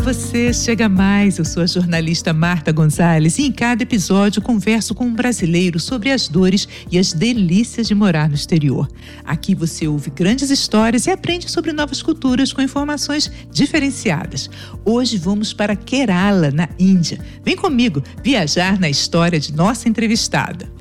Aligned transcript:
você, 0.00 0.50
chega 0.52 0.88
mais. 0.88 1.38
Eu 1.38 1.44
sou 1.44 1.62
a 1.62 1.66
jornalista 1.66 2.32
Marta 2.32 2.72
Gonzalez 2.72 3.38
e 3.38 3.42
em 3.42 3.52
cada 3.52 3.82
episódio 3.82 4.40
converso 4.40 4.94
com 4.94 5.04
um 5.04 5.14
brasileiro 5.14 5.78
sobre 5.78 6.10
as 6.10 6.26
dores 6.26 6.66
e 6.90 6.98
as 6.98 7.12
delícias 7.12 7.86
de 7.86 7.94
morar 7.94 8.28
no 8.28 8.34
exterior. 8.34 8.88
Aqui 9.24 9.54
você 9.54 9.86
ouve 9.86 10.10
grandes 10.10 10.48
histórias 10.50 11.06
e 11.06 11.10
aprende 11.10 11.50
sobre 11.50 11.72
novas 11.72 12.00
culturas 12.00 12.50
com 12.52 12.62
informações 12.62 13.30
diferenciadas. 13.52 14.48
Hoje 14.84 15.18
vamos 15.18 15.52
para 15.52 15.76
Kerala, 15.76 16.50
na 16.50 16.68
Índia. 16.78 17.20
Vem 17.44 17.56
comigo 17.56 18.02
viajar 18.24 18.80
na 18.80 18.88
história 18.88 19.38
de 19.38 19.52
nossa 19.52 19.86
entrevistada. 19.86 20.80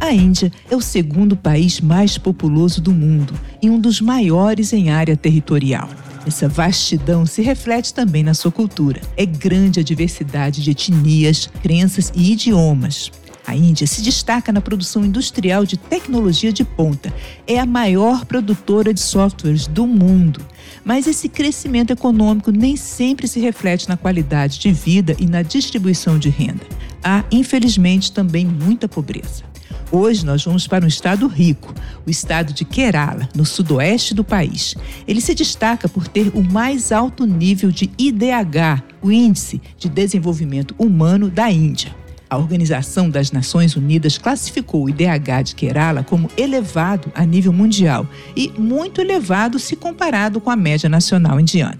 A 0.00 0.12
Índia 0.12 0.50
é 0.68 0.74
o 0.74 0.80
segundo 0.80 1.36
país 1.36 1.80
mais 1.80 2.18
populoso 2.18 2.80
do 2.80 2.90
mundo 2.90 3.32
e 3.62 3.70
um 3.70 3.78
dos 3.78 4.00
maiores 4.00 4.72
em 4.72 4.90
área 4.90 5.16
territorial. 5.16 5.88
Essa 6.26 6.48
vastidão 6.48 7.24
se 7.24 7.40
reflete 7.40 7.94
também 7.94 8.24
na 8.24 8.34
sua 8.34 8.50
cultura. 8.50 9.00
É 9.16 9.24
grande 9.24 9.78
a 9.78 9.82
diversidade 9.82 10.60
de 10.60 10.72
etnias, 10.72 11.48
crenças 11.62 12.12
e 12.16 12.32
idiomas. 12.32 13.12
A 13.46 13.54
Índia 13.54 13.86
se 13.86 14.02
destaca 14.02 14.52
na 14.52 14.60
produção 14.60 15.04
industrial 15.04 15.64
de 15.64 15.76
tecnologia 15.76 16.52
de 16.52 16.64
ponta. 16.64 17.14
É 17.46 17.60
a 17.60 17.64
maior 17.64 18.24
produtora 18.24 18.92
de 18.92 18.98
softwares 18.98 19.68
do 19.68 19.86
mundo. 19.86 20.44
Mas 20.84 21.06
esse 21.06 21.28
crescimento 21.28 21.92
econômico 21.92 22.50
nem 22.50 22.76
sempre 22.76 23.28
se 23.28 23.38
reflete 23.38 23.88
na 23.88 23.96
qualidade 23.96 24.58
de 24.58 24.72
vida 24.72 25.14
e 25.20 25.26
na 25.26 25.42
distribuição 25.42 26.18
de 26.18 26.28
renda. 26.28 26.66
Há, 27.04 27.24
infelizmente, 27.30 28.10
também 28.10 28.44
muita 28.44 28.88
pobreza. 28.88 29.44
Hoje 29.92 30.26
nós 30.26 30.44
vamos 30.44 30.66
para 30.66 30.84
um 30.84 30.88
estado 30.88 31.28
rico, 31.28 31.72
o 32.04 32.10
estado 32.10 32.52
de 32.52 32.64
Kerala, 32.64 33.28
no 33.36 33.44
sudoeste 33.44 34.14
do 34.14 34.24
país. 34.24 34.74
Ele 35.06 35.20
se 35.20 35.32
destaca 35.32 35.88
por 35.88 36.08
ter 36.08 36.28
o 36.34 36.42
mais 36.42 36.90
alto 36.90 37.24
nível 37.24 37.70
de 37.70 37.88
IDH, 37.96 38.82
o 39.00 39.12
Índice 39.12 39.62
de 39.78 39.88
Desenvolvimento 39.88 40.74
Humano 40.76 41.30
da 41.30 41.50
Índia. 41.50 41.94
A 42.28 42.36
Organização 42.36 43.08
das 43.08 43.30
Nações 43.30 43.76
Unidas 43.76 44.18
classificou 44.18 44.84
o 44.84 44.88
IDH 44.88 45.44
de 45.44 45.54
Kerala 45.54 46.02
como 46.02 46.28
elevado 46.36 47.12
a 47.14 47.24
nível 47.24 47.52
mundial 47.52 48.08
e 48.34 48.52
muito 48.58 49.00
elevado 49.00 49.60
se 49.60 49.76
comparado 49.76 50.40
com 50.40 50.50
a 50.50 50.56
média 50.56 50.88
nacional 50.88 51.38
indiana. 51.38 51.78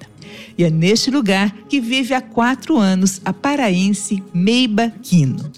E 0.57 0.63
é 0.63 0.71
neste 0.71 1.11
lugar 1.11 1.53
que 1.69 1.81
vive 1.81 2.15
há 2.15 2.21
quatro 2.21 2.79
anos 2.79 3.21
a 3.25 3.33
paraense 3.33 4.23
Meiba 4.33 4.93
Quino. 5.03 5.51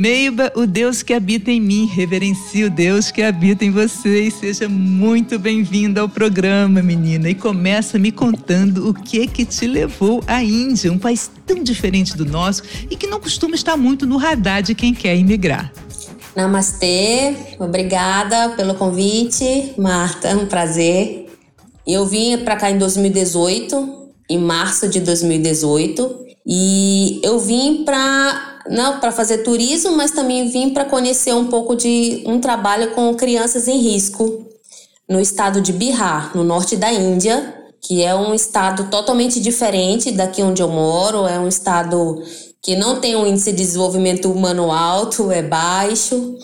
Meiba, 0.00 0.50
o 0.56 0.66
Deus 0.66 1.02
que 1.02 1.12
habita 1.12 1.50
em 1.50 1.60
mim, 1.60 1.84
reverencie 1.84 2.64
o 2.64 2.70
Deus 2.70 3.10
que 3.10 3.20
habita 3.20 3.66
em 3.66 3.70
você 3.70 4.22
e 4.22 4.30
seja 4.30 4.66
muito 4.66 5.38
bem-vinda 5.38 6.00
ao 6.00 6.08
programa, 6.08 6.80
menina. 6.80 7.28
E 7.28 7.34
começa 7.34 7.98
me 7.98 8.10
contando 8.10 8.88
o 8.88 8.94
que 8.94 9.26
que 9.26 9.44
te 9.44 9.66
levou 9.66 10.24
à 10.26 10.42
Índia, 10.42 10.90
um 10.90 10.98
país 10.98 11.30
tão 11.44 11.62
diferente 11.62 12.16
do 12.16 12.24
nosso 12.24 12.62
e 12.90 12.96
que 12.96 13.06
não 13.06 13.20
costuma 13.20 13.54
estar 13.54 13.76
muito 13.76 14.06
no 14.06 14.16
radar 14.16 14.62
de 14.62 14.74
quem 14.74 14.94
quer 14.94 15.14
imigrar. 15.18 15.70
Namastê, 16.34 17.36
obrigada 17.58 18.54
pelo 18.56 18.76
convite, 18.76 19.74
Marta, 19.76 20.34
um 20.34 20.46
prazer. 20.46 21.26
Eu 21.86 22.06
vim 22.06 22.38
para 22.38 22.56
cá 22.56 22.70
em 22.70 22.78
2018, 22.78 24.08
em 24.30 24.38
março 24.38 24.88
de 24.88 24.98
2018, 25.00 26.20
e 26.46 27.20
eu 27.22 27.38
vim 27.38 27.84
para 27.84 28.49
não 28.68 29.00
para 29.00 29.12
fazer 29.12 29.38
turismo, 29.38 29.96
mas 29.96 30.10
também 30.10 30.48
vim 30.48 30.70
para 30.70 30.84
conhecer 30.84 31.34
um 31.34 31.46
pouco 31.46 31.74
de 31.74 32.22
um 32.26 32.40
trabalho 32.40 32.92
com 32.92 33.14
crianças 33.14 33.68
em 33.68 33.78
risco 33.78 34.46
no 35.08 35.20
estado 35.20 35.60
de 35.60 35.72
Bihar, 35.72 36.36
no 36.36 36.44
norte 36.44 36.76
da 36.76 36.92
Índia, 36.92 37.54
que 37.82 38.02
é 38.02 38.14
um 38.14 38.32
estado 38.34 38.84
totalmente 38.90 39.40
diferente 39.40 40.12
daqui 40.12 40.42
onde 40.42 40.62
eu 40.62 40.68
moro, 40.68 41.26
é 41.26 41.38
um 41.38 41.48
estado 41.48 42.22
que 42.62 42.76
não 42.76 43.00
tem 43.00 43.16
um 43.16 43.26
índice 43.26 43.50
de 43.52 43.58
desenvolvimento 43.58 44.30
humano 44.30 44.70
alto, 44.70 45.32
é 45.32 45.42
baixo. 45.42 46.36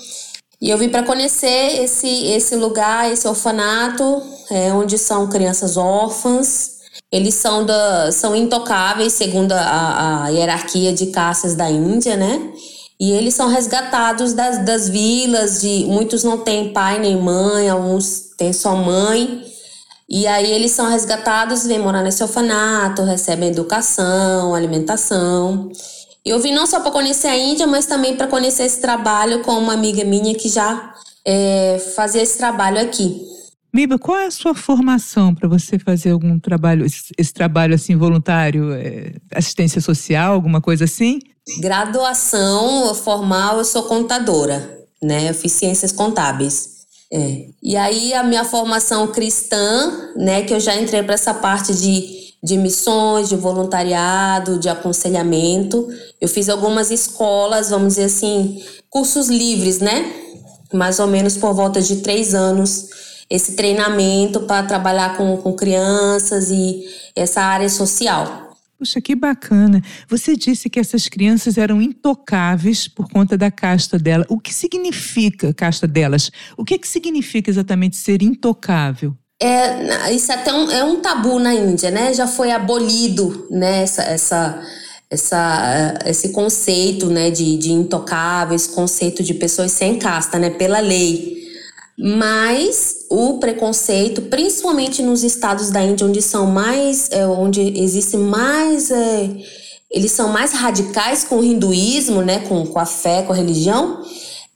E 0.60 0.70
eu 0.70 0.78
vim 0.78 0.88
para 0.88 1.02
conhecer 1.02 1.82
esse, 1.82 2.08
esse 2.28 2.56
lugar, 2.56 3.12
esse 3.12 3.28
orfanato, 3.28 4.22
é, 4.50 4.72
onde 4.72 4.96
são 4.96 5.28
crianças 5.28 5.76
órfãs, 5.76 6.75
eles 7.10 7.34
são, 7.34 7.64
da, 7.64 8.10
são 8.10 8.34
intocáveis, 8.34 9.12
segundo 9.12 9.52
a, 9.52 10.24
a 10.24 10.28
hierarquia 10.28 10.92
de 10.92 11.06
caças 11.06 11.54
da 11.54 11.70
Índia, 11.70 12.16
né? 12.16 12.52
E 12.98 13.12
eles 13.12 13.34
são 13.34 13.48
resgatados 13.48 14.32
das, 14.32 14.64
das 14.64 14.88
vilas, 14.88 15.60
de 15.60 15.84
muitos 15.86 16.24
não 16.24 16.38
têm 16.38 16.72
pai 16.72 16.98
nem 16.98 17.16
mãe, 17.16 17.68
alguns 17.68 18.30
têm 18.36 18.52
só 18.52 18.74
mãe. 18.74 19.44
E 20.08 20.26
aí 20.26 20.50
eles 20.50 20.72
são 20.72 20.88
resgatados, 20.88 21.66
vêm 21.66 21.78
morar 21.78 22.02
nesse 22.02 22.22
orfanato, 22.22 23.02
recebem 23.02 23.50
educação, 23.50 24.54
alimentação. 24.54 25.70
Eu 26.24 26.40
vim 26.40 26.52
não 26.52 26.66
só 26.66 26.80
para 26.80 26.90
conhecer 26.90 27.28
a 27.28 27.36
Índia, 27.36 27.66
mas 27.66 27.86
também 27.86 28.16
para 28.16 28.26
conhecer 28.26 28.64
esse 28.64 28.80
trabalho 28.80 29.42
com 29.42 29.52
uma 29.52 29.74
amiga 29.74 30.04
minha 30.04 30.34
que 30.34 30.48
já 30.48 30.94
é, 31.24 31.78
fazia 31.94 32.22
esse 32.22 32.38
trabalho 32.38 32.80
aqui. 32.80 33.35
Miba, 33.76 33.98
qual 33.98 34.16
é 34.16 34.24
a 34.24 34.30
sua 34.30 34.54
formação 34.54 35.34
para 35.34 35.46
você 35.46 35.78
fazer 35.78 36.12
algum 36.12 36.40
trabalho, 36.40 36.86
esse, 36.86 37.12
esse 37.18 37.30
trabalho 37.30 37.74
assim 37.74 37.94
voluntário, 37.94 38.72
é, 38.72 39.12
assistência 39.34 39.82
social, 39.82 40.32
alguma 40.32 40.62
coisa 40.62 40.84
assim? 40.84 41.18
Graduação 41.60 42.94
formal, 42.94 43.58
eu 43.58 43.66
sou 43.66 43.82
contadora, 43.82 44.80
né? 45.02 45.28
Eu 45.28 45.34
fiz 45.34 45.52
ciências 45.52 45.92
contábeis. 45.92 46.70
É. 47.12 47.48
E 47.62 47.76
aí 47.76 48.14
a 48.14 48.22
minha 48.22 48.44
formação 48.44 49.08
cristã, 49.08 50.10
né, 50.16 50.40
que 50.40 50.54
eu 50.54 50.58
já 50.58 50.74
entrei 50.74 51.02
para 51.02 51.12
essa 51.12 51.34
parte 51.34 51.74
de, 51.74 52.32
de 52.42 52.56
missões, 52.56 53.28
de 53.28 53.36
voluntariado, 53.36 54.58
de 54.58 54.70
aconselhamento. 54.70 55.86
Eu 56.18 56.30
fiz 56.30 56.48
algumas 56.48 56.90
escolas, 56.90 57.68
vamos 57.68 57.88
dizer 57.88 58.04
assim, 58.04 58.58
cursos 58.88 59.28
livres, 59.28 59.80
né? 59.80 60.14
Mais 60.72 60.98
ou 60.98 61.06
menos 61.06 61.36
por 61.36 61.52
volta 61.52 61.82
de 61.82 61.96
três 61.96 62.34
anos 62.34 62.96
esse 63.28 63.56
treinamento 63.56 64.40
para 64.40 64.66
trabalhar 64.66 65.16
com, 65.16 65.36
com 65.36 65.52
crianças 65.52 66.50
e 66.50 66.84
essa 67.14 67.42
área 67.42 67.68
social. 67.68 68.46
Puxa, 68.78 69.00
que 69.00 69.14
bacana. 69.14 69.82
Você 70.08 70.36
disse 70.36 70.68
que 70.68 70.78
essas 70.78 71.08
crianças 71.08 71.56
eram 71.56 71.80
intocáveis 71.80 72.86
por 72.86 73.08
conta 73.08 73.36
da 73.36 73.50
casta 73.50 73.98
dela. 73.98 74.26
O 74.28 74.38
que 74.38 74.52
significa 74.52 75.52
casta 75.54 75.86
delas? 75.86 76.30
O 76.58 76.64
que, 76.64 76.78
que 76.78 76.86
significa 76.86 77.50
exatamente 77.50 77.96
ser 77.96 78.22
intocável? 78.22 79.16
É, 79.40 80.12
isso 80.12 80.30
é 80.30 80.34
até 80.34 80.52
um, 80.52 80.70
é 80.70 80.84
um 80.84 81.00
tabu 81.00 81.38
na 81.38 81.54
Índia, 81.54 81.90
né? 81.90 82.12
Já 82.12 82.26
foi 82.26 82.50
abolido 82.50 83.46
né, 83.50 83.82
essa, 83.82 84.02
essa, 84.02 84.62
essa, 85.10 85.98
esse 86.04 86.30
conceito 86.30 87.06
né, 87.06 87.30
de, 87.30 87.56
de 87.56 87.72
intocáveis, 87.72 88.66
conceito 88.66 89.22
de 89.22 89.34
pessoas 89.34 89.72
sem 89.72 89.98
casta, 89.98 90.38
né? 90.38 90.50
Pela 90.50 90.80
lei. 90.80 91.45
Mas 91.98 93.06
o 93.10 93.38
preconceito, 93.38 94.22
principalmente 94.22 95.02
nos 95.02 95.24
estados 95.24 95.70
da 95.70 95.82
Índia, 95.82 96.06
onde 96.06 96.20
são 96.20 96.46
mais, 96.46 97.08
é, 97.10 97.26
onde 97.26 97.60
existe 97.80 98.18
mais, 98.18 98.90
é, 98.90 99.30
eles 99.90 100.12
são 100.12 100.28
mais 100.28 100.52
radicais 100.52 101.24
com 101.24 101.38
o 101.38 101.44
hinduísmo, 101.44 102.20
né, 102.20 102.40
com, 102.40 102.66
com 102.66 102.78
a 102.78 102.84
fé, 102.84 103.22
com 103.22 103.32
a 103.32 103.36
religião, 103.36 104.02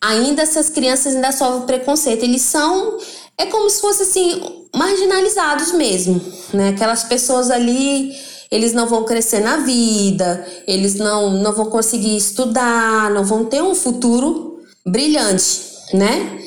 ainda 0.01 0.43
essas 0.43 0.69
crianças 0.69 1.15
ainda 1.15 1.33
sofrem 1.33 1.67
preconceito. 1.67 2.25
Eles 2.25 2.43
são, 2.43 2.99
é 3.39 3.47
como 3.47 3.71
se 3.71 3.81
fossem 3.81 4.07
assim, 4.07 4.67
marginalizados 4.75 5.73
mesmo, 5.73 6.21
né? 6.53 6.71
Aquelas 6.71 7.05
pessoas 7.05 7.51
ali, 7.51 8.13
eles 8.51 8.73
não 8.73 8.87
vão 8.87 9.05
crescer 9.05 9.41
na 9.41 9.59
vida, 9.59 10.47
eles 10.67 10.95
não, 10.97 11.31
não 11.43 11.53
vão 11.53 11.67
conseguir 11.67 12.17
estudar, 12.17 13.11
não 13.11 13.25
vão 13.25 13.45
ter 13.45 13.63
um 13.63 13.75
futuro 13.75 14.61
brilhante, 14.87 15.61
né? 15.95 16.39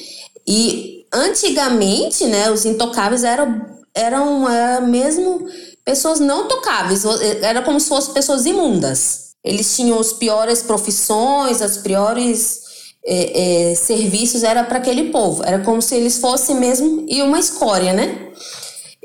E 0.48 1.06
antigamente, 1.14 2.26
né, 2.26 2.52
os 2.52 2.66
intocáveis 2.66 3.24
eram, 3.24 3.66
eram 3.94 4.50
era 4.50 4.82
mesmo 4.82 5.48
pessoas 5.86 6.20
não 6.20 6.48
tocáveis, 6.48 7.04
era 7.42 7.62
como 7.62 7.80
se 7.80 7.90
fossem 7.90 8.14
pessoas 8.14 8.46
imundas. 8.46 9.34
Eles 9.44 9.76
tinham 9.76 10.00
as 10.00 10.14
piores 10.14 10.62
profissões, 10.62 11.62
as 11.62 11.78
piores 11.78 12.62
é, 13.06 13.72
é, 13.72 13.76
serviços 13.76 14.44
era 14.44 14.64
para 14.64 14.78
aquele 14.78 15.12
povo. 15.12 15.44
Era 15.44 15.60
como 15.60 15.82
se 15.82 15.96
eles 15.96 16.18
fossem 16.18 16.56
mesmo 16.56 17.06
e 17.08 17.22
uma 17.22 17.40
escória, 17.40 17.94
né? 17.94 18.30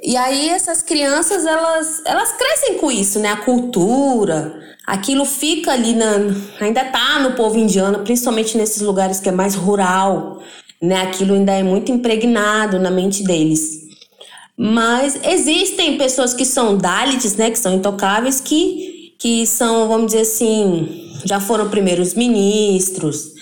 E 0.00 0.17
aí 0.17 0.49
essas 0.49 0.81
crianças 0.81 1.44
elas 1.44 2.02
elas 2.06 2.32
crescem 2.32 2.79
com 2.79 2.90
isso, 2.90 3.19
né? 3.19 3.32
A 3.32 3.38
cultura, 3.38 4.61
aquilo 4.87 5.25
fica 5.25 5.73
ali 5.73 5.94
na 5.94 6.14
ainda 6.61 6.85
tá 6.85 7.19
no 7.19 7.32
povo 7.32 7.58
indiano, 7.58 8.05
principalmente 8.05 8.56
nesses 8.56 8.81
lugares 8.81 9.19
que 9.19 9.29
é 9.29 9.32
mais 9.32 9.56
rural, 9.56 10.40
né? 10.80 11.02
Aquilo 11.02 11.34
ainda 11.34 11.52
é 11.52 11.62
muito 11.62 11.92
impregnado 11.92 12.78
na 12.78 12.90
mente 12.90 13.22
deles. 13.22 13.86
Mas 14.56 15.19
existem 15.25 15.96
pessoas 15.96 16.34
que 16.34 16.44
são 16.44 16.76
Dalits, 16.76 17.36
né, 17.36 17.48
que 17.50 17.58
são 17.58 17.75
intocáveis, 17.75 18.40
que 18.40 18.98
que 19.19 19.44
são, 19.46 19.88
vamos 19.88 20.06
dizer 20.06 20.20
assim, 20.20 21.10
já 21.25 21.40
foram 21.40 21.69
primeiros 21.69 22.14
ministros, 22.14 23.32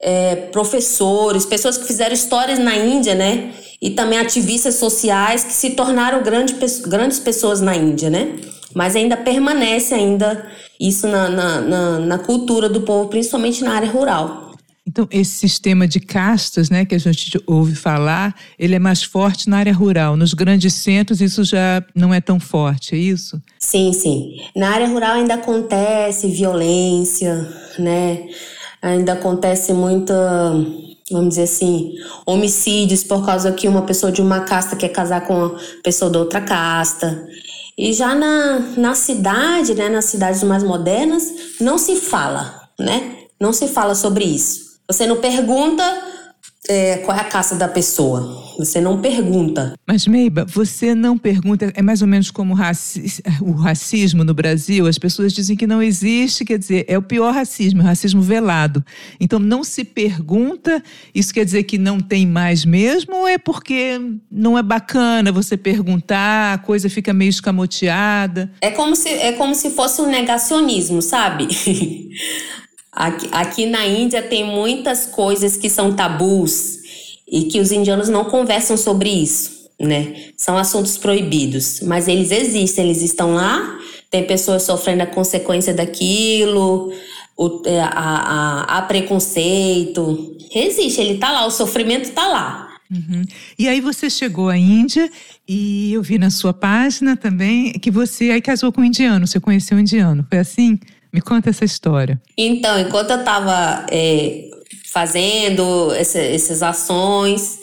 é, 0.00 0.36
professores, 0.36 1.44
pessoas 1.44 1.76
que 1.76 1.86
fizeram 1.86 2.14
histórias 2.14 2.58
na 2.58 2.76
Índia, 2.76 3.14
né? 3.14 3.52
E 3.82 3.90
também 3.90 4.18
ativistas 4.18 4.76
sociais 4.76 5.42
que 5.42 5.52
se 5.52 5.70
tornaram 5.70 6.22
grande, 6.22 6.54
grandes 6.86 7.18
pessoas 7.18 7.60
na 7.60 7.74
Índia, 7.74 8.08
né? 8.08 8.36
Mas 8.72 8.94
ainda 8.94 9.16
permanece 9.16 9.94
ainda 9.94 10.46
isso 10.78 11.08
na, 11.08 11.28
na, 11.28 11.60
na, 11.60 11.98
na 11.98 12.18
cultura 12.18 12.68
do 12.68 12.82
povo, 12.82 13.08
principalmente 13.08 13.64
na 13.64 13.74
área 13.74 13.90
rural. 13.90 14.43
Então, 14.86 15.08
esse 15.10 15.30
sistema 15.32 15.88
de 15.88 15.98
castas, 15.98 16.68
né, 16.68 16.84
que 16.84 16.94
a 16.94 16.98
gente 16.98 17.42
ouve 17.46 17.74
falar, 17.74 18.34
ele 18.58 18.74
é 18.74 18.78
mais 18.78 19.02
forte 19.02 19.48
na 19.48 19.56
área 19.56 19.72
rural. 19.72 20.14
Nos 20.14 20.34
grandes 20.34 20.74
centros, 20.74 21.22
isso 21.22 21.42
já 21.42 21.82
não 21.94 22.12
é 22.12 22.20
tão 22.20 22.38
forte, 22.38 22.94
é 22.94 22.98
isso? 22.98 23.40
Sim, 23.58 23.94
sim. 23.94 24.36
Na 24.54 24.70
área 24.70 24.86
rural 24.86 25.16
ainda 25.16 25.34
acontece 25.34 26.28
violência, 26.28 27.48
né? 27.78 28.28
Ainda 28.82 29.14
acontece 29.14 29.72
muita, 29.72 30.14
vamos 31.10 31.30
dizer 31.30 31.44
assim, 31.44 31.94
homicídios 32.26 33.02
por 33.02 33.24
causa 33.24 33.52
que 33.52 33.66
uma 33.66 33.82
pessoa 33.82 34.12
de 34.12 34.20
uma 34.20 34.40
casta 34.40 34.76
quer 34.76 34.90
casar 34.90 35.26
com 35.26 35.34
uma 35.34 35.58
pessoa 35.82 36.10
da 36.10 36.18
outra 36.18 36.42
casta. 36.42 37.26
E 37.76 37.94
já 37.94 38.14
na, 38.14 38.58
na 38.76 38.94
cidade, 38.94 39.74
né, 39.74 39.88
nas 39.88 40.04
cidades 40.04 40.42
mais 40.42 40.62
modernas, 40.62 41.24
não 41.58 41.78
se 41.78 41.96
fala, 41.96 42.68
né? 42.78 43.16
Não 43.40 43.52
se 43.52 43.66
fala 43.66 43.94
sobre 43.94 44.24
isso. 44.24 44.63
Você 44.88 45.06
não 45.06 45.20
pergunta 45.20 45.82
é, 46.68 46.98
qual 46.98 47.16
é 47.16 47.20
a 47.20 47.24
caça 47.24 47.54
da 47.56 47.68
pessoa. 47.68 48.42
Você 48.58 48.80
não 48.80 49.00
pergunta. 49.00 49.74
Mas, 49.86 50.06
Meiba, 50.06 50.44
você 50.44 50.94
não 50.94 51.18
pergunta. 51.18 51.72
É 51.74 51.82
mais 51.82 52.02
ou 52.02 52.08
menos 52.08 52.30
como 52.30 52.54
raci 52.54 53.22
o 53.40 53.52
racismo 53.52 54.22
no 54.22 54.32
Brasil. 54.32 54.86
As 54.86 54.98
pessoas 54.98 55.32
dizem 55.32 55.56
que 55.56 55.66
não 55.66 55.82
existe, 55.82 56.44
quer 56.44 56.58
dizer, 56.58 56.84
é 56.88 56.96
o 56.96 57.02
pior 57.02 57.34
racismo, 57.34 57.82
o 57.82 57.84
racismo 57.84 58.22
velado. 58.22 58.84
Então, 59.20 59.38
não 59.38 59.64
se 59.64 59.84
pergunta. 59.84 60.82
Isso 61.14 61.34
quer 61.34 61.44
dizer 61.44 61.64
que 61.64 61.76
não 61.76 61.98
tem 61.98 62.26
mais 62.26 62.64
mesmo? 62.64 63.16
Ou 63.16 63.28
é 63.28 63.38
porque 63.38 64.00
não 64.30 64.56
é 64.56 64.62
bacana 64.62 65.32
você 65.32 65.56
perguntar, 65.56 66.54
a 66.54 66.58
coisa 66.58 66.88
fica 66.88 67.12
meio 67.12 67.30
escamoteada? 67.30 68.50
É 68.60 68.70
como 68.70 68.94
se, 68.94 69.08
é 69.08 69.32
como 69.32 69.54
se 69.54 69.70
fosse 69.70 70.00
um 70.00 70.06
negacionismo, 70.06 71.02
sabe? 71.02 71.48
Aqui, 72.94 73.28
aqui 73.32 73.66
na 73.66 73.86
Índia 73.86 74.22
tem 74.22 74.44
muitas 74.44 75.06
coisas 75.06 75.56
que 75.56 75.68
são 75.68 75.94
tabus 75.94 76.78
e 77.26 77.44
que 77.44 77.60
os 77.60 77.72
indianos 77.72 78.08
não 78.08 78.24
conversam 78.24 78.76
sobre 78.76 79.10
isso, 79.10 79.68
né? 79.80 80.14
São 80.36 80.56
assuntos 80.56 80.96
proibidos, 80.96 81.80
mas 81.80 82.06
eles 82.06 82.30
existem, 82.30 82.84
eles 82.84 83.02
estão 83.02 83.34
lá. 83.34 83.78
Tem 84.10 84.24
pessoas 84.24 84.62
sofrendo 84.62 85.02
a 85.02 85.06
consequência 85.06 85.74
daquilo, 85.74 86.92
o, 87.36 87.62
é, 87.66 87.80
a, 87.80 87.88
a, 87.90 88.78
a 88.78 88.82
preconceito. 88.82 90.36
Existe, 90.54 91.00
ele 91.00 91.18
tá 91.18 91.32
lá, 91.32 91.46
o 91.46 91.50
sofrimento 91.50 92.12
tá 92.12 92.28
lá. 92.28 92.68
Uhum. 92.90 93.24
E 93.58 93.66
aí 93.66 93.80
você 93.80 94.08
chegou 94.08 94.48
à 94.48 94.56
Índia 94.56 95.10
e 95.48 95.92
eu 95.92 96.02
vi 96.02 96.18
na 96.18 96.30
sua 96.30 96.52
página 96.52 97.16
também 97.16 97.72
que 97.72 97.90
você 97.90 98.30
aí 98.30 98.40
casou 98.40 98.70
com 98.70 98.82
um 98.82 98.84
indiano, 98.84 99.26
você 99.26 99.40
conheceu 99.40 99.76
um 99.76 99.80
indiano, 99.80 100.24
foi 100.28 100.38
assim? 100.38 100.78
Me 101.14 101.22
conta 101.22 101.48
essa 101.48 101.64
história. 101.64 102.20
Então, 102.36 102.78
enquanto 102.78 103.10
eu 103.10 103.20
estava 103.20 103.86
é, 103.90 104.50
fazendo 104.92 105.92
essa, 105.92 106.18
essas 106.18 106.62
ações, 106.62 107.60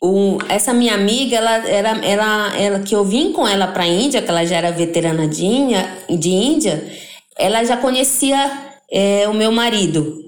o, 0.00 0.38
essa 0.48 0.72
minha 0.72 0.94
amiga, 0.94 1.36
ela 1.36 1.68
era, 1.68 2.06
ela, 2.06 2.56
ela, 2.56 2.80
que 2.80 2.94
eu 2.94 3.04
vim 3.04 3.32
com 3.32 3.46
ela 3.46 3.66
para 3.66 3.82
a 3.82 3.88
Índia, 3.88 4.22
que 4.22 4.30
ela 4.30 4.46
já 4.46 4.56
era 4.56 4.70
veterana 4.70 5.26
de 5.26 5.44
Índia, 5.44 5.98
de 6.08 6.30
Índia 6.30 6.82
ela 7.36 7.64
já 7.64 7.76
conhecia 7.76 8.72
é, 8.90 9.28
o 9.28 9.34
meu 9.34 9.50
marido. 9.50 10.22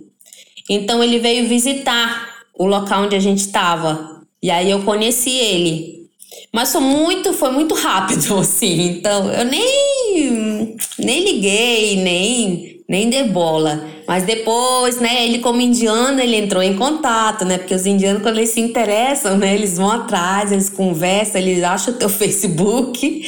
Então 0.68 1.02
ele 1.02 1.18
veio 1.18 1.48
visitar 1.48 2.44
o 2.58 2.66
local 2.66 3.04
onde 3.04 3.16
a 3.16 3.20
gente 3.20 3.40
estava. 3.40 4.22
E 4.42 4.50
aí 4.50 4.70
eu 4.70 4.82
conheci 4.82 5.30
ele. 5.30 6.03
Mas 6.52 6.70
foi 6.70 6.80
muito, 6.80 7.32
foi 7.32 7.50
muito 7.50 7.74
rápido, 7.74 8.34
assim. 8.38 8.88
Então, 8.88 9.32
eu 9.32 9.44
nem, 9.44 10.76
nem 10.98 11.24
liguei, 11.24 11.96
nem, 11.96 12.80
nem 12.88 13.10
dei 13.10 13.24
bola. 13.24 13.84
Mas 14.06 14.24
depois, 14.24 15.00
né, 15.00 15.26
ele 15.26 15.38
como 15.38 15.60
indiano, 15.60 16.20
ele 16.20 16.36
entrou 16.36 16.62
em 16.62 16.76
contato, 16.76 17.44
né? 17.44 17.58
Porque 17.58 17.74
os 17.74 17.86
indianos, 17.86 18.22
quando 18.22 18.36
eles 18.36 18.50
se 18.50 18.60
interessam, 18.60 19.36
né, 19.36 19.54
eles 19.54 19.76
vão 19.76 19.90
atrás, 19.90 20.52
eles 20.52 20.68
conversam, 20.68 21.40
eles 21.40 21.62
acham 21.64 21.94
o 21.94 21.96
teu 21.96 22.08
Facebook. 22.10 23.22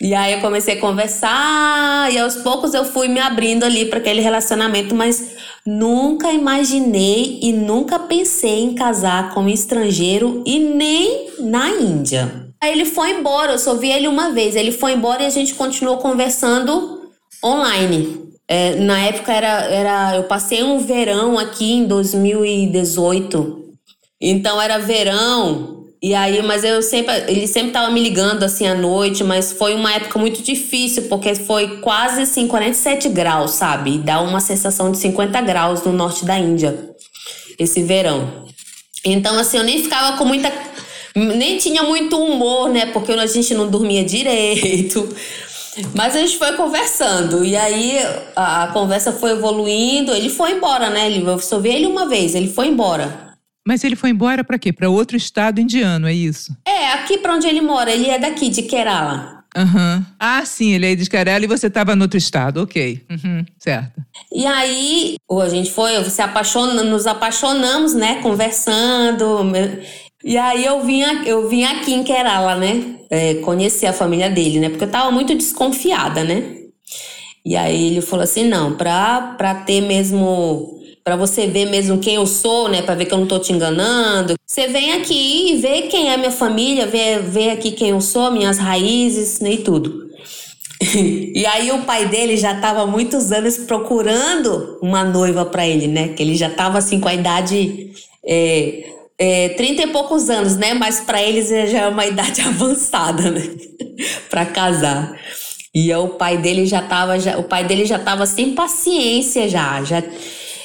E 0.00 0.14
aí 0.14 0.32
eu 0.32 0.40
comecei 0.40 0.74
a 0.74 0.80
conversar 0.80 2.10
e 2.10 2.18
aos 2.18 2.36
poucos 2.36 2.72
eu 2.72 2.86
fui 2.86 3.06
me 3.06 3.20
abrindo 3.20 3.64
ali 3.64 3.84
para 3.84 3.98
aquele 3.98 4.22
relacionamento, 4.22 4.94
mas 4.94 5.32
nunca 5.66 6.32
imaginei 6.32 7.38
e 7.42 7.52
nunca 7.52 7.98
pensei 7.98 8.60
em 8.60 8.74
casar 8.74 9.34
com 9.34 9.42
um 9.42 9.48
estrangeiro 9.48 10.42
e 10.46 10.58
nem 10.58 11.30
na 11.40 11.70
Índia. 11.70 12.48
Aí 12.62 12.72
ele 12.72 12.84
foi 12.84 13.12
embora, 13.12 13.52
eu 13.52 13.58
só 13.58 13.74
vi 13.74 13.90
ele 13.90 14.06
uma 14.06 14.30
vez. 14.32 14.54
Ele 14.54 14.72
foi 14.72 14.92
embora 14.92 15.22
e 15.22 15.26
a 15.26 15.30
gente 15.30 15.54
continuou 15.54 15.96
conversando 15.96 17.00
online. 17.42 18.30
É, 18.46 18.74
na 18.74 19.00
época 19.00 19.32
era, 19.32 19.64
era. 19.64 20.16
Eu 20.16 20.24
passei 20.24 20.62
um 20.62 20.78
verão 20.78 21.38
aqui 21.38 21.72
em 21.72 21.86
2018. 21.86 23.74
Então 24.20 24.60
era 24.60 24.78
verão. 24.78 25.79
E 26.02 26.14
aí, 26.14 26.40
mas 26.42 26.64
eu 26.64 26.80
sempre. 26.80 27.14
Ele 27.28 27.46
sempre 27.46 27.72
tava 27.72 27.90
me 27.90 28.00
ligando 28.00 28.42
assim 28.42 28.66
à 28.66 28.74
noite, 28.74 29.22
mas 29.22 29.52
foi 29.52 29.74
uma 29.74 29.92
época 29.92 30.18
muito 30.18 30.42
difícil, 30.42 31.04
porque 31.04 31.34
foi 31.34 31.78
quase 31.80 32.22
assim, 32.22 32.46
47 32.46 33.08
graus, 33.10 33.52
sabe? 33.52 33.98
Dá 33.98 34.20
uma 34.20 34.40
sensação 34.40 34.90
de 34.90 34.98
50 34.98 35.40
graus 35.42 35.82
no 35.82 35.92
norte 35.92 36.24
da 36.24 36.38
Índia, 36.38 36.90
esse 37.58 37.82
verão. 37.82 38.46
Então, 39.04 39.38
assim, 39.38 39.58
eu 39.58 39.64
nem 39.64 39.82
ficava 39.82 40.16
com 40.16 40.24
muita 40.24 40.50
nem 41.14 41.58
tinha 41.58 41.82
muito 41.82 42.16
humor, 42.16 42.68
né? 42.68 42.86
Porque 42.86 43.12
a 43.12 43.26
gente 43.26 43.54
não 43.54 43.68
dormia 43.68 44.04
direito. 44.04 45.08
Mas 45.94 46.16
a 46.16 46.20
gente 46.20 46.36
foi 46.36 46.52
conversando. 46.54 47.44
E 47.44 47.56
aí 47.56 47.98
a, 48.34 48.68
conversa 48.72 49.12
foi 49.12 49.32
evoluindo. 49.32 50.12
Ele 50.12 50.28
foi 50.28 50.52
embora, 50.52 50.90
né? 50.90 51.10
Eu 51.10 51.38
só 51.38 51.58
vi 51.58 51.70
ele 51.70 51.86
uma 51.86 52.08
vez, 52.08 52.34
ele 52.34 52.48
foi 52.48 52.68
embora. 52.68 53.29
Mas 53.66 53.84
ele 53.84 53.96
foi 53.96 54.10
embora 54.10 54.42
para 54.42 54.58
quê? 54.58 54.72
Para 54.72 54.88
outro 54.88 55.16
estado 55.16 55.60
indiano, 55.60 56.06
é 56.06 56.14
isso? 56.14 56.56
É, 56.66 56.92
aqui 56.92 57.18
para 57.18 57.34
onde 57.34 57.46
ele 57.46 57.60
mora. 57.60 57.90
Ele 57.90 58.08
é 58.08 58.18
daqui, 58.18 58.48
de 58.48 58.62
Kerala. 58.62 59.40
Uhum. 59.56 60.04
Ah, 60.18 60.44
sim, 60.44 60.72
ele 60.72 60.92
é 60.92 60.94
de 60.94 61.10
Kerala 61.10 61.44
e 61.44 61.48
você 61.48 61.66
estava 61.66 61.96
no 61.96 62.02
outro 62.02 62.16
estado, 62.16 62.62
ok. 62.62 63.04
Uhum, 63.10 63.44
certo. 63.58 64.00
E 64.32 64.46
aí, 64.46 65.16
a 65.30 65.48
gente 65.48 65.70
foi, 65.72 66.02
se 66.04 66.22
apaixona, 66.22 66.82
nos 66.84 67.06
apaixonamos, 67.06 67.92
né? 67.92 68.22
Conversando. 68.22 69.40
E 70.22 70.36
aí 70.36 70.64
eu 70.64 70.84
vim, 70.84 71.02
eu 71.26 71.48
vim 71.48 71.64
aqui 71.64 71.94
em 71.94 72.04
Kerala, 72.04 72.54
né? 72.54 72.96
É, 73.10 73.34
conhecer 73.36 73.86
a 73.86 73.92
família 73.92 74.30
dele, 74.30 74.60
né? 74.60 74.68
Porque 74.68 74.84
eu 74.84 74.90
tava 74.90 75.10
muito 75.10 75.34
desconfiada, 75.34 76.22
né? 76.22 76.58
E 77.44 77.56
aí 77.56 77.88
ele 77.88 78.00
falou 78.02 78.22
assim: 78.22 78.46
não, 78.48 78.76
pra, 78.76 79.34
pra 79.36 79.54
ter 79.54 79.80
mesmo. 79.80 80.79
Pra 81.10 81.16
você 81.16 81.48
ver 81.48 81.64
mesmo 81.64 81.98
quem 81.98 82.14
eu 82.14 82.24
sou, 82.24 82.68
né? 82.68 82.82
Pra 82.82 82.94
ver 82.94 83.04
que 83.04 83.12
eu 83.12 83.18
não 83.18 83.26
tô 83.26 83.40
te 83.40 83.52
enganando. 83.52 84.34
Você 84.46 84.68
vem 84.68 84.92
aqui 84.92 85.50
e 85.50 85.56
vê 85.56 85.82
quem 85.82 86.08
é 86.08 86.16
minha 86.16 86.30
família, 86.30 86.86
vê, 86.86 87.18
vê 87.18 87.50
aqui 87.50 87.72
quem 87.72 87.88
eu 87.88 88.00
sou, 88.00 88.30
minhas 88.30 88.58
raízes 88.58 89.40
né, 89.40 89.54
e 89.54 89.58
tudo. 89.58 90.08
e 91.34 91.44
aí 91.46 91.72
o 91.72 91.82
pai 91.82 92.06
dele 92.06 92.36
já 92.36 92.54
estava 92.54 92.86
muitos 92.86 93.32
anos 93.32 93.58
procurando 93.58 94.78
uma 94.80 95.02
noiva 95.02 95.44
para 95.44 95.66
ele, 95.66 95.88
né? 95.88 96.10
Que 96.10 96.22
ele 96.22 96.36
já 96.36 96.46
estava 96.46 96.78
assim 96.78 97.00
com 97.00 97.08
a 97.08 97.14
idade 97.14 97.90
é, 98.24 98.84
é, 99.18 99.48
30 99.48 99.82
e 99.82 99.86
poucos 99.88 100.30
anos, 100.30 100.56
né? 100.56 100.74
Mas 100.74 101.00
para 101.00 101.20
eles 101.20 101.48
já 101.48 101.80
é 101.80 101.88
uma 101.88 102.06
idade 102.06 102.40
avançada, 102.40 103.32
né? 103.32 103.50
para 104.30 104.46
casar. 104.46 105.12
E 105.74 105.92
o 105.92 106.10
pai 106.10 106.38
dele 106.38 106.66
já 106.66 106.82
tava, 106.82 107.18
já, 107.18 107.36
o 107.36 107.42
pai 107.42 107.64
dele 107.64 107.84
já 107.84 107.98
tava 107.98 108.26
sem 108.26 108.54
paciência 108.54 109.48
já, 109.48 109.82
já 109.82 110.04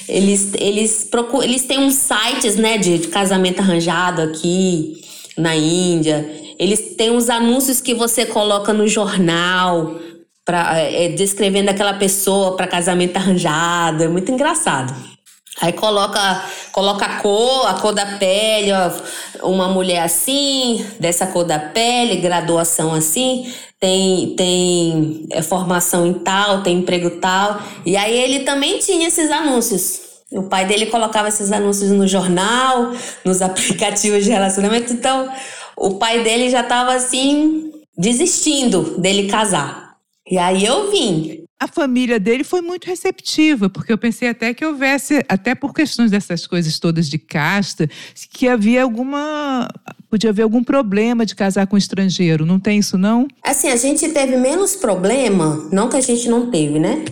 eles 0.07 0.51
eles 0.57 1.03
procuram, 1.03 1.43
eles 1.43 1.63
têm 1.63 1.79
uns 1.79 1.95
sites, 1.95 2.55
né, 2.55 2.77
de, 2.77 2.97
de 2.97 3.07
casamento 3.07 3.59
arranjado 3.59 4.21
aqui 4.21 5.01
na 5.37 5.55
Índia. 5.55 6.29
Eles 6.57 6.95
têm 6.95 7.11
uns 7.11 7.29
anúncios 7.29 7.81
que 7.81 7.93
você 7.93 8.25
coloca 8.25 8.73
no 8.73 8.87
jornal 8.87 9.99
para 10.45 10.79
é, 10.79 11.09
descrevendo 11.09 11.69
aquela 11.69 11.95
pessoa 11.95 12.55
para 12.55 12.67
casamento 12.67 13.17
arranjado, 13.17 14.03
é 14.03 14.07
muito 14.07 14.31
engraçado. 14.31 15.14
Aí 15.61 15.71
coloca 15.73 16.45
coloca 16.71 17.05
a 17.05 17.21
cor, 17.21 17.67
a 17.67 17.75
cor 17.75 17.93
da 17.93 18.17
pele, 18.17 18.71
ó, 18.73 19.47
uma 19.47 19.69
mulher 19.69 20.01
assim, 20.01 20.85
dessa 20.99 21.27
cor 21.27 21.45
da 21.45 21.57
pele, 21.57 22.17
graduação 22.17 22.93
assim, 22.93 23.53
tem, 23.79 24.35
tem 24.35 25.27
é, 25.31 25.41
formação 25.41 26.05
em 26.05 26.13
tal, 26.13 26.63
tem 26.63 26.79
emprego 26.79 27.21
tal. 27.21 27.61
E 27.85 27.95
aí 27.95 28.17
ele 28.17 28.41
também 28.41 28.79
tinha 28.79 29.07
esses 29.07 29.31
anúncios. 29.31 30.01
O 30.31 30.43
pai 30.43 30.65
dele 30.65 30.87
colocava 30.87 31.29
esses 31.29 31.51
anúncios 31.51 31.91
no 31.91 32.07
jornal, 32.07 32.91
nos 33.23 33.39
aplicativos 33.43 34.25
de 34.25 34.31
relacionamento. 34.31 34.91
Então, 34.91 35.31
o 35.77 35.95
pai 35.95 36.23
dele 36.23 36.49
já 36.49 36.61
estava 36.61 36.93
assim, 36.93 37.71
desistindo 37.97 38.99
dele 38.99 39.27
casar. 39.27 39.95
E 40.29 40.37
aí 40.37 40.65
eu 40.65 40.89
vim. 40.91 41.44
A 41.57 41.67
família 41.69 42.19
dele 42.19 42.43
foi 42.43 42.59
muito 42.59 42.85
receptiva, 42.85 43.69
porque 43.69 43.91
eu 43.91 43.97
pensei 43.97 44.27
até 44.27 44.53
que 44.53 44.65
houvesse, 44.65 45.23
até 45.29 45.55
por 45.55 45.73
questões 45.73 46.11
dessas 46.11 46.45
coisas 46.45 46.79
todas 46.79 47.07
de 47.07 47.17
casta, 47.17 47.89
que 48.29 48.47
havia 48.47 48.83
alguma. 48.83 49.69
Podia 50.09 50.31
haver 50.31 50.43
algum 50.43 50.63
problema 50.63 51.25
de 51.25 51.33
casar 51.33 51.65
com 51.65 51.75
um 51.75 51.79
estrangeiro. 51.79 52.45
Não 52.45 52.59
tem 52.59 52.79
isso, 52.79 52.97
não? 52.97 53.27
Assim, 53.41 53.69
a 53.69 53.75
gente 53.77 54.09
teve 54.09 54.35
menos 54.35 54.75
problema, 54.75 55.69
não 55.71 55.87
que 55.87 55.95
a 55.95 56.01
gente 56.01 56.27
não 56.27 56.51
teve, 56.51 56.77
né? 56.77 57.05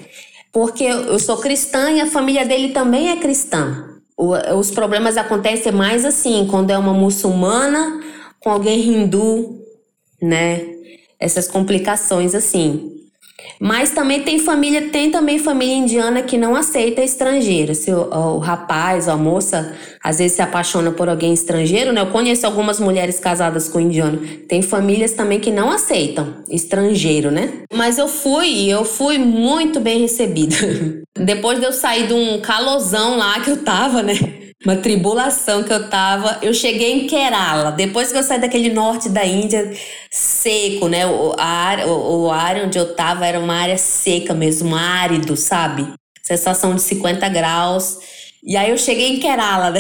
Porque 0.52 0.84
eu 0.84 1.18
sou 1.20 1.38
cristã 1.38 1.92
e 1.92 2.02
a 2.02 2.06
família 2.06 2.46
dele 2.46 2.74
também 2.74 3.10
é 3.10 3.18
cristã. 3.18 3.90
os 4.18 4.72
problemas 4.72 5.16
acontecem 5.16 5.72
mais 5.72 6.04
assim, 6.04 6.48
quando 6.52 6.70
é 6.70 6.78
uma 6.78 6.94
muçulmana 6.94 8.02
com 8.42 8.50
alguém 8.50 8.86
hindu, 8.88 9.58
né? 10.22 10.66
Essas 11.18 11.48
complicações 11.48 12.36
assim. 12.36 13.03
Mas 13.60 13.92
também 13.92 14.22
tem 14.22 14.40
família, 14.40 14.90
tem 14.90 15.10
também 15.10 15.40
família 15.40 15.76
indiana 15.76 16.22
que 16.22 16.38
não 16.38 16.56
aceita 16.56 17.02
estrangeiro. 17.02 17.74
Se 17.74 17.92
o, 17.92 18.10
o, 18.10 18.38
rapaz 18.40 19.08
ou 19.08 19.14
a 19.14 19.18
moça 19.18 19.74
às 20.04 20.18
vezes 20.18 20.34
se 20.34 20.42
apaixona 20.42 20.92
por 20.92 21.08
alguém 21.08 21.34
estrangeiro, 21.34 21.94
né? 21.94 22.02
Eu 22.02 22.08
conheço 22.08 22.46
algumas 22.46 22.80
mulheres 22.80 23.20
casadas 23.20 23.70
com 23.70 23.80
indiano. 23.80 24.18
Tem 24.48 24.62
famílias 24.62 25.14
também 25.14 25.40
que 25.40 25.52
não 25.52 25.72
aceitam 25.72 26.36
estrangeiro, 26.50 27.32
né? 27.32 27.54
Mas 27.74 27.98
eu 27.98 28.08
fui, 28.08 28.68
eu 28.68 28.84
fui 28.84 29.18
muito 29.18 29.80
bem 29.80 30.02
recebida. 30.02 30.56
Depois 31.16 31.60
de 31.60 31.66
eu 31.66 31.72
sair 31.72 32.08
de 32.08 32.14
um 32.14 32.42
calosão 32.42 33.18
lá 33.18 33.40
que 33.40 33.50
eu 33.50 33.64
tava, 33.64 34.04
né? 34.04 34.43
Uma 34.66 34.78
tribulação 34.78 35.64
que 35.64 35.74
eu 35.74 35.90
tava. 35.90 36.40
Eu 36.42 36.54
cheguei 36.54 36.94
em 36.94 37.08
Kerala, 37.08 37.72
depois 37.72 38.12
que 38.12 38.18
eu 38.18 38.24
saí 38.24 38.40
daquele 38.40 38.72
norte 38.72 39.10
da 39.10 39.26
Índia 39.26 39.72
seco, 40.10 40.88
né? 40.88 41.06
O, 41.06 41.34
a 41.38 41.46
área, 41.46 41.88
o, 41.88 42.24
o 42.24 42.32
área 42.32 42.66
onde 42.66 42.78
eu 42.78 42.96
tava 42.96 43.26
era 43.26 43.40
uma 43.40 43.56
área 43.56 43.78
seca 43.78 44.34
mesmo, 44.34 44.76
árido, 44.76 45.36
sabe? 45.36 45.88
Sensação 46.22 46.76
de 46.76 46.82
50 46.82 47.28
graus. 47.30 48.00
E 48.44 48.56
aí 48.56 48.70
eu 48.70 48.78
cheguei 48.78 49.10
em 49.10 49.20
Kerala, 49.20 49.70
né? 49.70 49.80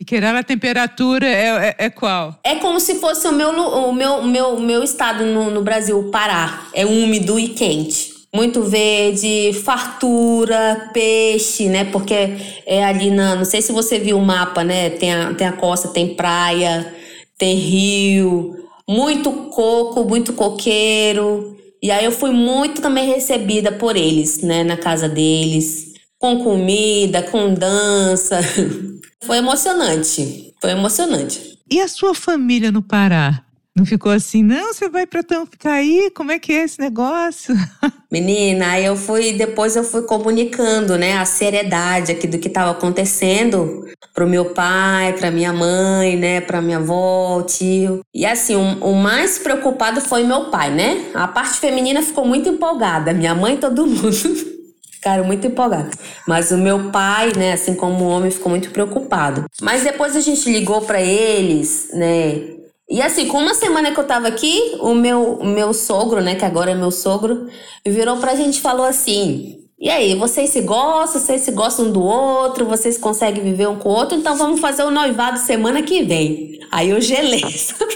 E 0.00 0.04
Kerala 0.04 0.40
a 0.40 0.44
temperatura 0.44 1.26
é, 1.26 1.68
é, 1.68 1.86
é, 1.86 1.90
qual? 1.90 2.38
É 2.42 2.56
como 2.56 2.80
se 2.80 2.96
fosse 2.96 3.26
o 3.28 3.32
meu, 3.32 3.50
o 3.50 3.92
meu, 3.92 4.22
meu, 4.22 4.58
meu 4.58 4.82
estado 4.82 5.24
no, 5.24 5.50
no 5.50 5.62
Brasil, 5.62 5.98
o 5.98 6.10
Pará. 6.10 6.66
É 6.74 6.84
úmido 6.84 7.38
e 7.38 7.48
quente 7.50 8.13
muito 8.34 8.64
verde, 8.64 9.52
fartura, 9.64 10.90
peixe, 10.92 11.68
né? 11.68 11.84
Porque 11.84 12.36
é 12.66 12.84
ali 12.84 13.10
na. 13.10 13.36
Não 13.36 13.44
sei 13.44 13.62
se 13.62 13.70
você 13.70 13.98
viu 13.98 14.18
o 14.18 14.24
mapa, 14.24 14.64
né? 14.64 14.90
Tem 14.90 15.14
a, 15.14 15.32
tem 15.34 15.46
a 15.46 15.52
costa, 15.52 15.88
tem 15.88 16.16
praia, 16.16 16.92
tem 17.38 17.54
rio, 17.54 18.56
muito 18.88 19.30
coco, 19.50 20.04
muito 20.04 20.32
coqueiro. 20.32 21.56
E 21.80 21.92
aí 21.92 22.04
eu 22.04 22.10
fui 22.10 22.32
muito 22.32 22.82
também 22.82 23.06
recebida 23.06 23.70
por 23.70 23.96
eles, 23.96 24.42
né? 24.42 24.64
Na 24.64 24.76
casa 24.76 25.08
deles, 25.08 25.92
com 26.18 26.42
comida, 26.42 27.22
com 27.22 27.54
dança. 27.54 28.40
Foi 29.22 29.38
emocionante. 29.38 30.52
Foi 30.60 30.70
emocionante. 30.72 31.58
E 31.70 31.80
a 31.80 31.88
sua 31.88 32.14
família 32.14 32.72
no 32.72 32.82
Pará? 32.82 33.43
Não 33.76 33.84
ficou 33.84 34.12
assim, 34.12 34.40
não, 34.40 34.72
você 34.72 34.88
vai 34.88 35.04
para 35.04 35.24
tão 35.24 35.44
ficar 35.44 35.72
aí? 35.72 36.08
Como 36.14 36.30
é 36.30 36.38
que 36.38 36.52
é 36.52 36.62
esse 36.62 36.78
negócio? 36.78 37.52
Menina, 38.10 38.70
aí 38.70 38.84
eu 38.84 38.94
fui, 38.94 39.32
depois 39.32 39.74
eu 39.74 39.82
fui 39.82 40.02
comunicando, 40.02 40.96
né, 40.96 41.18
a 41.18 41.24
seriedade 41.24 42.12
aqui 42.12 42.28
do 42.28 42.38
que 42.38 42.46
estava 42.46 42.70
acontecendo 42.70 43.84
pro 44.14 44.28
meu 44.28 44.44
pai, 44.50 45.14
pra 45.14 45.32
minha 45.32 45.52
mãe, 45.52 46.16
né, 46.16 46.40
pra 46.40 46.62
minha 46.62 46.78
avó, 46.78 47.42
tio. 47.42 48.00
E 48.14 48.24
assim, 48.24 48.54
o, 48.54 48.90
o 48.90 48.94
mais 48.94 49.40
preocupado 49.40 50.00
foi 50.00 50.22
meu 50.22 50.50
pai, 50.50 50.72
né? 50.72 51.10
A 51.12 51.26
parte 51.26 51.58
feminina 51.58 52.00
ficou 52.00 52.24
muito 52.24 52.48
empolgada, 52.48 53.12
minha 53.12 53.34
mãe, 53.34 53.56
todo 53.56 53.84
mundo. 53.84 54.12
Ficaram 54.92 55.24
muito 55.24 55.46
empolgados. 55.46 55.98
Mas 56.26 56.50
o 56.50 56.56
meu 56.56 56.90
pai, 56.90 57.32
né, 57.36 57.52
assim 57.52 57.74
como 57.74 58.04
o 58.04 58.08
homem, 58.08 58.30
ficou 58.30 58.48
muito 58.48 58.70
preocupado. 58.70 59.44
Mas 59.60 59.82
depois 59.82 60.14
a 60.14 60.20
gente 60.20 60.48
ligou 60.50 60.80
para 60.82 61.02
eles, 61.02 61.90
né, 61.92 62.53
e 62.88 63.00
assim, 63.00 63.26
com 63.26 63.38
uma 63.38 63.54
semana 63.54 63.92
que 63.92 63.98
eu 63.98 64.06
tava 64.06 64.28
aqui, 64.28 64.76
o 64.80 64.94
meu, 64.94 65.40
meu 65.42 65.72
sogro, 65.72 66.20
né, 66.20 66.34
que 66.34 66.44
agora 66.44 66.70
é 66.70 66.74
meu 66.74 66.90
sogro, 66.90 67.48
virou 67.86 68.18
pra 68.18 68.34
gente 68.34 68.58
e 68.58 68.60
falou 68.60 68.84
assim: 68.86 69.64
e 69.78 69.90
aí, 69.90 70.14
vocês 70.14 70.50
se 70.50 70.60
gostam, 70.62 71.20
vocês 71.20 71.42
se 71.42 71.50
gostam 71.50 71.86
um 71.86 71.92
do 71.92 72.02
outro, 72.02 72.64
vocês 72.64 72.96
conseguem 72.96 73.42
viver 73.42 73.68
um 73.68 73.76
com 73.76 73.88
o 73.88 73.92
outro, 73.92 74.16
então 74.16 74.36
vamos 74.36 74.60
fazer 74.60 74.82
o 74.82 74.90
noivado 74.90 75.38
semana 75.38 75.82
que 75.82 76.02
vem. 76.02 76.60
Aí 76.70 76.90
eu 76.90 77.00
gelei, 77.00 77.42
sabe? 77.52 77.94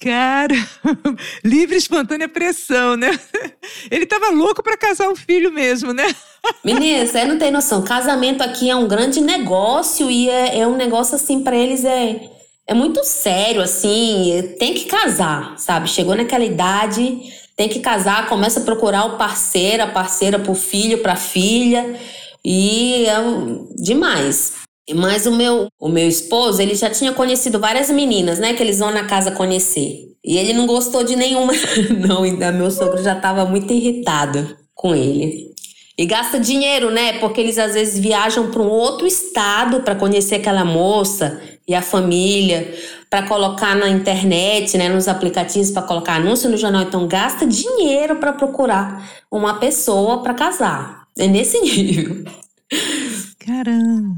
Cara, 0.00 0.54
livre 1.44 1.76
espontânea 1.76 2.28
pressão, 2.28 2.96
né? 2.96 3.18
Ele 3.90 4.04
tava 4.04 4.30
louco 4.30 4.62
para 4.62 4.76
casar 4.76 5.08
um 5.08 5.16
filho 5.16 5.50
mesmo, 5.52 5.92
né? 5.92 6.14
Menina, 6.64 7.06
você 7.06 7.24
não 7.24 7.38
tem 7.38 7.50
noção. 7.50 7.82
Casamento 7.82 8.42
aqui 8.42 8.68
é 8.68 8.76
um 8.76 8.88
grande 8.88 9.20
negócio 9.20 10.10
e 10.10 10.28
é, 10.28 10.58
é 10.58 10.66
um 10.66 10.76
negócio 10.76 11.14
assim 11.14 11.42
para 11.42 11.56
eles 11.56 11.84
é 11.84 12.20
é 12.66 12.74
muito 12.74 13.02
sério, 13.04 13.60
assim, 13.60 14.54
tem 14.58 14.74
que 14.74 14.86
casar, 14.86 15.58
sabe? 15.58 15.88
Chegou 15.88 16.14
naquela 16.14 16.44
idade, 16.44 17.20
tem 17.56 17.68
que 17.68 17.80
casar, 17.80 18.28
começa 18.28 18.60
a 18.60 18.64
procurar 18.64 19.04
o 19.04 19.18
parceiro, 19.18 19.82
a 19.82 19.88
parceira 19.88 20.38
pro 20.38 20.54
filho, 20.54 20.98
pra 20.98 21.16
filha, 21.16 21.98
e 22.44 23.06
é 23.06 23.16
demais. 23.76 24.54
Mas 24.94 25.26
o 25.26 25.32
meu, 25.32 25.68
o 25.80 25.88
meu 25.88 26.08
esposo, 26.08 26.60
ele 26.60 26.74
já 26.74 26.90
tinha 26.90 27.12
conhecido 27.12 27.58
várias 27.58 27.88
meninas, 27.90 28.38
né? 28.38 28.54
Que 28.54 28.62
eles 28.62 28.78
vão 28.78 28.90
na 28.90 29.04
casa 29.04 29.30
conhecer. 29.30 30.08
E 30.24 30.36
ele 30.36 30.52
não 30.52 30.66
gostou 30.66 31.04
de 31.04 31.16
nenhuma, 31.16 31.52
não. 32.06 32.22
Ainda 32.24 32.50
meu 32.50 32.70
sogro 32.70 33.02
já 33.02 33.14
estava 33.16 33.44
muito 33.44 33.72
irritado 33.72 34.56
com 34.74 34.94
ele. 34.94 35.52
E 35.96 36.06
gasta 36.06 36.40
dinheiro, 36.40 36.90
né? 36.90 37.18
Porque 37.18 37.40
eles 37.40 37.58
às 37.58 37.74
vezes 37.74 37.98
viajam 37.98 38.50
para 38.50 38.62
um 38.62 38.68
outro 38.68 39.06
estado 39.06 39.82
para 39.82 39.94
conhecer 39.94 40.36
aquela 40.36 40.64
moça 40.64 41.40
e 41.66 41.74
a 41.74 41.82
família, 41.82 42.74
para 43.08 43.26
colocar 43.26 43.76
na 43.76 43.88
internet, 43.88 44.76
né, 44.76 44.88
nos 44.88 45.06
aplicativos 45.06 45.70
para 45.70 45.82
colocar 45.82 46.14
anúncio 46.14 46.50
no 46.50 46.56
jornal, 46.56 46.82
então 46.82 47.06
gasta 47.06 47.46
dinheiro 47.46 48.16
para 48.16 48.32
procurar 48.32 49.22
uma 49.30 49.58
pessoa 49.58 50.22
para 50.22 50.34
casar. 50.34 51.02
É 51.18 51.26
nesse 51.26 51.60
nível. 51.62 52.24
Caramba! 53.38 54.16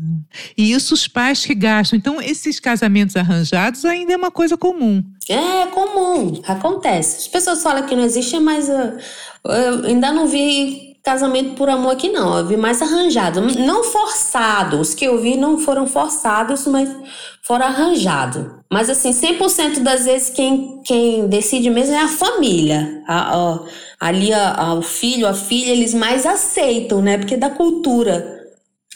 E 0.56 0.72
isso 0.72 0.94
os 0.94 1.08
pais 1.08 1.44
que 1.44 1.54
gastam. 1.54 1.98
Então, 1.98 2.20
esses 2.20 2.60
casamentos 2.60 3.16
arranjados 3.16 3.84
ainda 3.84 4.12
é 4.12 4.16
uma 4.16 4.30
coisa 4.30 4.56
comum. 4.56 5.02
É 5.28 5.66
comum, 5.66 6.42
acontece. 6.46 7.18
As 7.18 7.28
pessoas 7.28 7.62
falam 7.62 7.86
que 7.86 7.96
não 7.96 8.04
existe, 8.04 8.38
mas 8.38 8.68
eu, 8.68 8.98
eu 9.44 9.84
ainda 9.86 10.12
não 10.12 10.26
vi 10.26 10.93
casamento 11.04 11.54
por 11.54 11.68
amor 11.68 11.92
aqui 11.92 12.08
não, 12.08 12.38
eu 12.38 12.46
vi 12.46 12.56
mais 12.56 12.80
arranjado, 12.80 13.42
não 13.58 13.84
forçado, 13.84 14.80
os 14.80 14.94
que 14.94 15.04
eu 15.04 15.20
vi 15.20 15.36
não 15.36 15.58
foram 15.58 15.86
forçados, 15.86 16.66
mas 16.66 16.88
foram 17.46 17.66
arranjados. 17.66 18.46
Mas 18.72 18.88
assim, 18.88 19.10
100% 19.10 19.80
das 19.80 20.06
vezes 20.06 20.30
quem, 20.30 20.80
quem 20.82 21.28
decide 21.28 21.68
mesmo 21.68 21.94
é 21.94 22.00
a 22.00 22.08
família. 22.08 23.02
A, 23.06 23.36
a, 23.36 23.58
ali 24.00 24.32
a, 24.32 24.72
o 24.74 24.80
filho, 24.80 25.28
a 25.28 25.34
filha, 25.34 25.70
eles 25.70 25.92
mais 25.92 26.24
aceitam, 26.24 27.02
né? 27.02 27.18
Porque 27.18 27.34
é 27.34 27.38
da 27.38 27.50
cultura. 27.50 28.40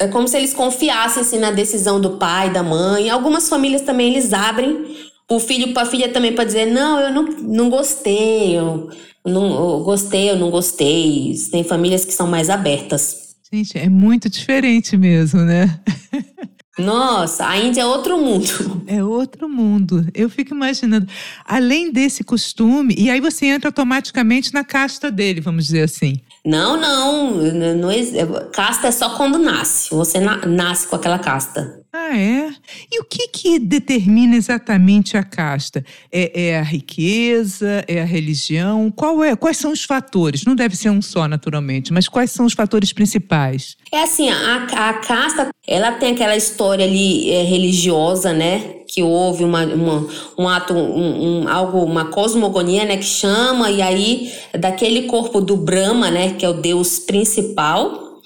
É 0.00 0.08
como 0.08 0.26
se 0.26 0.36
eles 0.36 0.54
confiassem 0.54 1.22
assim, 1.22 1.38
na 1.38 1.50
decisão 1.50 2.00
do 2.00 2.16
pai, 2.16 2.50
da 2.50 2.62
mãe. 2.62 3.10
Algumas 3.10 3.48
famílias 3.48 3.82
também 3.82 4.08
eles 4.08 4.32
abrem 4.32 5.07
o 5.30 5.38
filho 5.38 5.73
para 5.73 5.82
a 5.82 5.90
filha 5.90 6.08
também 6.08 6.35
para 6.35 6.44
dizer: 6.44 6.66
não, 6.66 7.00
eu 7.00 7.12
não, 7.12 7.23
não 7.42 7.70
gostei, 7.70 8.56
eu, 8.56 8.90
não, 9.25 9.76
eu 9.76 9.85
gostei, 9.85 10.30
eu 10.30 10.37
não 10.37 10.50
gostei. 10.50 11.35
Tem 11.50 11.62
famílias 11.62 12.04
que 12.04 12.12
são 12.12 12.26
mais 12.26 12.49
abertas. 12.49 13.28
Gente, 13.52 13.78
é 13.78 13.88
muito 13.88 14.28
diferente 14.28 14.97
mesmo, 14.97 15.40
né? 15.40 15.80
Nossa, 16.78 17.44
a 17.47 17.58
Índia 17.58 17.80
é 17.80 17.87
outro 17.87 18.16
mundo. 18.18 18.85
É 18.87 19.02
outro 19.02 19.49
mundo. 19.49 20.06
Eu 20.14 20.30
fico 20.30 20.54
imaginando. 20.54 21.08
Além 21.44 21.90
desse 21.90 22.23
costume, 22.23 22.94
e 22.97 23.11
aí 23.11 23.20
você 23.20 23.47
entra 23.47 23.68
automaticamente 23.68 24.54
na 24.54 24.62
casta 24.62 25.11
dele, 25.11 25.40
vamos 25.40 25.66
dizer 25.66 25.82
assim. 25.82 26.20
Não, 26.47 26.80
não, 26.80 27.35
não, 27.35 27.76
não 27.76 28.50
casta 28.52 28.87
é 28.87 28.90
só 28.92 29.16
quando 29.16 29.38
nasce. 29.38 29.90
Você 29.90 30.20
na, 30.20 30.47
nasce 30.47 30.87
com 30.87 30.94
aquela 30.94 31.18
casta. 31.18 31.82
Ah, 31.90 32.14
é? 32.14 32.50
E 32.92 33.00
o 33.00 33.04
que, 33.04 33.28
que 33.28 33.59
determina 33.59 34.37
exatamente 34.37 35.16
a 35.16 35.23
casta? 35.23 35.83
É, 36.12 36.49
é, 36.49 36.59
a 36.59 36.62
riqueza? 36.62 37.83
É 37.88 38.02
a 38.02 38.04
religião? 38.04 38.90
Qual 38.90 39.25
é, 39.25 39.35
quais 39.35 39.57
são 39.57 39.73
os 39.73 39.85
fatores? 39.85 40.45
Não 40.45 40.54
deve 40.54 40.76
ser 40.76 40.90
um 40.90 41.00
só, 41.00 41.26
naturalmente, 41.26 41.90
mas 41.90 42.07
quais 42.07 42.30
são 42.30 42.45
os 42.45 42.52
fatores 42.52 42.92
principais? 42.92 43.75
É 43.90 44.02
assim, 44.02 44.28
a, 44.28 44.64
a 44.64 44.95
casta, 44.95 45.49
ela 45.66 45.92
tem 45.92 46.12
aquela 46.12 46.37
história 46.37 46.85
ali 46.85 47.30
é, 47.30 47.42
religiosa, 47.42 48.35
né? 48.35 48.75
Que 48.87 49.02
houve 49.02 49.42
uma, 49.42 49.64
uma 49.64 50.07
um 50.38 50.47
ato, 50.47 50.75
um, 50.75 51.42
um, 51.42 51.49
algo, 51.49 51.83
uma 51.85 52.11
cosmogonia, 52.11 52.85
né? 52.85 52.99
Que 52.99 53.04
chama, 53.04 53.71
e 53.71 53.80
aí 53.80 54.30
daquele 54.59 55.04
corpo 55.04 55.40
do 55.40 55.57
Brahma, 55.57 56.11
né? 56.11 56.35
Que 56.35 56.45
é 56.45 56.50
o 56.50 56.61
deus 56.61 56.99
principal, 56.99 58.21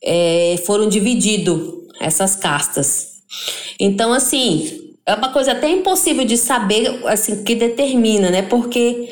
é, 0.00 0.62
foram 0.64 0.88
divididos 0.88 1.79
essas 2.00 2.34
castas. 2.34 3.20
Então, 3.78 4.12
assim, 4.12 4.94
é 5.06 5.14
uma 5.14 5.32
coisa 5.32 5.52
até 5.52 5.68
impossível 5.70 6.24
de 6.24 6.36
saber, 6.36 7.00
assim, 7.06 7.44
que 7.44 7.54
determina, 7.54 8.30
né? 8.30 8.42
Porque 8.42 9.08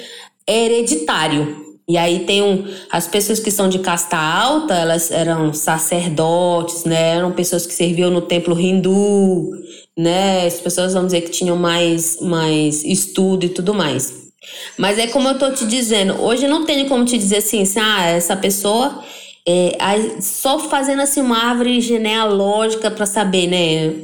é 0.46 0.64
hereditário. 0.64 1.68
E 1.88 1.96
aí 1.96 2.20
tem 2.20 2.42
um, 2.42 2.66
as 2.90 3.06
pessoas 3.06 3.40
que 3.40 3.50
são 3.50 3.68
de 3.68 3.78
casta 3.78 4.16
alta, 4.16 4.74
elas 4.74 5.10
eram 5.10 5.54
sacerdotes, 5.54 6.84
né? 6.84 7.16
Eram 7.16 7.32
pessoas 7.32 7.66
que 7.66 7.72
serviam 7.72 8.10
no 8.10 8.20
templo 8.20 8.58
hindu, 8.60 9.50
né? 9.96 10.46
As 10.46 10.60
pessoas, 10.60 10.92
vamos 10.92 11.12
dizer, 11.12 11.22
que 11.22 11.30
tinham 11.30 11.56
mais, 11.56 12.20
mais 12.20 12.84
estudo 12.84 13.46
e 13.46 13.48
tudo 13.48 13.72
mais. 13.72 14.28
Mas 14.76 14.98
é 14.98 15.06
como 15.06 15.28
eu 15.28 15.38
tô 15.38 15.50
te 15.50 15.66
dizendo, 15.66 16.20
hoje 16.20 16.46
não 16.46 16.64
tenho 16.64 16.86
como 16.88 17.04
te 17.04 17.18
dizer 17.18 17.38
assim, 17.38 17.62
assim 17.62 17.80
ah, 17.80 18.06
essa 18.06 18.36
pessoa 18.36 19.02
é, 19.50 20.20
só 20.20 20.58
fazendo 20.58 21.00
assim 21.00 21.22
uma 21.22 21.38
árvore 21.38 21.80
genealógica 21.80 22.90
para 22.90 23.06
saber, 23.06 23.46
né? 23.46 23.94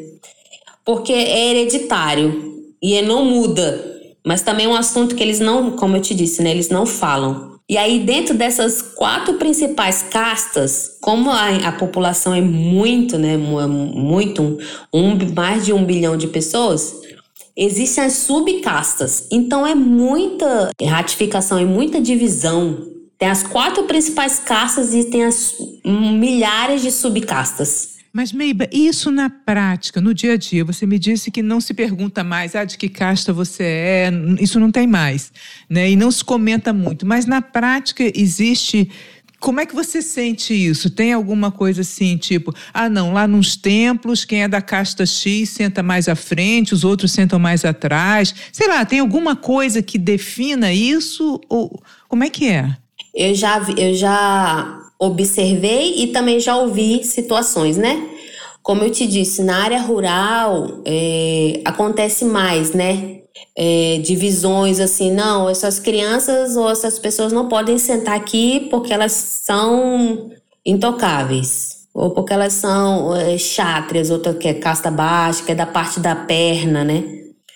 Porque 0.86 1.12
é 1.12 1.50
hereditário 1.50 2.62
e 2.80 3.00
não 3.02 3.26
muda. 3.26 3.92
Mas 4.26 4.40
também 4.40 4.64
é 4.64 4.68
um 4.70 4.74
assunto 4.74 5.14
que 5.14 5.22
eles 5.22 5.40
não, 5.40 5.72
como 5.72 5.98
eu 5.98 6.00
te 6.00 6.14
disse, 6.14 6.42
né? 6.42 6.50
Eles 6.50 6.70
não 6.70 6.86
falam. 6.86 7.58
E 7.68 7.76
aí, 7.76 7.98
dentro 8.00 8.34
dessas 8.34 8.80
quatro 8.80 9.34
principais 9.34 10.02
castas, 10.02 10.96
como 11.02 11.30
a, 11.30 11.48
a 11.68 11.72
população 11.72 12.34
é 12.34 12.40
muito, 12.40 13.18
né? 13.18 13.36
Muito, 13.36 14.58
um, 14.92 15.34
mais 15.34 15.66
de 15.66 15.74
um 15.74 15.84
bilhão 15.84 16.16
de 16.16 16.26
pessoas, 16.26 16.94
existem 17.54 18.04
as 18.04 18.14
subcastas. 18.14 19.28
Então, 19.30 19.66
é 19.66 19.74
muita 19.74 20.70
ratificação, 20.82 21.58
é 21.58 21.66
muita 21.66 22.00
divisão 22.00 22.93
tem 23.24 23.30
as 23.30 23.42
quatro 23.42 23.84
principais 23.84 24.38
castas 24.38 24.92
e 24.92 25.04
tem 25.04 25.24
as 25.24 25.54
milhares 25.82 26.82
de 26.82 26.90
subcastas. 26.90 27.94
Mas, 28.12 28.32
Meiba, 28.34 28.68
isso 28.70 29.10
na 29.10 29.30
prática, 29.30 29.98
no 29.98 30.12
dia 30.12 30.34
a 30.34 30.36
dia? 30.36 30.62
Você 30.62 30.84
me 30.84 30.98
disse 30.98 31.30
que 31.30 31.42
não 31.42 31.58
se 31.58 31.72
pergunta 31.72 32.22
mais 32.22 32.54
ah, 32.54 32.64
de 32.64 32.76
que 32.76 32.86
casta 32.86 33.32
você 33.32 33.64
é, 33.64 34.12
isso 34.38 34.60
não 34.60 34.70
tem 34.70 34.86
mais, 34.86 35.32
né? 35.70 35.90
E 35.90 35.96
não 35.96 36.10
se 36.10 36.22
comenta 36.22 36.70
muito. 36.70 37.06
Mas 37.06 37.24
na 37.24 37.40
prática 37.40 38.04
existe. 38.14 38.90
Como 39.40 39.58
é 39.58 39.64
que 39.64 39.74
você 39.74 40.02
sente 40.02 40.52
isso? 40.52 40.90
Tem 40.90 41.14
alguma 41.14 41.50
coisa 41.50 41.80
assim, 41.80 42.18
tipo, 42.18 42.54
ah, 42.74 42.90
não, 42.90 43.14
lá 43.14 43.26
nos 43.26 43.56
templos, 43.56 44.24
quem 44.26 44.42
é 44.42 44.48
da 44.48 44.60
casta 44.60 45.06
X 45.06 45.48
senta 45.48 45.82
mais 45.82 46.08
à 46.10 46.14
frente, 46.14 46.74
os 46.74 46.84
outros 46.84 47.12
sentam 47.12 47.38
mais 47.38 47.64
atrás. 47.64 48.34
Sei 48.52 48.68
lá, 48.68 48.84
tem 48.84 48.98
alguma 48.98 49.34
coisa 49.34 49.82
que 49.82 49.96
defina 49.96 50.74
isso? 50.74 51.40
Ou 51.48 51.82
como 52.06 52.22
é 52.22 52.28
que 52.28 52.48
é? 52.48 52.76
Eu 53.14 53.34
já, 53.34 53.64
eu 53.76 53.94
já 53.94 54.80
observei 54.98 56.02
e 56.02 56.08
também 56.08 56.40
já 56.40 56.56
ouvi 56.56 57.04
situações, 57.04 57.76
né? 57.76 58.08
Como 58.62 58.82
eu 58.82 58.90
te 58.90 59.06
disse, 59.06 59.42
na 59.42 59.62
área 59.62 59.80
rural 59.80 60.80
é, 60.84 61.60
acontece 61.64 62.24
mais, 62.24 62.72
né? 62.72 63.20
É, 63.56 64.00
divisões 64.02 64.80
assim, 64.80 65.12
não, 65.12 65.48
essas 65.48 65.78
crianças 65.78 66.56
ou 66.56 66.68
essas 66.70 66.98
pessoas 66.98 67.32
não 67.32 67.48
podem 67.48 67.78
sentar 67.78 68.16
aqui 68.16 68.66
porque 68.70 68.92
elas 68.92 69.12
são 69.12 70.30
intocáveis. 70.64 71.84
Ou 71.92 72.10
porque 72.10 72.32
elas 72.32 72.54
são 72.54 73.14
é, 73.14 73.38
chátrias, 73.38 74.10
outra 74.10 74.34
que 74.34 74.48
é 74.48 74.54
casta 74.54 74.90
baixa, 74.90 75.44
que 75.44 75.52
é 75.52 75.54
da 75.54 75.66
parte 75.66 76.00
da 76.00 76.16
perna, 76.16 76.82
né? 76.82 77.04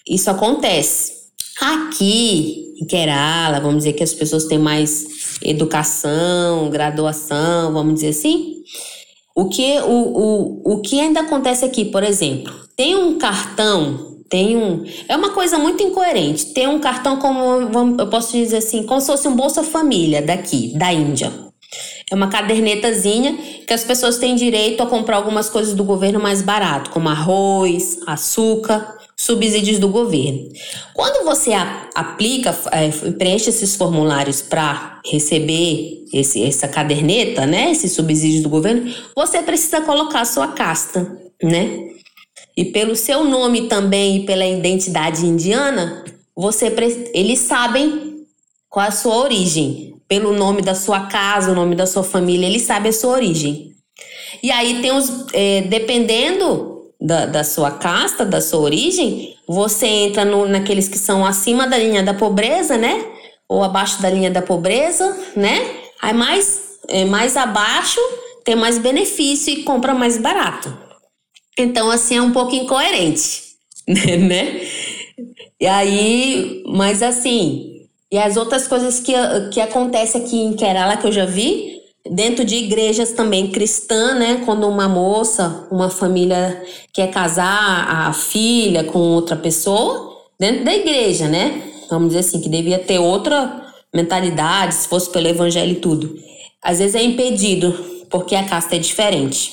Isso 0.06 0.30
acontece. 0.30 1.12
Aqui 1.60 2.74
em 2.80 2.86
Kerala, 2.86 3.58
vamos 3.58 3.78
dizer 3.78 3.94
que 3.94 4.04
as 4.04 4.14
pessoas 4.14 4.44
têm 4.44 4.58
mais 4.58 5.17
educação, 5.42 6.68
graduação, 6.70 7.72
vamos 7.72 7.94
dizer 7.94 8.08
assim. 8.08 8.62
O 9.34 9.48
que, 9.48 9.78
o, 9.80 9.92
o, 9.92 10.74
o 10.74 10.80
que 10.80 11.00
ainda 11.00 11.20
acontece 11.20 11.64
aqui, 11.64 11.84
por 11.84 12.02
exemplo, 12.02 12.52
tem 12.76 12.96
um 12.96 13.18
cartão, 13.18 14.18
tem 14.28 14.56
um. 14.56 14.84
É 15.08 15.16
uma 15.16 15.30
coisa 15.30 15.58
muito 15.58 15.82
incoerente. 15.82 16.46
Tem 16.46 16.66
um 16.66 16.78
cartão 16.78 17.18
como, 17.18 17.98
eu 17.98 18.06
posso 18.08 18.32
dizer 18.32 18.58
assim, 18.58 18.82
como 18.82 19.00
se 19.00 19.06
fosse 19.06 19.28
um 19.28 19.36
Bolsa 19.36 19.62
Família 19.62 20.20
daqui, 20.20 20.76
da 20.76 20.92
Índia. 20.92 21.32
É 22.10 22.14
uma 22.14 22.28
cadernetazinha 22.28 23.36
que 23.66 23.72
as 23.72 23.84
pessoas 23.84 24.18
têm 24.18 24.34
direito 24.34 24.82
a 24.82 24.86
comprar 24.86 25.16
algumas 25.16 25.48
coisas 25.48 25.74
do 25.74 25.84
governo 25.84 26.18
mais 26.18 26.42
barato, 26.42 26.90
como 26.90 27.08
arroz, 27.08 27.98
açúcar, 28.06 28.97
subsídios 29.18 29.80
do 29.80 29.88
governo. 29.88 30.48
Quando 30.94 31.24
você 31.24 31.50
aplica, 31.92 32.56
é, 32.70 32.88
preenche 33.10 33.50
esses 33.50 33.74
formulários 33.74 34.40
para 34.40 35.02
receber 35.04 36.04
esse, 36.14 36.44
essa 36.44 36.68
caderneta, 36.68 37.44
né, 37.44 37.72
esses 37.72 37.92
subsídios 37.92 38.44
do 38.44 38.48
governo, 38.48 38.94
você 39.16 39.42
precisa 39.42 39.80
colocar 39.80 40.24
sua 40.24 40.48
casta, 40.48 41.20
né? 41.42 41.88
E 42.56 42.66
pelo 42.66 42.94
seu 42.94 43.24
nome 43.24 43.68
também 43.68 44.18
e 44.18 44.26
pela 44.26 44.46
identidade 44.46 45.26
indiana, 45.26 46.04
você 46.34 46.72
eles 47.12 47.40
sabem 47.40 48.24
qual 48.68 48.86
a 48.86 48.92
sua 48.92 49.16
origem. 49.16 49.96
Pelo 50.06 50.32
nome 50.32 50.62
da 50.62 50.74
sua 50.74 51.06
casa, 51.06 51.52
o 51.52 51.54
nome 51.54 51.74
da 51.74 51.86
sua 51.86 52.02
família, 52.02 52.46
eles 52.46 52.62
sabem 52.62 52.88
a 52.88 52.92
sua 52.92 53.10
origem. 53.10 53.74
E 54.42 54.50
aí 54.50 54.80
tem 54.80 54.90
os, 54.90 55.26
é, 55.34 55.62
dependendo 55.62 56.77
da, 57.00 57.26
da 57.26 57.44
sua 57.44 57.70
casta, 57.70 58.24
da 58.24 58.40
sua 58.40 58.60
origem, 58.60 59.36
você 59.46 59.86
entra 59.86 60.24
no, 60.24 60.46
naqueles 60.46 60.88
que 60.88 60.98
são 60.98 61.24
acima 61.24 61.66
da 61.66 61.78
linha 61.78 62.02
da 62.02 62.14
pobreza, 62.14 62.76
né? 62.76 63.04
Ou 63.48 63.62
abaixo 63.62 64.02
da 64.02 64.10
linha 64.10 64.30
da 64.30 64.42
pobreza, 64.42 65.16
né? 65.36 65.58
Aí 66.02 66.12
mais, 66.12 66.78
é, 66.88 67.04
mais 67.04 67.36
abaixo 67.36 68.00
tem 68.44 68.56
mais 68.56 68.78
benefício 68.78 69.52
e 69.52 69.62
compra 69.62 69.94
mais 69.94 70.18
barato. 70.18 70.76
Então, 71.58 71.90
assim, 71.90 72.16
é 72.16 72.22
um 72.22 72.32
pouco 72.32 72.54
incoerente, 72.54 73.42
né? 73.86 74.60
E 75.60 75.66
aí, 75.66 76.62
mas 76.66 77.02
assim, 77.02 77.86
e 78.10 78.18
as 78.18 78.36
outras 78.36 78.66
coisas 78.66 79.00
que, 79.00 79.12
que 79.52 79.60
acontecem 79.60 80.22
aqui 80.22 80.36
em 80.36 80.54
Kerala 80.54 80.96
que 80.96 81.06
eu 81.06 81.12
já 81.12 81.26
vi, 81.26 81.77
Dentro 82.06 82.44
de 82.44 82.56
igrejas 82.56 83.12
também 83.12 83.50
cristã, 83.50 84.14
né? 84.14 84.42
Quando 84.44 84.66
uma 84.66 84.88
moça, 84.88 85.66
uma 85.70 85.90
família 85.90 86.62
quer 86.92 87.10
casar 87.10 87.86
a 87.88 88.12
filha 88.12 88.84
com 88.84 88.98
outra 88.98 89.36
pessoa, 89.36 90.16
dentro 90.38 90.64
da 90.64 90.74
igreja, 90.74 91.28
né? 91.28 91.62
Vamos 91.90 92.08
dizer 92.08 92.20
assim, 92.20 92.40
que 92.40 92.48
devia 92.48 92.78
ter 92.78 92.98
outra 92.98 93.66
mentalidade, 93.94 94.74
se 94.74 94.88
fosse 94.88 95.10
pelo 95.10 95.28
evangelho 95.28 95.72
e 95.72 95.80
tudo. 95.80 96.14
Às 96.62 96.78
vezes 96.78 96.94
é 96.94 97.02
impedido, 97.02 97.72
porque 98.10 98.34
a 98.34 98.44
casta 98.44 98.76
é 98.76 98.78
diferente. 98.78 99.52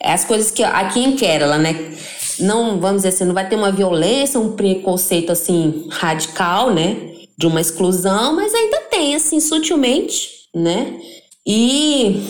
É 0.00 0.12
as 0.12 0.24
coisas 0.24 0.50
que 0.50 0.62
aqui 0.62 1.00
em 1.00 1.16
Kerala, 1.16 1.58
né? 1.58 1.74
Não, 2.40 2.78
vamos 2.78 2.98
dizer 2.98 3.08
assim, 3.08 3.24
não 3.24 3.34
vai 3.34 3.48
ter 3.48 3.56
uma 3.56 3.72
violência, 3.72 4.38
um 4.38 4.52
preconceito 4.52 5.32
assim 5.32 5.86
radical, 5.90 6.72
né? 6.72 6.96
De 7.36 7.46
uma 7.46 7.60
exclusão, 7.60 8.34
mas 8.34 8.54
ainda 8.54 8.78
tem, 8.90 9.14
assim, 9.14 9.40
sutilmente, 9.40 10.30
né? 10.54 10.98
E 11.46 12.22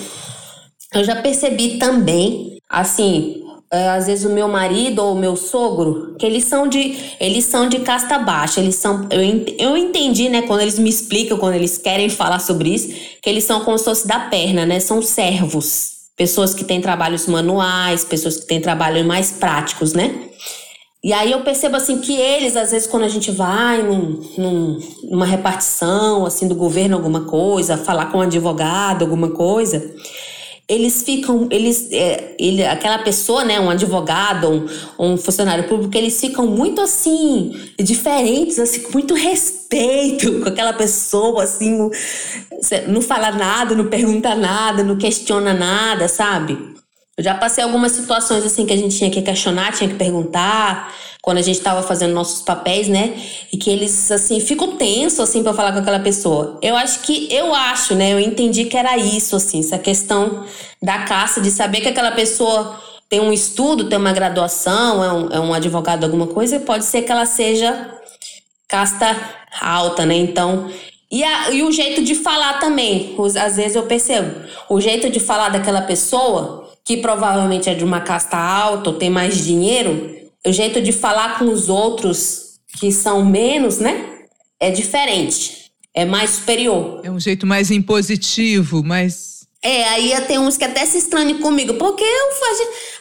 eu 0.94 1.04
já 1.04 1.16
percebi 1.16 1.78
também, 1.78 2.58
assim, 2.68 3.42
é, 3.70 3.90
às 3.90 4.06
vezes 4.06 4.24
o 4.24 4.32
meu 4.32 4.48
marido 4.48 5.00
ou 5.00 5.14
o 5.14 5.18
meu 5.18 5.36
sogro, 5.36 6.16
que 6.18 6.24
eles 6.24 6.44
são 6.44 6.66
de 6.66 6.96
eles 7.20 7.44
são 7.44 7.68
de 7.68 7.80
casta 7.80 8.18
baixa, 8.18 8.60
eles 8.60 8.76
são 8.76 9.06
eu, 9.10 9.20
eu 9.58 9.76
entendi, 9.76 10.28
né, 10.30 10.42
quando 10.42 10.62
eles 10.62 10.78
me 10.78 10.88
explicam, 10.88 11.36
quando 11.36 11.54
eles 11.54 11.76
querem 11.76 12.08
falar 12.08 12.38
sobre 12.38 12.70
isso, 12.70 12.88
que 13.22 13.28
eles 13.28 13.44
são 13.44 13.64
como 13.64 13.76
se 13.76 13.84
fosse 13.84 14.06
da 14.06 14.20
perna, 14.20 14.64
né? 14.64 14.80
São 14.80 15.02
servos, 15.02 15.90
pessoas 16.16 16.54
que 16.54 16.64
têm 16.64 16.80
trabalhos 16.80 17.26
manuais, 17.26 18.04
pessoas 18.04 18.38
que 18.38 18.46
têm 18.46 18.60
trabalhos 18.60 19.04
mais 19.04 19.32
práticos, 19.32 19.92
né? 19.92 20.28
E 21.02 21.12
aí 21.12 21.30
eu 21.30 21.42
percebo 21.42 21.76
assim 21.76 22.00
que 22.00 22.12
eles, 22.12 22.56
às 22.56 22.72
vezes, 22.72 22.88
quando 22.88 23.04
a 23.04 23.08
gente 23.08 23.30
vai 23.30 23.82
num, 23.82 24.20
num, 24.36 24.80
numa 25.04 25.26
repartição 25.26 26.26
assim 26.26 26.48
do 26.48 26.56
governo, 26.56 26.96
alguma 26.96 27.20
coisa, 27.20 27.76
falar 27.76 28.06
com 28.06 28.18
um 28.18 28.22
advogado, 28.22 29.02
alguma 29.02 29.30
coisa, 29.30 29.94
eles 30.68 31.02
ficam, 31.02 31.48
eles, 31.50 31.88
é, 31.92 32.34
ele, 32.38 32.64
aquela 32.66 32.98
pessoa, 32.98 33.42
né, 33.42 33.58
um 33.58 33.70
advogado, 33.70 34.50
um, 34.98 35.12
um, 35.12 35.16
funcionário 35.16 35.68
público, 35.68 35.96
eles 35.96 36.20
ficam 36.20 36.46
muito 36.46 36.80
assim, 36.80 37.54
diferentes, 37.78 38.58
assim, 38.58 38.80
com 38.80 38.92
muito 38.92 39.14
respeito 39.14 40.40
com 40.42 40.48
aquela 40.48 40.74
pessoa, 40.74 41.44
assim, 41.44 41.90
não 42.86 43.00
fala 43.00 43.30
nada, 43.30 43.74
não 43.74 43.86
pergunta 43.86 44.34
nada, 44.34 44.82
não 44.82 44.98
questiona 44.98 45.54
nada, 45.54 46.06
sabe? 46.06 46.58
Eu 47.18 47.24
já 47.24 47.34
passei 47.34 47.64
algumas 47.64 47.90
situações 47.90 48.44
assim 48.44 48.64
que 48.64 48.72
a 48.72 48.76
gente 48.76 48.96
tinha 48.96 49.10
que 49.10 49.20
questionar, 49.20 49.72
tinha 49.72 49.90
que 49.90 49.96
perguntar, 49.96 50.94
quando 51.20 51.38
a 51.38 51.42
gente 51.42 51.58
estava 51.58 51.82
fazendo 51.82 52.14
nossos 52.14 52.42
papéis, 52.42 52.86
né? 52.86 53.12
E 53.52 53.56
que 53.56 53.68
eles 53.68 54.10
assim 54.12 54.38
ficam 54.38 54.76
tensos 54.76 55.18
assim 55.18 55.42
para 55.42 55.52
falar 55.52 55.72
com 55.72 55.80
aquela 55.80 55.98
pessoa. 55.98 56.58
Eu 56.62 56.76
acho 56.76 57.00
que 57.00 57.28
eu 57.30 57.52
acho, 57.52 57.96
né? 57.96 58.12
Eu 58.12 58.20
entendi 58.20 58.66
que 58.66 58.76
era 58.76 58.96
isso 58.96 59.34
assim, 59.34 59.58
essa 59.58 59.78
questão 59.78 60.46
da 60.80 61.00
caça 61.00 61.40
de 61.40 61.50
saber 61.50 61.80
que 61.80 61.88
aquela 61.88 62.12
pessoa 62.12 62.80
tem 63.08 63.18
um 63.20 63.32
estudo, 63.32 63.88
tem 63.88 63.98
uma 63.98 64.12
graduação, 64.12 65.02
é 65.02 65.12
um, 65.12 65.32
é 65.32 65.40
um 65.40 65.52
advogado 65.52 66.04
alguma 66.04 66.28
coisa, 66.28 66.60
pode 66.60 66.84
ser 66.84 67.02
que 67.02 67.10
ela 67.10 67.26
seja 67.26 67.94
casta 68.68 69.16
alta, 69.60 70.06
né? 70.06 70.14
Então, 70.14 70.70
e, 71.10 71.24
a, 71.24 71.50
e 71.50 71.64
o 71.64 71.72
jeito 71.72 72.04
de 72.04 72.14
falar 72.14 72.60
também, 72.60 73.16
às 73.42 73.56
vezes 73.56 73.74
eu 73.74 73.82
percebo, 73.84 74.46
o 74.68 74.80
jeito 74.80 75.10
de 75.10 75.18
falar 75.18 75.48
daquela 75.48 75.80
pessoa 75.82 76.67
que 76.88 76.96
provavelmente 76.96 77.68
é 77.68 77.74
de 77.74 77.84
uma 77.84 78.00
casta 78.00 78.38
alta 78.38 78.88
ou 78.88 78.96
tem 78.96 79.10
mais 79.10 79.44
dinheiro, 79.44 80.10
o 80.46 80.50
jeito 80.50 80.80
de 80.80 80.90
falar 80.90 81.38
com 81.38 81.44
os 81.44 81.68
outros 81.68 82.54
que 82.80 82.90
são 82.90 83.22
menos, 83.22 83.76
né? 83.76 84.20
É 84.58 84.70
diferente. 84.70 85.70
É 85.92 86.06
mais 86.06 86.30
superior. 86.30 87.02
É 87.04 87.10
um 87.10 87.20
jeito 87.20 87.46
mais 87.46 87.70
impositivo, 87.70 88.82
mais. 88.82 89.46
É, 89.62 89.84
aí 89.90 90.18
tem 90.22 90.38
uns 90.38 90.56
que 90.56 90.64
até 90.64 90.86
se 90.86 90.96
estranham 90.96 91.38
comigo, 91.40 91.74
porque 91.74 92.02
eu, 92.02 92.28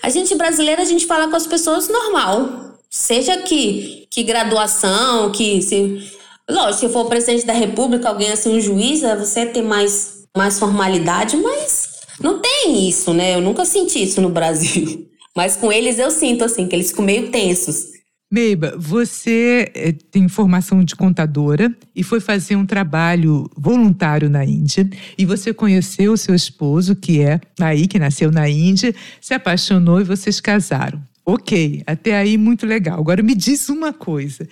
a 0.04 0.10
gente 0.10 0.36
brasileira, 0.36 0.82
a 0.82 0.86
gente 0.86 1.06
fala 1.06 1.30
com 1.30 1.38
as 1.38 1.48
pessoas 1.48 1.88
normal. 1.88 2.76
Seja 2.90 3.38
que, 3.38 4.06
que 4.12 4.22
graduação, 4.22 5.32
que 5.32 5.62
se. 5.62 6.12
Lógico, 6.50 6.88
se 6.88 6.90
for 6.92 7.06
o 7.06 7.10
presidente 7.10 7.46
da 7.46 7.54
república, 7.54 8.10
alguém 8.10 8.34
assim, 8.34 8.58
um 8.58 8.60
juiz, 8.60 9.00
você 9.18 9.46
tem 9.46 9.64
mais, 9.64 10.26
mais 10.36 10.60
formalidade, 10.60 11.38
mas 11.38 11.87
não 12.20 12.40
tem 12.40 12.88
isso, 12.88 13.14
né? 13.14 13.36
Eu 13.36 13.42
nunca 13.42 13.66
senti 13.66 14.04
isso 14.04 14.22
no 14.22 14.30
Brasil. 14.30 15.08
Mas 15.36 15.56
com 15.56 15.72
eles 15.72 16.00
eu 16.00 16.10
sinto, 16.10 16.44
assim, 16.44 16.68
que 16.68 16.76
eles 16.76 16.90
ficam 16.90 17.06
meio 17.06 17.30
tensos. 17.30 17.98
Meiba, 18.30 18.76
você 18.78 19.72
eh, 19.74 19.94
tem 20.12 20.28
formação 20.28 20.84
de 20.84 20.96
contadora 20.96 21.74
e 21.96 22.04
foi 22.04 22.20
fazer 22.20 22.58
um 22.58 22.66
trabalho 22.66 23.50
voluntário 23.56 24.30
na 24.30 24.44
Índia. 24.44 24.90
E 25.18 25.26
você 25.26 25.54
conheceu 25.54 26.12
o 26.12 26.18
seu 26.18 26.36
esposo, 26.36 26.94
que 26.94 27.22
é 27.22 27.40
aí, 27.58 27.88
que 27.88 27.98
nasceu 27.98 28.30
na 28.30 28.50
Índia, 28.50 28.94
se 29.22 29.34
apaixonou 29.34 30.02
e 30.02 30.04
vocês 30.04 30.42
casaram. 30.42 31.02
Ok, 31.30 31.84
até 31.86 32.18
aí 32.18 32.38
muito 32.38 32.66
legal. 32.66 33.00
Agora 33.00 33.22
me 33.22 33.36
diz 33.36 33.68
uma 33.68 33.92
coisa: 33.92 34.48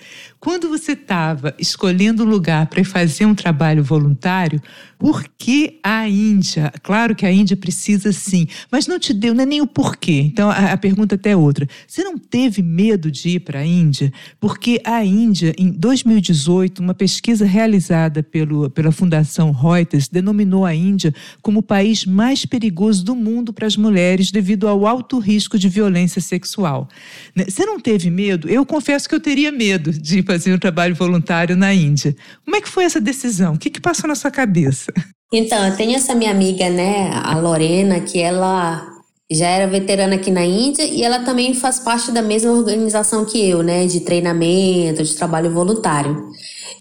quando 0.46 0.68
você 0.68 0.92
estava 0.92 1.52
escolhendo 1.58 2.24
lugar 2.24 2.68
para 2.68 2.84
fazer 2.84 3.26
um 3.26 3.34
trabalho 3.34 3.82
voluntário, 3.82 4.62
por 4.96 5.24
que 5.36 5.78
a 5.82 6.08
Índia? 6.08 6.72
Claro 6.84 7.16
que 7.16 7.26
a 7.26 7.32
Índia 7.32 7.56
precisa 7.56 8.12
sim, 8.12 8.46
mas 8.70 8.86
não 8.86 8.96
te 8.96 9.12
deu 9.12 9.34
é 9.38 9.44
nem 9.44 9.60
o 9.60 9.66
porquê. 9.66 10.22
Então 10.24 10.48
a, 10.48 10.72
a 10.72 10.76
pergunta 10.76 11.16
até 11.16 11.30
é 11.30 11.36
outra. 11.36 11.68
Você 11.86 12.04
não 12.04 12.16
teve 12.16 12.62
medo 12.62 13.10
de 13.10 13.30
ir 13.30 13.40
para 13.40 13.58
a 13.58 13.66
Índia? 13.66 14.12
Porque 14.38 14.80
a 14.84 15.04
Índia, 15.04 15.52
em 15.58 15.68
2018, 15.68 16.78
uma 16.78 16.94
pesquisa 16.94 17.44
realizada 17.44 18.22
pelo, 18.22 18.70
pela 18.70 18.92
Fundação 18.92 19.50
Reuters 19.50 20.06
denominou 20.06 20.64
a 20.64 20.72
Índia 20.72 21.12
como 21.42 21.58
o 21.58 21.62
país 21.62 22.06
mais 22.06 22.46
perigoso 22.46 23.04
do 23.04 23.16
mundo 23.16 23.52
para 23.52 23.66
as 23.66 23.76
mulheres 23.76 24.30
devido 24.30 24.68
ao 24.68 24.86
alto 24.86 25.18
risco 25.18 25.58
de 25.58 25.68
violência 25.68 26.22
sexual. 26.22 26.88
Né? 27.34 27.46
Você 27.48 27.66
não 27.66 27.80
teve 27.80 28.10
medo? 28.10 28.48
Eu 28.48 28.64
confesso 28.64 29.08
que 29.08 29.14
eu 29.14 29.20
teria 29.20 29.50
medo 29.50 29.92
de 29.92 30.22
fazer 30.38 30.54
um 30.54 30.58
trabalho 30.58 30.94
voluntário 30.94 31.56
na 31.56 31.72
Índia. 31.72 32.14
Como 32.44 32.56
é 32.56 32.60
que 32.60 32.68
foi 32.68 32.84
essa 32.84 33.00
decisão? 33.00 33.54
O 33.54 33.58
que, 33.58 33.70
que 33.70 33.80
passou 33.80 34.08
na 34.08 34.14
sua 34.14 34.30
cabeça? 34.30 34.92
Então, 35.32 35.66
eu 35.66 35.76
tenho 35.76 35.96
essa 35.96 36.14
minha 36.14 36.30
amiga, 36.30 36.68
né, 36.70 37.10
a 37.12 37.36
Lorena, 37.38 38.00
que 38.00 38.18
ela 38.18 38.86
já 39.30 39.46
era 39.48 39.66
veterana 39.66 40.14
aqui 40.14 40.30
na 40.30 40.44
Índia 40.44 40.84
e 40.84 41.02
ela 41.02 41.20
também 41.20 41.52
faz 41.52 41.80
parte 41.80 42.12
da 42.12 42.22
mesma 42.22 42.52
organização 42.52 43.24
que 43.24 43.48
eu, 43.48 43.62
né, 43.62 43.86
de 43.86 44.00
treinamento, 44.00 45.02
de 45.02 45.14
trabalho 45.16 45.50
voluntário. 45.52 46.30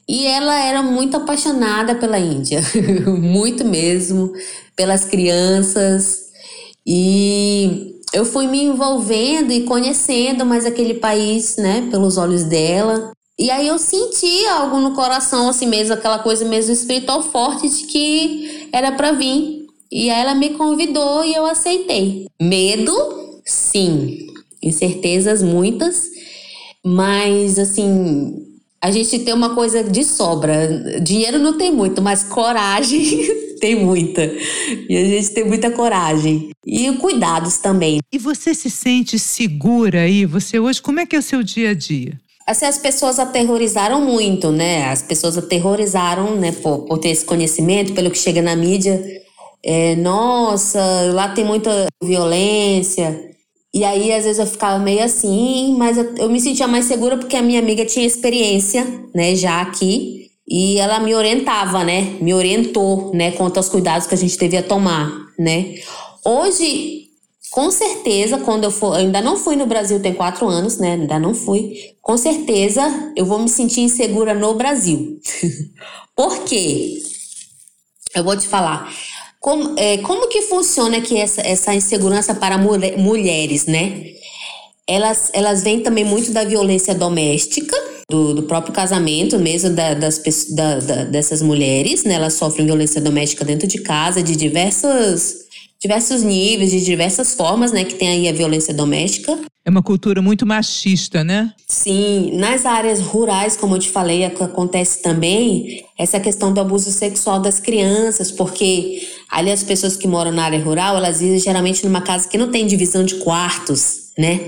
E 0.08 0.28
ela 0.28 0.60
era 0.64 0.84
muito 0.84 1.18
apaixonada 1.18 1.96
pela 1.96 2.20
Índia, 2.20 2.62
muito 3.08 3.66
mesmo, 3.66 4.32
pelas 4.76 5.06
crianças. 5.06 6.26
E 6.86 7.96
eu 8.14 8.24
fui 8.24 8.46
me 8.46 8.64
envolvendo 8.64 9.52
e 9.52 9.64
conhecendo 9.64 10.46
mais 10.46 10.66
aquele 10.66 10.94
país, 10.94 11.58
né, 11.58 11.88
pelos 11.90 12.18
olhos 12.18 12.44
dela. 12.44 13.12
E 13.38 13.52
aí 13.52 13.68
eu 13.68 13.78
senti 13.78 14.46
algo 14.48 14.80
no 14.80 14.94
coração, 14.94 15.50
assim 15.50 15.68
mesmo, 15.68 15.94
aquela 15.94 16.20
coisa 16.20 16.46
mesmo 16.46 16.72
espiritual 16.72 17.22
forte 17.22 17.68
de 17.68 17.86
que 17.86 18.70
era 18.72 18.94
para 18.94 19.12
vir. 19.12 19.66
E 19.92 20.10
aí 20.10 20.22
ela 20.22 20.34
me 20.34 20.52
convidou 20.52 21.24
e 21.24 21.34
eu 21.34 21.46
aceitei. 21.46 22.28
Medo, 22.42 22.94
sim. 23.46 24.28
Incertezas, 24.64 25.44
muitas. 25.44 26.10
Mas, 26.84 27.60
assim, 27.60 28.46
a 28.82 28.90
gente 28.90 29.20
tem 29.20 29.34
uma 29.34 29.54
coisa 29.54 29.84
de 29.84 30.04
sobra. 30.04 31.00
Dinheiro 31.02 31.38
não 31.38 31.58
tem 31.58 31.72
muito, 31.72 32.02
mas 32.02 32.24
coragem 32.24 33.28
tem 33.60 33.76
muita. 33.76 34.24
E 34.88 34.96
a 34.96 35.06
gente 35.06 35.32
tem 35.32 35.44
muita 35.44 35.72
coragem. 35.72 36.52
E 36.66 36.92
cuidados 36.94 37.58
também. 37.58 38.00
E 38.14 38.18
você 38.18 38.54
se 38.54 38.70
sente 38.70 39.20
segura 39.20 40.02
aí? 40.02 40.26
Você 40.26 40.58
hoje, 40.58 40.82
como 40.82 41.00
é 41.00 41.06
que 41.06 41.16
é 41.16 41.20
o 41.20 41.24
seu 41.24 41.44
dia 41.44 41.72
a 41.72 41.74
dia? 41.74 42.20
Assim, 42.48 42.66
as 42.66 42.78
pessoas 42.78 43.18
aterrorizaram 43.18 44.02
muito, 44.02 44.52
né? 44.52 44.86
As 44.86 45.02
pessoas 45.02 45.36
aterrorizaram, 45.38 46.36
né, 46.36 46.52
por, 46.52 46.86
por 46.86 47.00
ter 47.00 47.10
esse 47.10 47.26
conhecimento, 47.26 47.94
pelo 47.94 48.12
que 48.12 48.18
chega 48.20 48.42
na 48.42 48.56
mídia. 48.56 49.04
É, 49.64 49.96
nossa, 49.96 50.80
lá 51.12 51.30
tem 51.30 51.44
muita 51.44 51.88
violência. 52.04 53.20
E 53.74 53.84
aí, 53.84 54.14
às 54.14 54.24
vezes, 54.26 54.40
eu 54.40 54.46
ficava 54.46 54.78
meio 54.78 55.04
assim, 55.04 55.76
mas 55.78 55.98
eu, 55.98 56.16
eu 56.18 56.30
me 56.30 56.40
sentia 56.40 56.68
mais 56.68 56.86
segura 56.86 57.18
porque 57.18 57.36
a 57.36 57.42
minha 57.42 57.60
amiga 57.60 57.84
tinha 57.84 58.06
experiência, 58.06 58.86
né, 59.14 59.36
já 59.36 59.62
aqui. 59.62 60.30
E 60.48 60.78
ela 60.78 61.00
me 61.00 61.16
orientava, 61.16 61.84
né? 61.84 62.18
Me 62.22 62.32
orientou, 62.32 63.12
né, 63.16 63.32
quanto 63.32 63.58
aos 63.58 63.68
cuidados 63.68 64.06
que 64.06 64.14
a 64.14 64.18
gente 64.18 64.38
devia 64.38 64.62
tomar, 64.62 65.12
né? 65.40 65.74
Hoje, 66.24 67.05
com 67.56 67.72
certeza, 67.72 68.38
quando 68.40 68.66
eu 68.66 68.70
for, 68.70 68.96
eu 68.96 69.06
ainda 69.06 69.22
não 69.22 69.38
fui 69.38 69.56
no 69.56 69.66
Brasil, 69.66 69.98
tem 70.02 70.14
quatro 70.14 70.46
anos, 70.46 70.78
né? 70.78 70.96
Ainda 70.96 71.18
não 71.18 71.34
fui. 71.34 71.72
Com 72.02 72.18
certeza, 72.18 73.14
eu 73.16 73.26
vou 73.26 73.40
me 73.40 73.48
sentir 73.48 73.80
insegura 73.80 74.34
no 74.34 74.54
Brasil. 74.56 75.22
Por 76.14 76.44
quê? 76.44 77.02
Eu 78.14 78.26
vou 78.26 78.36
te 78.36 78.46
falar. 78.46 78.94
Como, 79.40 79.74
é, 79.80 80.00
como 80.00 80.28
que 80.28 80.42
funciona 80.42 80.98
aqui 80.98 81.18
essa, 81.18 81.40
essa 81.48 81.74
insegurança 81.74 82.36
para 82.36 82.58
mulher, 82.58 82.98
mulheres, 82.98 83.68
né? 83.68 84.04
Elas, 84.86 85.30
elas 85.32 85.64
vêm 85.64 85.80
também 85.80 86.04
muito 86.04 86.34
da 86.34 86.44
violência 86.44 86.94
doméstica, 86.94 87.78
do, 88.10 88.34
do 88.34 88.44
próprio 88.44 88.74
casamento 88.74 89.40
mesmo 89.40 89.70
da, 89.70 89.94
das, 89.94 90.22
da, 90.50 90.80
da, 90.80 91.04
dessas 91.06 91.42
mulheres, 91.42 92.04
né? 92.04 92.16
Elas 92.16 92.34
sofrem 92.34 92.66
violência 92.66 93.00
doméstica 93.00 93.46
dentro 93.46 93.66
de 93.66 93.78
casa, 93.78 94.22
de 94.22 94.36
diversas 94.36 95.45
diversos 95.86 96.24
níveis, 96.24 96.72
de 96.72 96.84
diversas 96.84 97.36
formas, 97.36 97.72
né, 97.72 97.84
que 97.84 97.94
tem 97.94 98.08
aí 98.10 98.28
a 98.28 98.34
violência 98.34 98.74
doméstica. 98.74 99.38
É 99.64 99.70
uma 99.70 99.82
cultura 99.82 100.22
muito 100.22 100.46
machista, 100.46 101.24
né? 101.24 101.52
Sim, 101.68 102.32
nas 102.34 102.66
áreas 102.66 103.00
rurais, 103.00 103.56
como 103.56 103.76
eu 103.76 103.80
te 103.80 103.90
falei, 103.90 104.24
acontece 104.26 105.02
também 105.02 105.84
essa 105.98 106.20
questão 106.20 106.54
do 106.54 106.60
abuso 106.60 106.92
sexual 106.92 107.40
das 107.40 107.60
crianças, 107.60 108.32
porque 108.32 109.08
ali 109.32 109.52
as 109.52 109.64
pessoas 109.64 109.96
que 109.96 110.08
moram 110.08 110.32
na 110.32 110.44
área 110.44 110.64
rural, 110.64 110.98
elas 110.98 111.20
vivem 111.20 111.40
geralmente 111.40 111.86
numa 111.86 112.02
casa 112.02 112.28
que 112.28 112.38
não 112.38 112.52
tem 112.52 112.68
divisão 112.68 113.04
de 113.04 113.16
quartos, 113.16 114.12
né? 114.18 114.40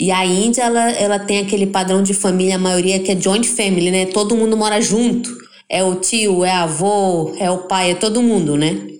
E 0.00 0.12
a 0.12 0.24
Índia, 0.24 0.62
ela, 0.62 0.90
ela 0.92 1.18
tem 1.18 1.38
aquele 1.38 1.66
padrão 1.66 2.02
de 2.02 2.14
família, 2.14 2.54
a 2.54 2.58
maioria 2.58 3.00
que 3.00 3.10
é 3.10 3.20
joint 3.20 3.46
family, 3.46 3.90
né? 3.90 4.06
Todo 4.06 4.36
mundo 4.36 4.56
mora 4.56 4.80
junto. 4.80 5.28
É 5.68 5.82
o 5.84 5.96
tio, 5.96 6.44
é 6.44 6.52
avô, 6.52 7.34
é 7.38 7.50
o 7.50 7.58
pai, 7.58 7.90
é 7.90 7.94
todo 7.94 8.22
mundo, 8.22 8.56
né? 8.56 8.97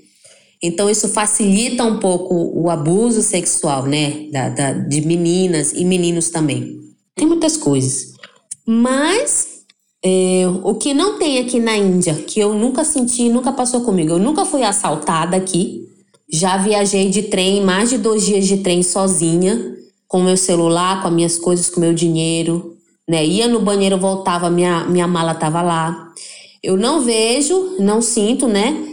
Então, 0.62 0.90
isso 0.90 1.08
facilita 1.08 1.84
um 1.84 1.98
pouco 1.98 2.34
o 2.34 2.68
abuso 2.68 3.22
sexual, 3.22 3.86
né? 3.86 4.28
Da, 4.32 4.48
da, 4.48 4.72
de 4.72 5.00
meninas 5.02 5.72
e 5.72 5.84
meninos 5.84 6.30
também. 6.30 6.76
Tem 7.14 7.26
muitas 7.26 7.56
coisas. 7.56 8.14
Mas 8.66 9.58
é, 10.04 10.44
o 10.62 10.74
que 10.74 10.94
não 10.94 11.18
tem 11.18 11.38
aqui 11.38 11.58
na 11.58 11.76
Índia, 11.76 12.14
que 12.14 12.38
eu 12.38 12.54
nunca 12.54 12.84
senti, 12.84 13.28
nunca 13.28 13.52
passou 13.52 13.80
comigo. 13.82 14.12
Eu 14.12 14.18
nunca 14.18 14.44
fui 14.44 14.62
assaltada 14.62 15.36
aqui. 15.36 15.86
Já 16.30 16.56
viajei 16.56 17.08
de 17.08 17.22
trem, 17.22 17.62
mais 17.64 17.90
de 17.90 17.98
dois 17.98 18.24
dias 18.24 18.46
de 18.46 18.58
trem 18.58 18.82
sozinha, 18.82 19.74
com 20.06 20.22
meu 20.22 20.36
celular, 20.36 21.02
com 21.02 21.08
as 21.08 21.14
minhas 21.14 21.38
coisas, 21.38 21.70
com 21.70 21.80
meu 21.80 21.94
dinheiro. 21.94 22.76
Né? 23.08 23.24
Ia 23.24 23.48
no 23.48 23.60
banheiro, 23.60 23.96
voltava, 23.96 24.50
minha, 24.50 24.84
minha 24.84 25.06
mala 25.06 25.32
estava 25.32 25.62
lá. 25.62 26.12
Eu 26.62 26.76
não 26.76 27.00
vejo, 27.00 27.76
não 27.78 28.02
sinto, 28.02 28.46
né? 28.46 28.87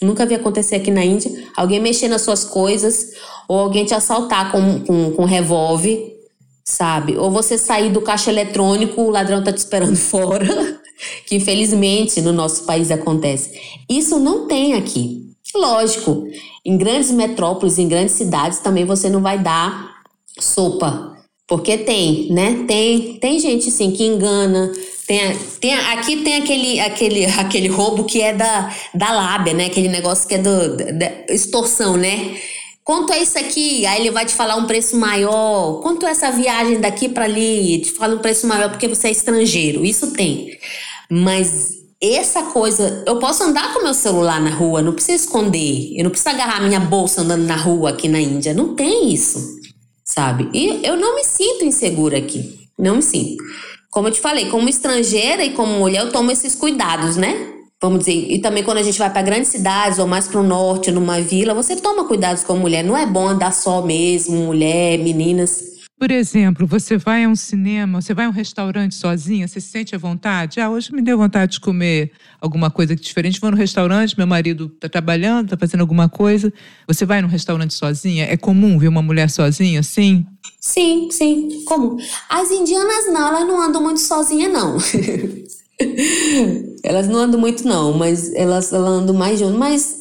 Nunca 0.00 0.24
vi 0.24 0.34
acontecer 0.34 0.76
aqui 0.76 0.90
na 0.90 1.04
Índia. 1.04 1.30
Alguém 1.56 1.78
mexer 1.78 2.08
nas 2.08 2.22
suas 2.22 2.44
coisas, 2.44 3.12
ou 3.46 3.58
alguém 3.58 3.84
te 3.84 3.94
assaltar 3.94 4.50
com, 4.50 4.80
com, 4.80 5.12
com 5.12 5.24
revólver, 5.24 6.16
sabe? 6.64 7.18
Ou 7.18 7.30
você 7.30 7.58
sair 7.58 7.90
do 7.90 8.00
caixa 8.00 8.30
eletrônico, 8.30 9.02
o 9.02 9.10
ladrão 9.10 9.44
tá 9.44 9.52
te 9.52 9.58
esperando 9.58 9.96
fora, 9.98 10.80
que 11.26 11.36
infelizmente 11.36 12.22
no 12.22 12.32
nosso 12.32 12.64
país 12.64 12.90
acontece. 12.90 13.60
Isso 13.88 14.18
não 14.18 14.46
tem 14.46 14.74
aqui. 14.74 15.30
Lógico, 15.54 16.26
em 16.64 16.78
grandes 16.78 17.10
metrópoles, 17.10 17.78
em 17.78 17.88
grandes 17.88 18.14
cidades, 18.14 18.60
também 18.60 18.84
você 18.84 19.10
não 19.10 19.20
vai 19.20 19.38
dar 19.38 20.02
sopa. 20.38 21.16
Porque 21.46 21.76
tem, 21.76 22.30
né? 22.30 22.64
Tem, 22.66 23.18
tem 23.18 23.38
gente 23.40 23.70
sim 23.70 23.90
que 23.90 24.04
engana, 24.04 24.72
tem, 25.10 25.36
tem, 25.60 25.74
aqui 25.74 26.18
tem 26.18 26.36
aquele, 26.36 26.78
aquele, 26.78 27.24
aquele 27.26 27.66
roubo 27.66 28.04
que 28.04 28.22
é 28.22 28.32
da, 28.32 28.72
da 28.94 29.10
lábia, 29.10 29.52
né? 29.52 29.66
Aquele 29.66 29.88
negócio 29.88 30.28
que 30.28 30.34
é 30.34 30.38
do, 30.38 30.76
da 30.76 31.10
extorsão, 31.28 31.96
né? 31.96 32.36
Quanto 32.84 33.12
é 33.12 33.20
isso 33.20 33.36
aqui? 33.36 33.84
Aí 33.86 34.02
ele 34.02 34.12
vai 34.12 34.24
te 34.24 34.32
falar 34.32 34.54
um 34.54 34.68
preço 34.68 34.96
maior. 34.96 35.80
Quanto 35.80 36.06
é 36.06 36.10
essa 36.12 36.30
viagem 36.30 36.78
daqui 36.78 37.08
para 37.08 37.24
ali? 37.24 37.80
Te 37.80 37.90
fala 37.90 38.14
um 38.14 38.20
preço 38.20 38.46
maior 38.46 38.70
porque 38.70 38.86
você 38.86 39.08
é 39.08 39.10
estrangeiro. 39.10 39.84
Isso 39.84 40.12
tem. 40.12 40.56
Mas 41.10 41.72
essa 42.00 42.44
coisa, 42.44 43.02
eu 43.04 43.18
posso 43.18 43.42
andar 43.42 43.74
com 43.74 43.82
meu 43.82 43.94
celular 43.94 44.40
na 44.40 44.50
rua, 44.50 44.80
não 44.80 44.92
preciso 44.92 45.24
esconder. 45.24 45.92
Eu 45.96 46.04
não 46.04 46.10
preciso 46.12 46.30
agarrar 46.30 46.60
minha 46.60 46.78
bolsa 46.78 47.22
andando 47.22 47.46
na 47.46 47.56
rua 47.56 47.90
aqui 47.90 48.06
na 48.06 48.20
Índia. 48.20 48.54
Não 48.54 48.76
tem 48.76 49.12
isso, 49.12 49.40
sabe? 50.04 50.48
E 50.54 50.86
eu 50.86 50.96
não 50.96 51.16
me 51.16 51.24
sinto 51.24 51.64
insegura 51.64 52.16
aqui. 52.16 52.60
Não 52.78 52.94
me 52.94 53.02
sinto. 53.02 53.42
Como 53.90 54.06
eu 54.06 54.12
te 54.12 54.20
falei, 54.20 54.48
como 54.48 54.68
estrangeira 54.68 55.44
e 55.44 55.50
como 55.50 55.72
mulher, 55.78 56.02
eu 56.02 56.12
tomo 56.12 56.30
esses 56.30 56.54
cuidados, 56.54 57.16
né? 57.16 57.54
Vamos 57.82 58.00
dizer, 58.00 58.12
e 58.30 58.38
também 58.38 58.62
quando 58.62 58.78
a 58.78 58.82
gente 58.82 58.98
vai 58.98 59.10
para 59.10 59.22
grandes 59.22 59.48
cidades 59.48 59.98
ou 59.98 60.06
mais 60.06 60.28
para 60.28 60.38
o 60.38 60.42
norte, 60.44 60.92
numa 60.92 61.20
vila, 61.20 61.54
você 61.54 61.74
toma 61.74 62.04
cuidados 62.04 62.44
com 62.44 62.52
a 62.52 62.56
mulher. 62.56 62.84
Não 62.84 62.96
é 62.96 63.04
bom 63.06 63.26
andar 63.26 63.52
só 63.52 63.82
mesmo, 63.82 64.36
mulher, 64.36 64.98
meninas. 64.98 65.79
Por 66.00 66.10
exemplo, 66.10 66.66
você 66.66 66.96
vai 66.96 67.24
a 67.24 67.28
um 67.28 67.36
cinema, 67.36 68.00
você 68.00 68.14
vai 68.14 68.24
a 68.24 68.28
um 68.30 68.32
restaurante 68.32 68.94
sozinha, 68.94 69.46
você 69.46 69.60
se 69.60 69.68
sente 69.68 69.94
à 69.94 69.98
vontade? 69.98 70.58
Ah, 70.58 70.70
hoje 70.70 70.94
me 70.94 71.02
deu 71.02 71.18
vontade 71.18 71.52
de 71.52 71.60
comer 71.60 72.12
alguma 72.40 72.70
coisa 72.70 72.96
diferente. 72.96 73.38
Vou 73.38 73.50
no 73.50 73.56
restaurante, 73.58 74.16
meu 74.16 74.26
marido 74.26 74.72
está 74.74 74.88
trabalhando, 74.88 75.44
está 75.44 75.58
fazendo 75.58 75.82
alguma 75.82 76.08
coisa. 76.08 76.50
Você 76.88 77.04
vai 77.04 77.20
num 77.20 77.28
restaurante 77.28 77.74
sozinha? 77.74 78.24
É 78.24 78.38
comum 78.38 78.78
ver 78.78 78.88
uma 78.88 79.02
mulher 79.02 79.28
sozinha 79.28 79.80
assim? 79.80 80.24
Sim, 80.58 81.10
sim, 81.10 81.62
comum. 81.66 81.98
As 82.30 82.50
indianas 82.50 83.12
não, 83.12 83.28
elas 83.28 83.46
não 83.46 83.62
andam 83.62 83.82
muito 83.82 84.00
sozinhas, 84.00 84.50
não. 84.50 84.78
elas 86.82 87.08
não 87.08 87.18
andam 87.18 87.38
muito, 87.38 87.68
não, 87.68 87.92
mas 87.92 88.34
elas, 88.34 88.72
elas 88.72 89.02
andam 89.02 89.14
mais 89.14 89.38
junto. 89.38 89.58
Mas 89.58 89.98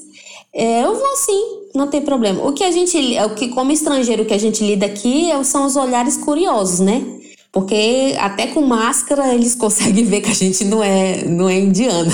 é, 0.54 0.86
eu 0.86 0.96
vou 0.96 1.16
sim, 1.18 1.59
não 1.80 1.88
tem 1.88 2.02
problema. 2.02 2.46
O 2.46 2.54
que 2.54 2.64
a 2.64 2.72
gente, 2.72 2.98
o 3.26 3.30
que 3.32 3.48
como 3.48 3.72
estrangeiro 3.72 4.26
que 4.26 4.34
a 4.34 4.38
gente 4.38 4.64
lida 4.64 4.86
aqui 4.86 5.32
é, 5.32 5.44
são 5.44 5.66
os 5.66 5.76
olhares 5.76 6.18
curiosos, 6.18 6.80
né? 6.80 7.04
Porque 7.52 8.16
até 8.20 8.48
com 8.48 8.62
máscara 8.62 9.34
eles 9.34 9.56
conseguem 9.56 10.06
ver 10.06 10.22
que 10.22 10.30
a 10.30 10.36
gente 10.36 10.66
não 10.66 10.84
é, 10.84 11.26
não 11.26 11.50
é 11.50 11.60
indiana. 11.60 12.12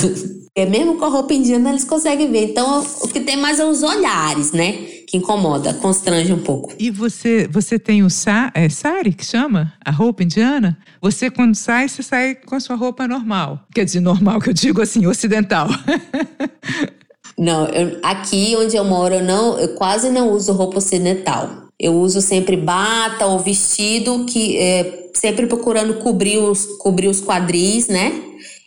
É 0.58 0.66
mesmo 0.66 0.98
com 0.98 1.04
a 1.04 1.10
roupa 1.10 1.34
indiana 1.34 1.72
eles 1.72 1.84
conseguem 1.84 2.32
ver. 2.32 2.52
Então 2.52 2.86
o 3.02 3.08
que 3.10 3.20
tem 3.20 3.36
mais 3.36 3.60
é 3.60 3.66
os 3.66 3.84
olhares, 3.84 4.54
né? 4.54 4.72
Que 5.08 5.18
incomoda, 5.18 5.74
constrange 5.74 6.32
um 6.32 6.42
pouco. 6.42 6.74
E 6.80 6.90
você, 6.90 7.48
você 7.52 7.78
tem 7.78 8.04
o 8.04 8.10
sa, 8.10 8.52
é, 8.56 8.70
sari 8.70 9.14
que 9.14 9.26
chama 9.26 9.74
a 9.84 9.92
roupa 9.92 10.24
indiana? 10.24 10.78
Você 11.02 11.30
quando 11.30 11.56
sai, 11.56 11.90
você 11.90 12.02
sai 12.02 12.36
com 12.36 12.56
a 12.56 12.60
sua 12.60 12.76
roupa 12.76 13.08
normal. 13.08 13.60
Quer 13.74 13.84
dizer, 13.84 14.00
normal 14.00 14.40
que 14.40 14.50
eu 14.50 14.54
digo 14.54 14.82
assim, 14.82 15.06
ocidental. 15.06 15.68
Não, 17.38 17.68
eu, 17.68 18.00
aqui 18.02 18.56
onde 18.58 18.76
eu 18.76 18.86
moro, 18.86 19.16
eu, 19.16 19.24
não, 19.24 19.58
eu 19.60 19.70
quase 19.76 20.10
não 20.10 20.32
uso 20.32 20.54
roupa 20.54 20.78
ocidental. 20.78 21.66
Eu 21.78 21.94
uso 22.00 22.22
sempre 22.22 22.56
bata 22.56 23.26
ou 23.26 23.40
vestido, 23.40 24.26
que 24.26 24.58
é, 24.58 25.10
sempre 25.14 25.46
procurando 25.46 25.96
cobrir 25.96 26.38
os, 26.38 26.66
cobrir 26.78 27.08
os 27.08 27.22
quadris, 27.22 27.88
né? 27.88 28.14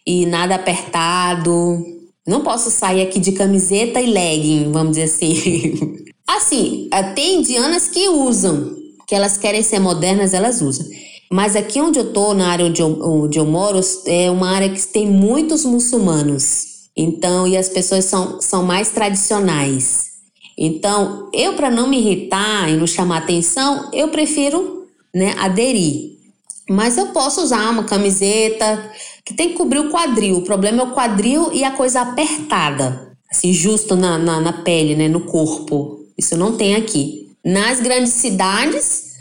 E 0.07 0.27
nada 0.27 0.55
apertado. 0.55 1.83
Não 2.27 2.43
posso 2.43 2.71
sair 2.71 3.01
aqui 3.01 3.19
de 3.19 3.33
camiseta 3.33 4.01
e 4.01 4.07
legging, 4.07 4.71
vamos 4.71 4.97
dizer 4.97 5.05
assim. 5.05 6.05
assim, 6.29 6.89
é, 6.93 7.03
tem 7.15 7.41
indianas 7.41 7.89
que 7.89 8.07
usam, 8.09 8.77
que 9.07 9.15
elas 9.15 9.39
querem 9.39 9.63
ser 9.63 9.79
modernas, 9.79 10.35
elas 10.35 10.61
usam. 10.61 10.87
Mas 11.31 11.57
aqui 11.57 11.81
onde 11.81 11.99
eu 11.99 12.13
tô, 12.13 12.35
na 12.35 12.49
área 12.49 12.67
onde 12.67 12.83
eu, 12.83 12.99
onde 13.03 13.39
eu 13.39 13.47
moro, 13.47 13.81
é 14.07 14.31
uma 14.31 14.51
área 14.51 14.69
que 14.69 14.87
tem 14.87 15.07
muitos 15.07 15.65
muçulmanos. 15.65 16.78
Então, 17.01 17.47
e 17.47 17.57
as 17.57 17.69
pessoas 17.69 18.07
são, 18.07 18.41
são 18.41 18.65
mais 18.65 18.91
tradicionais. 18.91 20.09
Então, 20.59 21.31
eu, 21.33 21.55
para 21.55 21.71
não 21.71 21.89
me 21.89 21.97
irritar 21.97 22.69
e 22.69 22.77
não 22.77 22.89
chamar 22.89 23.19
atenção, 23.19 23.89
eu 23.93 24.09
prefiro 24.09 24.85
né, 25.15 25.37
aderir. 25.39 26.19
Mas 26.69 26.99
eu 26.99 27.07
posso 27.09 27.41
usar 27.41 27.71
uma 27.71 27.85
camiseta 27.85 28.91
que 29.25 29.33
tem 29.33 29.51
que 29.51 29.55
cobrir 29.55 29.79
o 29.79 29.91
quadril. 29.91 30.39
O 30.39 30.43
problema 30.43 30.83
é 30.83 30.87
o 30.87 30.93
quadril 30.93 31.53
e 31.53 31.63
a 31.63 31.71
coisa 31.71 32.01
apertada, 32.01 33.17
assim, 33.31 33.53
justo 33.53 33.95
na, 33.95 34.19
na, 34.19 34.41
na 34.41 34.53
pele, 34.53 34.97
né, 34.97 35.07
no 35.07 35.21
corpo. 35.21 36.01
Isso 36.19 36.37
não 36.37 36.57
tem 36.57 36.75
aqui. 36.75 37.29
Nas 37.45 37.81
grandes 37.81 38.15
cidades, 38.15 39.13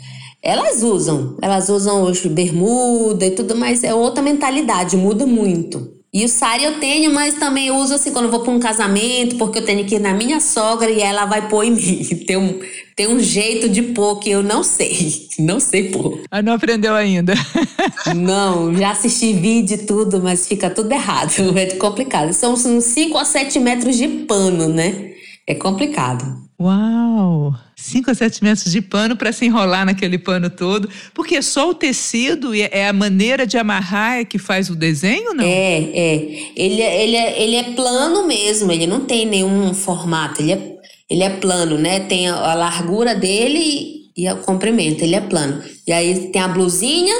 elas 0.42 0.82
usam. 0.82 1.36
Elas 1.40 1.68
usam 1.68 2.02
hoje 2.02 2.28
bermuda 2.28 3.24
e 3.24 3.30
tudo, 3.30 3.54
mas 3.54 3.84
é 3.84 3.94
outra 3.94 4.20
mentalidade, 4.20 4.96
muda 4.96 5.24
muito. 5.24 5.97
E 6.12 6.24
o 6.24 6.28
sari 6.28 6.64
eu 6.64 6.80
tenho, 6.80 7.12
mas 7.12 7.34
também 7.34 7.70
uso 7.70 7.94
assim 7.94 8.10
quando 8.12 8.26
eu 8.26 8.30
vou 8.30 8.40
para 8.40 8.52
um 8.52 8.58
casamento, 8.58 9.36
porque 9.36 9.58
eu 9.58 9.64
tenho 9.64 9.84
que 9.84 9.96
ir 9.96 9.98
na 10.00 10.14
minha 10.14 10.40
sogra 10.40 10.90
e 10.90 11.00
ela 11.00 11.26
vai 11.26 11.48
pôr 11.48 11.64
em 11.64 11.72
mim. 11.76 12.04
Tem 12.26 12.36
um, 12.36 12.58
tem 12.96 13.06
um 13.06 13.20
jeito 13.20 13.68
de 13.68 13.82
pôr 13.82 14.18
que 14.18 14.30
eu 14.30 14.42
não 14.42 14.62
sei. 14.62 15.28
Não 15.38 15.60
sei 15.60 15.90
pôr. 15.90 16.24
Ah, 16.32 16.42
não 16.42 16.54
aprendeu 16.54 16.96
ainda. 16.96 17.32
não, 18.16 18.74
já 18.74 18.90
assisti 18.90 19.32
vídeo 19.32 19.76
e 19.76 19.86
tudo, 19.86 20.20
mas 20.20 20.48
fica 20.48 20.68
tudo 20.68 20.90
errado. 20.90 21.30
É 21.56 21.66
complicado. 21.76 22.32
São 22.32 22.54
uns 22.54 22.84
5 22.84 23.16
a 23.16 23.24
7 23.24 23.60
metros 23.60 23.96
de 23.96 24.08
pano, 24.26 24.68
né? 24.68 25.12
É 25.46 25.54
complicado. 25.54 26.47
Uau! 26.60 27.54
5 27.76 28.10
a 28.10 28.14
7 28.14 28.42
metros 28.42 28.72
de 28.72 28.82
pano 28.82 29.16
para 29.16 29.30
se 29.30 29.46
enrolar 29.46 29.86
naquele 29.86 30.18
pano 30.18 30.50
todo. 30.50 30.90
Porque 31.14 31.36
é 31.36 31.42
só 31.42 31.70
o 31.70 31.74
tecido 31.74 32.52
e 32.52 32.62
é 32.62 32.88
a 32.88 32.92
maneira 32.92 33.46
de 33.46 33.56
amarrar 33.56 34.18
é 34.18 34.24
que 34.24 34.38
faz 34.38 34.68
o 34.68 34.74
desenho, 34.74 35.32
não? 35.34 35.44
É, 35.44 35.78
é. 35.78 36.14
Ele, 36.56 36.82
é, 36.82 37.04
ele, 37.04 37.16
é, 37.16 37.42
ele 37.42 37.56
é 37.56 37.62
plano 37.74 38.26
mesmo, 38.26 38.72
ele 38.72 38.88
não 38.88 39.04
tem 39.04 39.24
nenhum 39.24 39.72
formato. 39.72 40.42
Ele 40.42 40.52
é, 40.52 40.76
ele 41.08 41.22
é 41.22 41.30
plano, 41.30 41.78
né? 41.78 42.00
Tem 42.00 42.28
a, 42.28 42.34
a 42.34 42.54
largura 42.54 43.14
dele 43.14 44.10
e, 44.16 44.24
e 44.24 44.32
o 44.32 44.38
comprimento, 44.38 45.04
ele 45.04 45.14
é 45.14 45.20
plano. 45.20 45.62
E 45.86 45.92
aí 45.92 46.32
tem 46.32 46.42
a 46.42 46.48
blusinha 46.48 47.14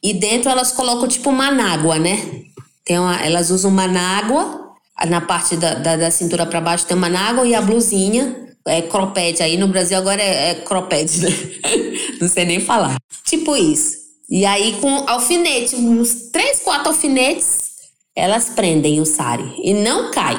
e 0.00 0.14
dentro 0.14 0.48
elas 0.48 0.70
colocam 0.70 1.08
tipo 1.08 1.28
uma 1.28 1.50
nágua, 1.50 1.98
né? 1.98 2.24
Tem 2.84 3.00
uma, 3.00 3.20
elas 3.20 3.50
usam 3.50 3.68
uma 3.68 3.88
nágua 3.88 4.60
na 5.08 5.20
parte 5.20 5.56
da, 5.56 5.74
da, 5.74 5.96
da 5.96 6.10
cintura 6.10 6.46
para 6.46 6.60
baixo 6.60 6.86
tem 6.86 6.96
uma 6.96 7.08
nágua 7.08 7.46
e 7.46 7.54
a 7.54 7.62
blusinha 7.62 8.49
é 8.66 8.82
cropete. 8.82 9.42
Aí 9.42 9.56
no 9.56 9.68
Brasil 9.68 9.96
agora 9.96 10.22
é, 10.22 10.50
é 10.50 10.54
cropete, 10.54 11.20
né? 11.20 11.30
Não 12.20 12.28
sei 12.28 12.44
nem 12.44 12.60
falar. 12.60 12.96
Tipo 13.24 13.56
isso. 13.56 13.98
E 14.28 14.44
aí 14.44 14.78
com 14.80 15.08
alfinete, 15.08 15.74
uns 15.74 16.30
três, 16.30 16.60
quatro 16.60 16.88
alfinetes, 16.88 17.70
elas 18.14 18.50
prendem 18.50 19.00
o 19.00 19.06
sari. 19.06 19.44
E 19.62 19.74
não 19.74 20.10
cai. 20.10 20.36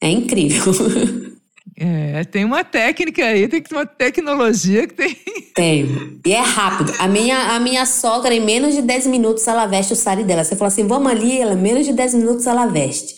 É 0.00 0.08
incrível. 0.08 0.72
É, 1.84 2.22
tem 2.24 2.44
uma 2.44 2.62
técnica 2.62 3.24
aí, 3.24 3.48
tem 3.48 3.60
uma 3.72 3.84
tecnologia 3.84 4.86
que 4.86 4.94
tem. 4.94 5.16
Tem. 5.52 6.20
E 6.24 6.32
é 6.32 6.40
rápido. 6.40 6.94
A 6.98 7.06
minha, 7.08 7.54
a 7.54 7.60
minha 7.60 7.84
sogra, 7.84 8.32
em 8.32 8.40
menos 8.40 8.74
de 8.74 8.80
10 8.80 9.06
minutos, 9.08 9.46
ela 9.46 9.66
veste 9.66 9.92
o 9.92 9.96
sari 9.96 10.24
dela. 10.24 10.44
Você 10.44 10.56
fala 10.56 10.68
assim, 10.68 10.86
vamos 10.86 11.10
ali, 11.10 11.40
ela, 11.40 11.54
menos 11.54 11.84
de 11.84 11.92
10 11.92 12.14
minutos 12.14 12.46
ela 12.46 12.66
veste. 12.66 13.16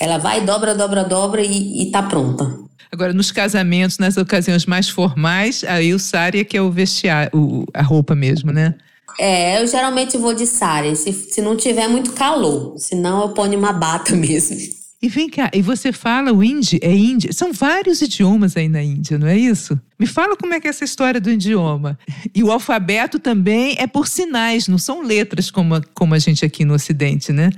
Ela 0.00 0.16
vai, 0.16 0.40
dobra, 0.42 0.74
dobra, 0.74 1.04
dobra 1.04 1.42
e, 1.42 1.82
e 1.82 1.90
tá 1.90 2.02
pronta. 2.02 2.63
Agora, 2.94 3.12
nos 3.12 3.32
casamentos, 3.32 3.98
nas 3.98 4.16
ocasiões 4.16 4.66
mais 4.66 4.88
formais, 4.88 5.64
aí 5.64 5.92
o 5.92 5.98
sari 5.98 6.38
é 6.38 6.44
que 6.44 6.56
é 6.56 6.62
o 6.62 6.70
vestiário, 6.70 7.66
a 7.74 7.82
roupa 7.82 8.14
mesmo, 8.14 8.52
né? 8.52 8.72
É, 9.18 9.60
eu 9.60 9.66
geralmente 9.66 10.16
vou 10.16 10.32
de 10.32 10.46
sari, 10.46 10.94
se, 10.94 11.12
se 11.12 11.42
não 11.42 11.56
tiver 11.56 11.88
muito 11.88 12.12
calor. 12.12 12.76
Senão 12.78 13.22
eu 13.22 13.30
ponho 13.30 13.58
uma 13.58 13.72
bata 13.72 14.14
mesmo. 14.14 14.56
E 15.02 15.08
vem 15.08 15.28
cá, 15.28 15.50
e 15.52 15.60
você 15.60 15.92
fala 15.92 16.32
o 16.32 16.40
hindi, 16.40 16.78
é 16.80 16.92
índia? 16.92 17.32
São 17.32 17.52
vários 17.52 18.00
idiomas 18.00 18.56
aí 18.56 18.68
na 18.68 18.82
Índia, 18.82 19.18
não 19.18 19.26
é 19.26 19.36
isso? 19.36 19.78
Me 19.98 20.06
fala 20.06 20.36
como 20.36 20.54
é 20.54 20.60
que 20.60 20.68
é 20.68 20.70
essa 20.70 20.84
história 20.84 21.20
do 21.20 21.30
idioma. 21.30 21.98
E 22.32 22.44
o 22.44 22.52
alfabeto 22.52 23.18
também 23.18 23.74
é 23.76 23.88
por 23.88 24.06
sinais, 24.06 24.68
não 24.68 24.78
são 24.78 25.02
letras 25.02 25.50
como, 25.50 25.82
como 25.94 26.14
a 26.14 26.18
gente 26.20 26.44
aqui 26.44 26.64
no 26.64 26.74
Ocidente, 26.74 27.32
né? 27.32 27.50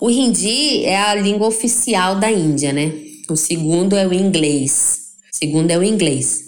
O 0.00 0.08
hindi 0.08 0.84
é 0.84 0.96
a 0.96 1.14
língua 1.16 1.48
oficial 1.48 2.14
da 2.20 2.30
Índia, 2.30 2.72
né? 2.72 2.92
O 3.28 3.36
segundo 3.36 3.96
é 3.96 4.06
o 4.06 4.12
inglês. 4.12 5.12
O 5.32 5.36
segundo 5.36 5.70
é 5.70 5.78
o 5.78 5.82
inglês. 5.82 6.46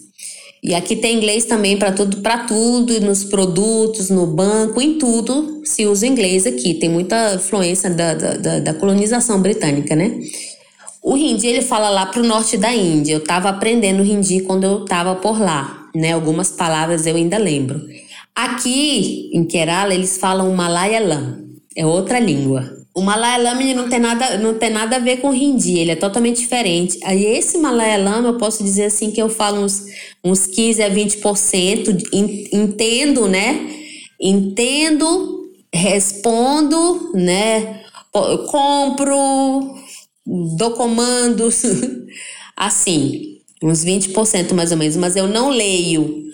E 0.62 0.74
aqui 0.74 0.96
tem 0.96 1.16
inglês 1.16 1.44
também 1.44 1.76
para 1.76 1.92
tudo, 1.92 2.18
para 2.18 2.44
tudo, 2.44 3.00
nos 3.00 3.24
produtos, 3.24 4.10
no 4.10 4.26
banco, 4.26 4.80
em 4.80 4.98
tudo 4.98 5.62
se 5.64 5.86
usa 5.86 6.06
inglês 6.06 6.46
aqui. 6.46 6.74
Tem 6.74 6.88
muita 6.88 7.34
influência 7.34 7.90
da, 7.90 8.14
da, 8.14 8.58
da 8.58 8.74
colonização 8.74 9.40
britânica, 9.40 9.94
né? 9.94 10.20
O 11.02 11.16
hindi 11.16 11.46
ele 11.46 11.62
fala 11.62 11.88
lá 11.88 12.06
pro 12.06 12.24
norte 12.24 12.56
da 12.56 12.74
Índia. 12.74 13.14
Eu 13.14 13.18
estava 13.18 13.48
aprendendo 13.48 14.02
hindi 14.02 14.40
quando 14.40 14.64
eu 14.64 14.82
estava 14.82 15.14
por 15.14 15.40
lá, 15.40 15.88
né? 15.94 16.12
Algumas 16.12 16.50
palavras 16.50 17.06
eu 17.06 17.14
ainda 17.14 17.38
lembro. 17.38 17.80
Aqui 18.34 19.30
em 19.32 19.44
Kerala 19.44 19.94
eles 19.94 20.18
falam 20.18 20.54
Malayalam, 20.54 21.44
é 21.76 21.86
outra 21.86 22.18
língua. 22.18 22.77
O 22.98 23.00
Malayalam 23.00 23.76
não 23.76 23.88
tem 23.88 24.00
nada, 24.00 24.38
não 24.38 24.54
tem 24.54 24.70
nada 24.70 24.96
a 24.96 24.98
ver 24.98 25.18
com 25.18 25.30
o 25.30 25.34
hindi, 25.34 25.78
ele 25.78 25.92
é 25.92 25.96
totalmente 25.96 26.40
diferente. 26.40 26.98
Aí 27.04 27.24
esse 27.24 27.56
Malayalam 27.56 28.26
eu 28.26 28.36
posso 28.38 28.64
dizer 28.64 28.86
assim 28.86 29.12
que 29.12 29.22
eu 29.22 29.28
falo 29.28 29.60
uns, 29.60 29.84
uns 30.24 30.48
15 30.48 30.82
a 30.82 30.90
20%, 30.90 32.08
entendo, 32.52 33.28
né? 33.28 33.70
Entendo, 34.20 35.48
respondo, 35.72 37.12
né? 37.14 37.82
Compro, 38.50 39.76
dou 40.56 40.72
comandos, 40.72 41.62
assim, 42.56 43.38
uns 43.62 43.84
20% 43.84 44.54
mais 44.54 44.72
ou 44.72 44.76
menos, 44.76 44.96
mas 44.96 45.14
eu 45.14 45.28
não 45.28 45.50
leio. 45.50 46.24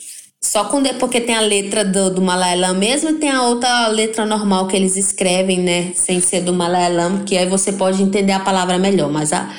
Só 0.44 0.64
quando 0.64 0.92
porque 0.96 1.22
tem 1.22 1.35
a 1.35 1.40
letra 1.40 1.83
do, 1.83 2.11
do 2.11 2.20
Malayalam 2.20 2.74
mesmo 2.74 3.09
e 3.09 3.14
tem 3.14 3.30
a 3.30 3.44
outra 3.44 3.88
letra 3.88 4.26
normal 4.26 4.68
que 4.68 4.76
eles 4.76 4.94
escrevem, 4.94 5.59
né? 5.59 5.92
Sem 5.94 6.20
ser 6.20 6.42
do 6.42 6.52
Malayalam, 6.52 7.24
que 7.24 7.35
aí 7.38 7.48
você 7.48 7.72
pode 7.72 8.02
entender 8.02 8.33
a 8.33 8.40
palavra 8.40 8.78
melhor. 8.78 9.11
Mas 9.11 9.33
a, 9.33 9.50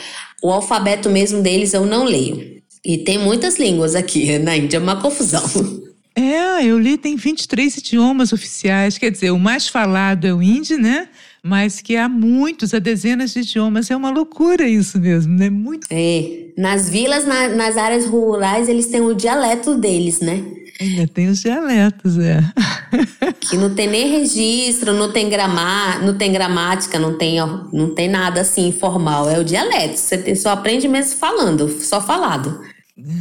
o 0.43 0.51
alfabeto 0.51 1.09
mesmo 1.09 1.41
deles 1.41 1.73
eu 1.73 1.87
não 1.87 2.03
leio. 2.03 2.61
E 2.85 2.99
tem 2.99 3.17
muitas 3.17 3.57
línguas 3.57 3.95
aqui 3.95 4.37
na 4.37 4.55
Índia, 4.55 4.77
é 4.77 4.79
uma 4.79 5.01
confusão. 5.01 5.43
É, 6.15 6.63
eu 6.63 6.77
li, 6.77 6.99
tem 6.99 7.15
23 7.15 7.77
idiomas 7.77 8.31
oficiais. 8.31 8.99
Quer 8.99 9.09
dizer, 9.09 9.31
o 9.31 9.39
mais 9.39 9.67
falado 9.67 10.25
é 10.25 10.33
o 10.33 10.41
hindi, 10.41 10.77
né? 10.77 11.09
Mas 11.47 11.79
que 11.79 11.95
há 11.95 12.09
muitos, 12.09 12.73
há 12.73 12.79
dezenas 12.79 13.31
de 13.31 13.41
idiomas. 13.41 13.91
É 13.91 13.95
uma 13.95 14.09
loucura 14.09 14.67
isso 14.67 14.99
mesmo, 14.99 15.37
né? 15.37 15.47
Muito. 15.47 15.85
É. 15.91 16.47
Nas 16.57 16.89
vilas, 16.89 17.23
na, 17.23 17.49
nas 17.49 17.77
áreas 17.77 18.07
rurais, 18.07 18.67
eles 18.67 18.87
têm 18.87 19.01
o 19.01 19.13
dialeto 19.13 19.75
deles, 19.75 20.21
né? 20.21 20.43
Ainda 20.81 21.07
tem 21.07 21.27
os 21.29 21.39
dialetos, 21.39 22.17
é. 22.17 22.39
que 23.39 23.55
não 23.57 23.75
tem 23.75 23.87
nem 23.87 24.09
registro, 24.09 24.91
não 24.91 25.11
tem 25.11 25.29
gramar, 25.29 26.03
não 26.03 26.17
tem 26.17 26.33
gramática, 26.33 26.97
não 26.97 27.15
tem, 27.15 27.37
não 27.71 27.93
tem 27.93 28.09
nada 28.09 28.41
assim 28.41 28.71
formal. 28.71 29.29
É 29.29 29.37
o 29.37 29.43
dialeto. 29.43 29.97
Você 29.97 30.35
só 30.35 30.49
aprende 30.49 30.87
mesmo 30.87 31.19
falando, 31.19 31.69
só 31.79 32.01
falado. 32.01 32.59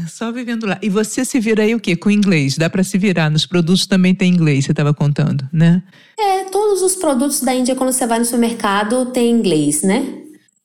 Só 0.08 0.30
vivendo 0.30 0.66
lá. 0.66 0.78
E 0.80 0.88
você 0.88 1.24
se 1.24 1.40
vira 1.40 1.64
aí 1.64 1.74
o 1.74 1.80
quê? 1.80 1.96
Com 1.96 2.08
inglês? 2.08 2.56
Dá 2.56 2.70
para 2.70 2.84
se 2.84 2.96
virar. 2.96 3.28
Nos 3.28 3.44
produtos 3.44 3.86
também 3.86 4.14
tem 4.14 4.32
inglês, 4.32 4.64
você 4.64 4.70
estava 4.70 4.94
contando, 4.94 5.48
né? 5.52 5.82
É, 6.18 6.44
todos 6.44 6.80
os 6.80 6.94
produtos 6.94 7.40
da 7.40 7.52
Índia, 7.52 7.74
quando 7.74 7.92
você 7.92 8.06
vai 8.06 8.20
no 8.20 8.24
supermercado, 8.24 9.06
tem 9.06 9.32
inglês, 9.32 9.82
né? 9.82 10.06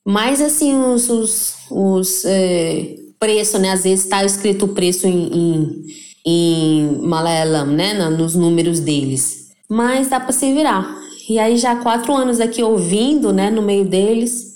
Mas, 0.05 0.41
assim, 0.41 0.75
os, 0.75 1.09
os, 1.09 1.55
os 1.71 2.23
é, 2.25 2.97
preços, 3.19 3.59
né? 3.59 3.71
Às 3.71 3.83
vezes 3.83 4.03
está 4.03 4.23
escrito 4.23 4.65
o 4.65 4.69
preço 4.75 5.07
em, 5.07 5.27
em, 5.33 5.85
em 6.25 7.01
Malayalam, 7.01 7.65
né? 7.65 7.93
Nos 8.09 8.35
números 8.35 8.79
deles. 8.79 9.49
Mas 9.67 10.07
dá 10.09 10.19
para 10.19 10.31
se 10.31 10.53
virar. 10.53 10.99
E 11.27 11.39
aí, 11.39 11.57
já 11.57 11.75
quatro 11.77 12.13
anos 12.13 12.39
aqui 12.39 12.61
ouvindo, 12.61 13.33
né? 13.33 13.49
No 13.49 13.63
meio 13.63 13.85
deles 13.85 14.48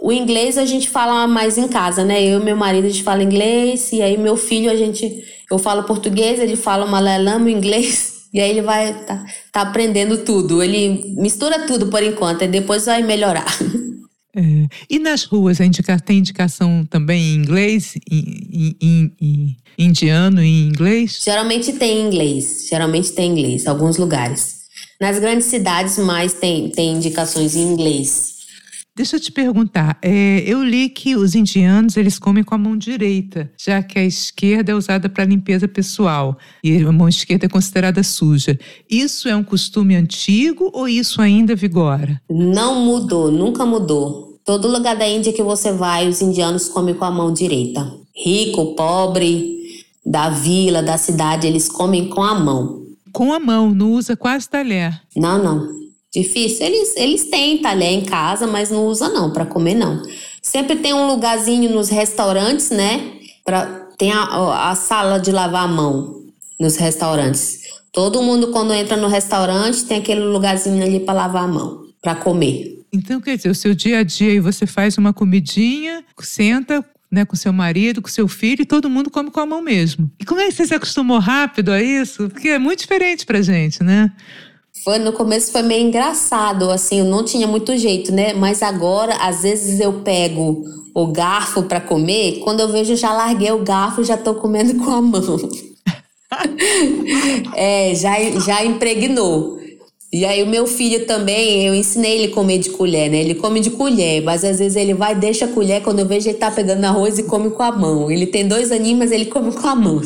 o 0.00 0.10
inglês 0.10 0.56
a 0.56 0.64
gente 0.64 0.88
fala 0.88 1.26
mais 1.26 1.58
em 1.58 1.68
casa, 1.68 2.04
né? 2.04 2.22
Eu 2.22 2.40
e 2.40 2.44
meu 2.44 2.56
marido 2.56 2.86
a 2.86 2.88
gente 2.88 3.02
fala 3.02 3.22
inglês, 3.22 3.92
e 3.92 4.00
aí 4.00 4.16
meu 4.16 4.36
filho 4.36 4.70
a 4.70 4.76
gente. 4.76 5.22
Eu 5.50 5.58
falo 5.58 5.84
português, 5.84 6.40
ele 6.40 6.56
fala 6.56 6.86
malayalam, 6.86 7.48
inglês, 7.48 8.22
e 8.32 8.40
aí 8.40 8.50
ele 8.50 8.62
vai 8.62 8.94
tá, 9.04 9.24
tá 9.52 9.60
aprendendo 9.60 10.18
tudo. 10.18 10.62
Ele 10.62 11.14
mistura 11.18 11.66
tudo 11.66 11.88
por 11.88 12.02
enquanto, 12.02 12.42
e 12.42 12.48
depois 12.48 12.86
vai 12.86 13.02
melhorar. 13.02 13.46
É. 14.32 14.68
E 14.88 15.00
nas 15.00 15.24
ruas 15.24 15.58
indica, 15.58 15.98
tem 15.98 16.18
indicação 16.18 16.86
também 16.88 17.20
em 17.20 17.34
inglês, 17.34 17.94
em, 18.08 18.76
em, 18.80 19.12
em, 19.20 19.56
indiano 19.76 20.40
e 20.40 20.68
inglês? 20.68 21.20
Geralmente 21.24 21.72
tem 21.72 22.00
inglês, 22.00 22.68
geralmente 22.70 23.10
tem 23.10 23.32
inglês, 23.32 23.66
alguns 23.66 23.96
lugares. 23.96 24.60
Nas 25.00 25.18
grandes 25.18 25.46
cidades 25.46 25.98
mais 25.98 26.32
tem, 26.32 26.70
tem 26.70 26.92
indicações 26.92 27.56
em 27.56 27.72
inglês. 27.72 28.39
Deixa 29.00 29.16
eu 29.16 29.20
te 29.20 29.32
perguntar, 29.32 29.96
é, 30.02 30.44
eu 30.46 30.62
li 30.62 30.90
que 30.90 31.16
os 31.16 31.34
indianos 31.34 31.96
eles 31.96 32.18
comem 32.18 32.44
com 32.44 32.54
a 32.54 32.58
mão 32.58 32.76
direita, 32.76 33.50
já 33.58 33.82
que 33.82 33.98
a 33.98 34.04
esquerda 34.04 34.72
é 34.72 34.74
usada 34.74 35.08
para 35.08 35.24
limpeza 35.24 35.66
pessoal 35.66 36.36
e 36.62 36.76
a 36.76 36.92
mão 36.92 37.08
esquerda 37.08 37.46
é 37.46 37.48
considerada 37.48 38.02
suja. 38.02 38.58
Isso 38.90 39.26
é 39.26 39.34
um 39.34 39.42
costume 39.42 39.96
antigo 39.96 40.70
ou 40.74 40.86
isso 40.86 41.22
ainda 41.22 41.56
vigora? 41.56 42.20
Não 42.28 42.84
mudou, 42.84 43.32
nunca 43.32 43.64
mudou. 43.64 44.38
Todo 44.44 44.68
lugar 44.68 44.94
da 44.94 45.08
Índia 45.08 45.32
que 45.32 45.42
você 45.42 45.72
vai, 45.72 46.06
os 46.06 46.20
indianos 46.20 46.68
comem 46.68 46.94
com 46.94 47.06
a 47.06 47.10
mão 47.10 47.32
direita. 47.32 47.90
Rico, 48.14 48.74
pobre, 48.74 49.56
da 50.04 50.28
vila, 50.28 50.82
da 50.82 50.98
cidade, 50.98 51.46
eles 51.46 51.70
comem 51.70 52.06
com 52.10 52.22
a 52.22 52.38
mão. 52.38 52.82
Com 53.14 53.32
a 53.32 53.40
mão, 53.40 53.74
não 53.74 53.94
usa 53.94 54.14
quase 54.14 54.46
talher. 54.46 55.00
Não, 55.16 55.42
não. 55.42 55.80
Difícil. 56.12 56.66
Eles, 56.66 56.96
eles 56.96 57.24
têm 57.24 57.58
talher 57.58 57.92
em 57.92 58.04
casa, 58.04 58.46
mas 58.46 58.70
não 58.70 58.86
usa 58.86 59.08
não, 59.08 59.32
para 59.32 59.46
comer 59.46 59.74
não. 59.74 60.02
Sempre 60.42 60.76
tem 60.76 60.92
um 60.92 61.06
lugarzinho 61.06 61.70
nos 61.70 61.88
restaurantes, 61.88 62.70
né? 62.70 63.12
Pra, 63.44 63.66
tem 63.96 64.12
a, 64.12 64.70
a 64.70 64.74
sala 64.74 65.18
de 65.18 65.30
lavar 65.30 65.64
a 65.64 65.68
mão 65.68 66.24
nos 66.58 66.76
restaurantes. 66.76 67.60
Todo 67.92 68.22
mundo, 68.22 68.48
quando 68.48 68.72
entra 68.72 68.96
no 68.96 69.08
restaurante, 69.08 69.84
tem 69.84 69.98
aquele 69.98 70.20
lugarzinho 70.20 70.82
ali 70.84 71.00
para 71.00 71.14
lavar 71.14 71.44
a 71.44 71.48
mão, 71.48 71.84
para 72.00 72.14
comer. 72.14 72.80
Então, 72.92 73.20
quer 73.20 73.36
dizer, 73.36 73.50
o 73.50 73.54
seu 73.54 73.74
dia 73.74 73.98
a 73.98 74.02
dia 74.02 74.32
aí 74.32 74.40
você 74.40 74.66
faz 74.66 74.98
uma 74.98 75.12
comidinha, 75.12 76.04
senta, 76.20 76.84
né, 77.10 77.24
com 77.24 77.36
seu 77.36 77.52
marido, 77.52 78.00
com 78.00 78.08
seu 78.08 78.28
filho, 78.28 78.62
e 78.62 78.66
todo 78.66 78.90
mundo 78.90 79.10
come 79.10 79.30
com 79.30 79.40
a 79.40 79.46
mão 79.46 79.60
mesmo. 79.60 80.10
E 80.18 80.24
como 80.24 80.40
é 80.40 80.46
que 80.46 80.52
você 80.52 80.66
se 80.66 80.74
acostumou 80.74 81.18
rápido 81.18 81.72
a 81.72 81.82
isso? 81.82 82.28
Porque 82.28 82.48
é 82.48 82.58
muito 82.58 82.80
diferente 82.80 83.26
pra 83.26 83.42
gente, 83.42 83.82
né? 83.82 84.12
Foi, 84.84 84.98
no 84.98 85.12
começo 85.12 85.52
foi 85.52 85.62
meio 85.62 85.86
engraçado, 85.86 86.70
assim, 86.70 87.00
eu 87.00 87.04
não 87.04 87.24
tinha 87.24 87.46
muito 87.46 87.76
jeito, 87.76 88.12
né? 88.12 88.32
Mas 88.32 88.62
agora, 88.62 89.14
às 89.16 89.42
vezes 89.42 89.78
eu 89.78 90.00
pego 90.00 90.64
o 90.94 91.06
garfo 91.08 91.62
para 91.64 91.80
comer, 91.80 92.40
quando 92.42 92.60
eu 92.60 92.68
vejo 92.68 92.96
já 92.96 93.12
larguei 93.12 93.52
o 93.52 93.62
garfo 93.62 94.00
e 94.00 94.04
já 94.04 94.16
tô 94.16 94.34
comendo 94.34 94.74
com 94.82 94.90
a 94.90 95.02
mão. 95.02 95.38
é, 97.54 97.94
já, 97.94 98.14
já 98.40 98.64
impregnou. 98.64 99.60
E 100.12 100.24
aí 100.24 100.42
o 100.42 100.46
meu 100.46 100.66
filho 100.66 101.06
também, 101.06 101.66
eu 101.66 101.74
ensinei 101.74 102.18
ele 102.18 102.32
a 102.32 102.34
comer 102.34 102.58
de 102.58 102.70
colher, 102.70 103.08
né? 103.08 103.20
Ele 103.20 103.34
come 103.36 103.60
de 103.60 103.70
colher, 103.70 104.22
mas 104.22 104.44
às 104.44 104.58
vezes 104.58 104.76
ele 104.76 104.92
vai, 104.92 105.14
deixa 105.14 105.44
a 105.44 105.48
colher, 105.48 105.82
quando 105.82 106.00
eu 106.00 106.06
vejo 106.06 106.28
ele 106.28 106.38
tá 106.38 106.50
pegando 106.50 106.84
arroz 106.84 107.18
e 107.18 107.24
come 107.24 107.50
com 107.50 107.62
a 107.62 107.70
mão. 107.70 108.10
Ele 108.10 108.26
tem 108.26 108.48
dois 108.48 108.72
aninhos, 108.72 108.98
mas 108.98 109.12
ele 109.12 109.26
come 109.26 109.52
com 109.52 109.68
a 109.68 109.76
mão. 109.76 110.00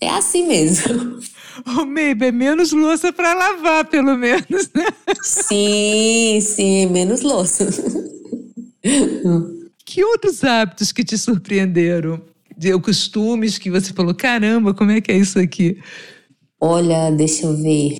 É 0.00 0.08
assim 0.08 0.46
mesmo. 0.46 1.20
Ô, 1.58 1.80
oh, 1.80 1.86
Maybe, 1.86 2.26
é 2.26 2.32
menos 2.32 2.72
louça 2.72 3.12
para 3.12 3.34
lavar, 3.34 3.84
pelo 3.84 4.16
menos, 4.16 4.70
né? 4.74 4.86
Sim, 5.22 6.40
sim, 6.40 6.86
menos 6.86 7.22
louça. 7.22 7.66
Que 9.84 10.04
outros 10.04 10.44
hábitos 10.44 10.92
que 10.92 11.04
te 11.04 11.18
surpreenderam? 11.18 12.20
De 12.56 12.78
costumes 12.78 13.58
que 13.58 13.70
você 13.70 13.92
falou, 13.92 14.14
caramba, 14.14 14.74
como 14.74 14.90
é 14.90 15.00
que 15.00 15.10
é 15.10 15.16
isso 15.16 15.38
aqui? 15.38 15.78
Olha, 16.60 17.10
deixa 17.10 17.46
eu 17.46 17.56
ver. 17.56 17.96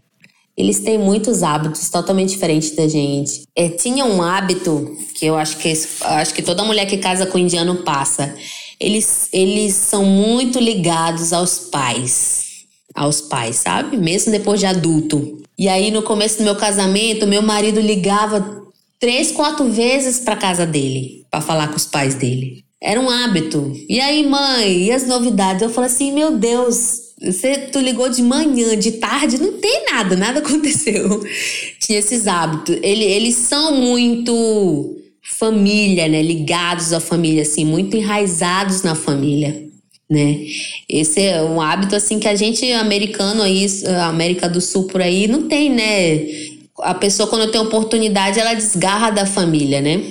Eles 0.56 0.80
têm 0.80 0.98
muitos 0.98 1.42
hábitos 1.42 1.88
totalmente 1.88 2.30
diferentes 2.30 2.76
da 2.76 2.86
gente. 2.86 3.44
É, 3.56 3.70
tinha 3.70 4.04
um 4.04 4.22
hábito 4.22 4.94
que 5.14 5.24
eu 5.24 5.36
acho 5.36 5.56
que 5.56 5.72
acho 6.02 6.34
que 6.34 6.42
toda 6.42 6.62
mulher 6.62 6.86
que 6.86 6.98
casa 6.98 7.26
com 7.26 7.38
indiano 7.38 7.76
passa. 7.76 8.34
Eles, 8.78 9.28
eles 9.32 9.74
são 9.74 10.04
muito 10.04 10.58
ligados 10.58 11.32
aos 11.32 11.58
pais 11.58 12.49
aos 12.94 13.20
pais, 13.20 13.56
sabe? 13.56 13.96
Mesmo 13.96 14.32
depois 14.32 14.60
de 14.60 14.66
adulto. 14.66 15.40
E 15.58 15.68
aí, 15.68 15.90
no 15.90 16.02
começo 16.02 16.38
do 16.38 16.44
meu 16.44 16.56
casamento, 16.56 17.26
meu 17.26 17.42
marido 17.42 17.80
ligava 17.80 18.62
três, 18.98 19.30
quatro 19.30 19.70
vezes 19.70 20.18
para 20.18 20.36
casa 20.36 20.66
dele 20.66 21.24
para 21.30 21.40
falar 21.40 21.68
com 21.68 21.76
os 21.76 21.86
pais 21.86 22.14
dele. 22.14 22.64
Era 22.82 23.00
um 23.00 23.10
hábito. 23.10 23.72
E 23.88 24.00
aí, 24.00 24.26
mãe, 24.26 24.84
e 24.84 24.92
as 24.92 25.06
novidades? 25.06 25.62
Eu 25.62 25.70
falei 25.70 25.90
assim: 25.90 26.12
meu 26.12 26.38
Deus, 26.38 27.10
você 27.20 27.58
tu 27.58 27.78
ligou 27.78 28.08
de 28.08 28.22
manhã, 28.22 28.76
de 28.76 28.92
tarde, 28.92 29.38
não 29.38 29.52
tem 29.58 29.84
nada, 29.90 30.16
nada 30.16 30.40
aconteceu. 30.40 31.22
Tinha 31.78 31.98
esses 31.98 32.26
hábitos. 32.26 32.78
Ele, 32.82 33.04
eles 33.04 33.34
são 33.34 33.74
muito 33.76 34.96
família, 35.22 36.08
né? 36.08 36.22
Ligados 36.22 36.92
à 36.92 37.00
família, 37.00 37.42
assim, 37.42 37.64
muito 37.64 37.96
enraizados 37.96 38.82
na 38.82 38.94
família 38.94 39.69
né? 40.10 40.44
Esse 40.88 41.20
é 41.22 41.40
um 41.40 41.60
hábito 41.60 41.94
assim 41.94 42.18
que 42.18 42.26
a 42.26 42.34
gente 42.34 42.70
americano 42.72 43.42
aí, 43.42 43.64
América 44.02 44.48
do 44.48 44.60
Sul 44.60 44.88
por 44.88 45.00
aí 45.00 45.28
não 45.28 45.46
tem, 45.46 45.70
né? 45.70 46.26
A 46.80 46.94
pessoa 46.94 47.28
quando 47.28 47.52
tem 47.52 47.60
oportunidade, 47.60 48.40
ela 48.40 48.54
desgarra 48.54 49.10
da 49.10 49.24
família, 49.24 49.80
né? 49.80 50.02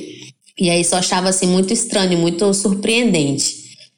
E 0.57 0.69
aí 0.69 0.83
só 0.85 0.97
achava 0.97 1.29
assim 1.29 1.47
muito 1.47 1.73
estranho, 1.73 2.17
muito 2.17 2.53
surpreendente. 2.53 3.55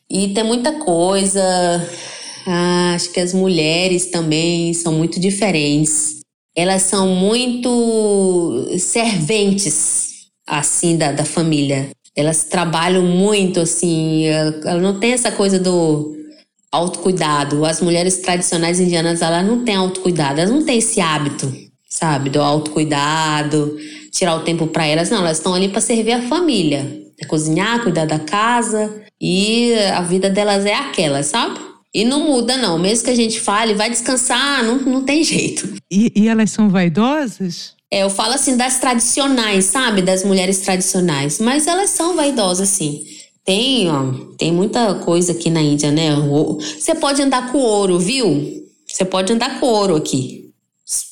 E 0.10 0.30
tem 0.30 0.44
muita 0.44 0.74
coisa. 0.74 1.42
Ah, 2.48 2.94
acho 2.96 3.12
que 3.12 3.20
as 3.20 3.34
mulheres 3.34 4.08
também 4.08 4.74
são 4.74 4.94
muito 4.94 5.20
diferentes. 5.20 6.22
Elas 6.56 6.84
são 6.84 7.08
muito 7.16 8.68
serventes 8.78 10.10
assim 10.48 10.98
da, 10.98 11.12
da 11.12 11.26
família. 11.26 11.90
Elas 12.16 12.44
trabalham 12.44 13.04
muito, 13.04 13.60
assim, 13.60 14.26
ela 14.26 14.80
não 14.80 15.00
tem 15.00 15.14
essa 15.14 15.32
coisa 15.32 15.58
do 15.58 16.16
autocuidado. 16.72 17.66
As 17.66 17.82
mulheres 17.82 18.18
tradicionais 18.18 18.80
indianas, 18.80 19.22
elas 19.22 19.46
não 19.46 19.64
têm 19.64 19.76
autocuidado, 19.76 20.40
elas 20.40 20.52
não 20.52 20.64
têm 20.64 20.80
esse 20.80 21.02
hábito, 21.02 21.54
sabe, 21.88 22.30
do 22.30 22.42
autocuidado, 22.42 23.78
tirar 24.12 24.36
o 24.36 24.44
tempo 24.44 24.68
para 24.68 24.86
elas. 24.86 25.10
Não, 25.10 25.20
elas 25.20 25.38
estão 25.38 25.54
ali 25.54 25.70
para 25.70 25.82
servir 25.82 26.14
a 26.14 26.28
família, 26.28 27.02
é 27.20 27.26
cozinhar, 27.26 27.84
cuidar 27.84 28.06
da 28.06 28.20
casa 28.20 29.02
e 29.20 29.74
a 29.94 30.02
vida 30.02 30.30
delas 30.30 30.66
é 30.66 30.74
aquela, 30.74 31.22
sabe? 31.24 31.60
E 31.94 32.06
não 32.06 32.26
muda, 32.26 32.56
não. 32.58 32.80
Mesmo 32.80 33.06
que 33.06 33.12
a 33.12 33.16
gente 33.16 33.40
fale, 33.40 33.74
vai 33.74 33.90
descansar, 33.90 34.64
não, 34.64 34.78
não 34.78 35.04
tem 35.04 35.24
jeito. 35.26 35.74
E, 35.92 36.12
e 36.16 36.28
elas 36.28 36.52
são 36.52 36.70
vaidosas? 36.70 37.76
É, 37.92 38.04
eu 38.04 38.10
falo 38.10 38.34
assim 38.34 38.56
das 38.56 38.80
tradicionais, 38.80 39.66
sabe? 39.66 40.02
Das 40.02 40.24
mulheres 40.24 40.60
tradicionais. 40.60 41.40
Mas 41.40 41.68
elas 41.68 41.90
são 41.90 42.16
vaidosas, 42.16 42.70
sim. 42.70 43.04
Tem, 43.44 43.90
ó, 43.90 44.14
tem 44.38 44.52
muita 44.52 44.96
coisa 44.96 45.34
aqui 45.34 45.50
na 45.50 45.62
Índia, 45.62 45.92
né? 45.92 46.10
Você 46.80 46.96
pode 46.96 47.22
andar 47.22 47.52
com 47.52 47.58
ouro, 47.58 48.00
viu? 48.00 48.64
Você 48.88 49.04
pode 49.04 49.34
andar 49.34 49.60
com 49.60 49.66
ouro 49.66 49.96
aqui. 49.96 50.40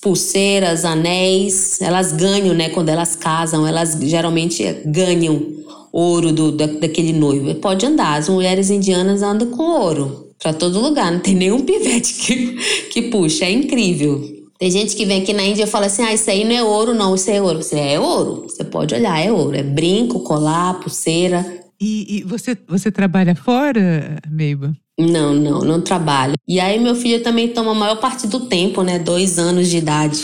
Pulseiras, 0.02 0.86
anéis, 0.86 1.82
elas 1.82 2.14
ganham, 2.14 2.54
né? 2.54 2.70
Quando 2.70 2.90
elas 2.90 3.16
casam, 3.16 3.68
elas 3.68 3.98
geralmente 4.02 4.64
ganham 4.86 5.60
ouro 5.92 6.32
do, 6.32 6.52
da, 6.52 6.66
daquele 6.66 7.14
noivo. 7.14 7.56
Pode 7.56 7.86
andar, 7.86 8.18
as 8.18 8.30
mulheres 8.30 8.70
indianas 8.70 9.22
andam 9.22 9.50
com 9.50 9.64
ouro 9.64 10.30
para 10.40 10.54
todo 10.54 10.80
lugar, 10.80 11.12
não 11.12 11.20
tem 11.20 11.36
nenhum 11.36 11.62
pivete 11.66 12.14
que, 12.14 12.56
que 12.90 13.02
puxa, 13.04 13.46
é 13.46 13.52
incrível. 13.52 14.39
Tem 14.60 14.70
gente 14.70 14.94
que 14.94 15.06
vem 15.06 15.22
aqui 15.22 15.32
na 15.32 15.44
Índia 15.44 15.64
e 15.64 15.68
fala 15.68 15.86
assim: 15.86 16.04
ah, 16.04 16.14
isso 16.14 16.30
aí 16.30 16.44
não 16.44 16.54
é 16.54 16.62
ouro, 16.62 16.94
não, 16.94 17.16
isso 17.16 17.32
é 17.32 17.42
ouro. 17.42 17.64
Você 17.64 17.80
é 17.80 18.00
ouro, 18.00 18.44
você 18.44 18.64
pode 18.64 18.94
olhar, 18.94 19.18
é 19.18 19.32
ouro. 19.32 19.56
É 19.56 19.64
brinco, 19.64 20.20
colar, 20.20 20.82
pulseira. 20.82 21.46
E, 21.80 22.18
e 22.18 22.24
você, 22.24 22.58
você 22.68 22.92
trabalha 22.92 23.34
fora, 23.36 24.18
Meiba? 24.30 24.76
Não, 25.00 25.34
não, 25.34 25.62
não 25.62 25.80
trabalho. 25.80 26.34
E 26.46 26.60
aí 26.60 26.78
meu 26.78 26.94
filho 26.94 27.24
também 27.24 27.48
toma 27.48 27.72
a 27.72 27.76
maior 27.76 27.96
parte 28.02 28.28
do 28.28 28.42
tempo, 28.48 28.84
né? 28.84 29.00
Dois 29.00 29.40
anos 29.40 29.70
de 29.70 29.78
idade. 29.78 30.20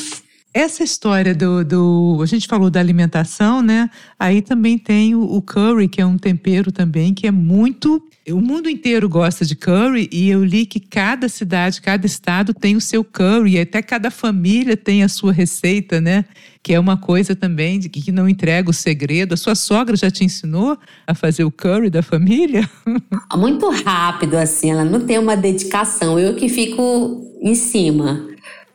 Essa 0.55 0.85
história 0.85 1.35
do, 1.35 1.65
do. 1.65 2.19
A 2.23 2.25
gente 2.25 2.47
falou 2.47 2.69
da 2.69 2.79
alimentação, 2.79 3.61
né? 3.61 3.89
Aí 4.17 4.41
também 4.41 4.77
tem 4.77 5.13
o, 5.13 5.21
o 5.21 5.41
curry, 5.41 5.89
que 5.89 5.99
é 5.99 6.05
um 6.05 6.17
tempero 6.17 6.71
também 6.71 7.13
que 7.13 7.27
é 7.27 7.31
muito 7.31 8.01
o 8.31 8.39
mundo 8.39 8.69
inteiro 8.69 9.09
gosta 9.09 9.45
de 9.45 9.53
curry 9.53 10.09
e 10.13 10.29
eu 10.29 10.45
li 10.45 10.65
que 10.65 10.79
cada 10.79 11.27
cidade, 11.27 11.81
cada 11.81 12.05
estado 12.05 12.53
tem 12.53 12.75
o 12.77 12.81
seu 12.81 13.03
curry, 13.03 13.51
e 13.51 13.59
até 13.59 13.81
cada 13.81 14.09
família 14.09 14.77
tem 14.77 15.03
a 15.03 15.09
sua 15.09 15.33
receita, 15.33 15.99
né? 15.99 16.23
Que 16.63 16.73
é 16.73 16.79
uma 16.79 16.95
coisa 16.95 17.35
também 17.35 17.77
de 17.77 17.89
que 17.89 18.09
não 18.09 18.27
entrega 18.27 18.69
o 18.69 18.73
segredo. 18.73 19.33
A 19.33 19.37
sua 19.37 19.55
sogra 19.55 19.97
já 19.97 20.09
te 20.09 20.23
ensinou 20.23 20.77
a 21.05 21.13
fazer 21.13 21.43
o 21.43 21.51
curry 21.51 21.89
da 21.89 22.01
família? 22.01 22.67
Muito 23.35 23.69
rápido, 23.69 24.35
assim, 24.35 24.71
ela 24.71 24.85
não 24.85 25.01
tem 25.01 25.19
uma 25.19 25.35
dedicação. 25.35 26.17
Eu 26.17 26.33
que 26.35 26.47
fico 26.47 27.21
em 27.41 27.53
cima. 27.53 28.25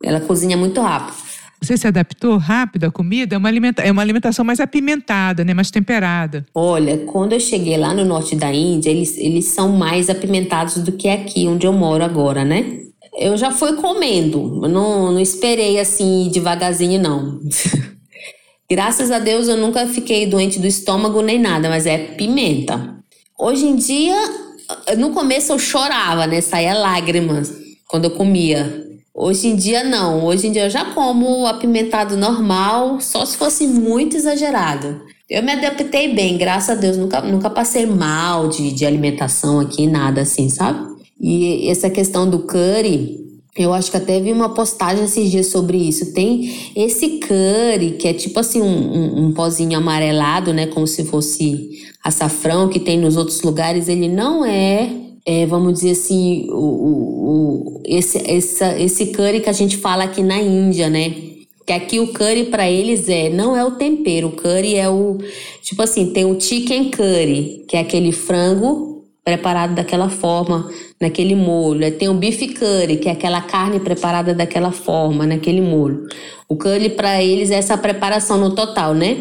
Ela 0.03 0.21
cozinha 0.21 0.57
muito 0.57 0.81
rápido. 0.81 1.30
Você 1.61 1.77
se 1.77 1.87
adaptou 1.87 2.39
rápido 2.39 2.85
à 2.85 2.91
comida? 2.91 3.35
É 3.35 3.39
uma, 3.39 3.49
alimenta 3.49 3.83
é 3.83 3.93
uma 3.93 4.01
alimentação 4.01 4.45
mais 4.45 4.61
apimentada, 4.61 5.45
né? 5.45 5.53
mais 5.53 5.71
temperada. 5.71 6.47
Olha, 6.55 6.99
quando 6.99 7.35
eu 7.35 7.41
cheguei 7.41 7.77
lá 7.77 7.93
no 7.93 8.05
norte 8.05 8.35
da 8.35 8.53
Índia, 8.53 8.91
eles, 8.91 9.19
eles 9.19 9.45
são 9.47 9.69
mais 9.69 10.09
apimentados 10.09 10.77
do 10.77 10.93
que 10.93 11.09
aqui, 11.09 11.47
onde 11.47 11.67
eu 11.67 11.73
moro 11.73 12.03
agora, 12.03 12.45
né? 12.45 12.81
Eu 13.19 13.37
já 13.37 13.51
fui 13.51 13.75
comendo, 13.75 14.67
não, 14.69 15.13
não 15.13 15.21
esperei 15.21 15.79
assim 15.79 16.31
devagarzinho, 16.33 17.01
não. 17.01 17.41
Graças 18.71 19.11
a 19.11 19.19
Deus 19.19 19.49
eu 19.49 19.57
nunca 19.57 19.87
fiquei 19.89 20.27
doente 20.27 20.59
do 20.59 20.67
estômago 20.67 21.21
nem 21.21 21.39
nada, 21.39 21.69
mas 21.69 21.87
é 21.87 21.99
pimenta. 21.99 22.97
Hoje 23.37 23.67
em 23.67 23.75
dia, 23.75 24.17
no 24.97 25.11
começo 25.11 25.53
eu 25.53 25.59
chorava, 25.59 26.27
né? 26.27 26.41
Saía 26.41 26.73
lágrimas 26.73 27.53
quando 27.89 28.05
eu 28.05 28.11
comia. 28.13 28.90
Hoje 29.23 29.49
em 29.49 29.55
dia 29.55 29.85
não, 29.85 30.25
hoje 30.25 30.47
em 30.47 30.53
dia 30.53 30.65
eu 30.65 30.71
já 30.71 30.83
como 30.95 31.47
apimentado 31.47 32.17
normal, 32.17 33.03
só 33.03 33.27
se 33.27 33.37
fosse 33.37 33.67
muito 33.67 34.17
exagerado. 34.17 34.99
Eu 35.29 35.43
me 35.43 35.53
adaptei 35.53 36.15
bem, 36.15 36.39
graças 36.39 36.71
a 36.71 36.75
Deus, 36.81 36.97
nunca, 36.97 37.21
nunca 37.21 37.51
passei 37.51 37.85
mal 37.85 38.49
de, 38.49 38.73
de 38.73 38.87
alimentação 38.87 39.61
aqui, 39.61 39.87
nada 39.87 40.23
assim, 40.23 40.49
sabe? 40.49 40.89
E 41.21 41.69
essa 41.69 41.91
questão 41.91 42.31
do 42.31 42.39
curry, 42.39 43.21
eu 43.55 43.75
acho 43.75 43.91
que 43.91 43.99
até 43.99 44.19
vi 44.19 44.33
uma 44.33 44.55
postagem 44.55 45.05
esses 45.05 45.31
dias 45.31 45.49
sobre 45.49 45.77
isso. 45.77 46.15
Tem 46.15 46.73
esse 46.75 47.19
curry, 47.19 47.99
que 47.99 48.09
é 48.09 48.15
tipo 48.15 48.41
assim 48.41 48.63
um, 48.63 48.65
um, 48.65 49.27
um, 49.27 49.33
pozinho 49.35 49.77
amarelado, 49.77 50.55
né? 50.55 50.67
Como 50.67 50.87
se 50.87 51.05
fosse 51.05 51.91
açafrão 52.03 52.71
que 52.71 52.81
tem 52.81 52.99
nos 52.99 53.19
outros 53.19 53.43
lugares. 53.43 53.87
Ele 53.87 54.09
não 54.09 54.47
é 54.47 55.10
é, 55.27 55.47
vamos 55.47 55.75
dizer 55.75 55.93
assim, 55.93 56.47
o, 56.51 56.55
o, 56.55 57.83
esse, 57.85 58.19
essa, 58.31 58.79
esse 58.79 59.07
curry 59.07 59.41
que 59.41 59.51
a 59.51 59.53
gente 59.55 59.77
fala 59.77 60.05
aqui 60.05 60.23
na 60.23 60.39
Índia, 60.39 60.89
né? 60.89 61.15
Que 61.67 61.73
aqui 61.73 62.01
o 62.01 62.09
curry 62.13 62.45
para 62.45 62.69
eles 62.69 63.09
é, 63.09 63.29
não 63.29 63.57
é 63.57 63.65
o 63.65 63.73
tempero, 63.73 64.29
o 64.29 64.33
curry 64.33 64.77
é 64.77 64.89
o, 64.89 65.19
tipo 65.63 65.83
assim, 65.83 66.13
tem 66.13 66.25
o 66.25 66.41
chicken 66.41 66.91
curry, 66.91 67.65
que 67.69 67.77
é 67.77 67.81
aquele 67.81 68.13
frango 68.13 69.05
preparado 69.23 69.75
daquela 69.75 70.09
forma, 70.09 70.69
naquele 71.01 71.35
molho. 71.35 71.93
Tem 71.93 72.09
o 72.09 72.15
beef 72.15 72.41
curry, 72.55 72.97
que 72.97 73.09
é 73.09 73.13
aquela 73.13 73.43
carne 73.43 73.79
preparada 73.79 74.35
daquela 74.35 74.73
forma, 74.73 75.27
naquele 75.27 75.61
molho. 75.61 76.07
O 76.49 76.57
curry 76.57 76.89
para 76.89 77.23
eles 77.23 77.51
é 77.51 77.57
essa 77.57 77.77
preparação 77.77 78.39
no 78.39 78.55
total, 78.55 78.95
né? 78.95 79.19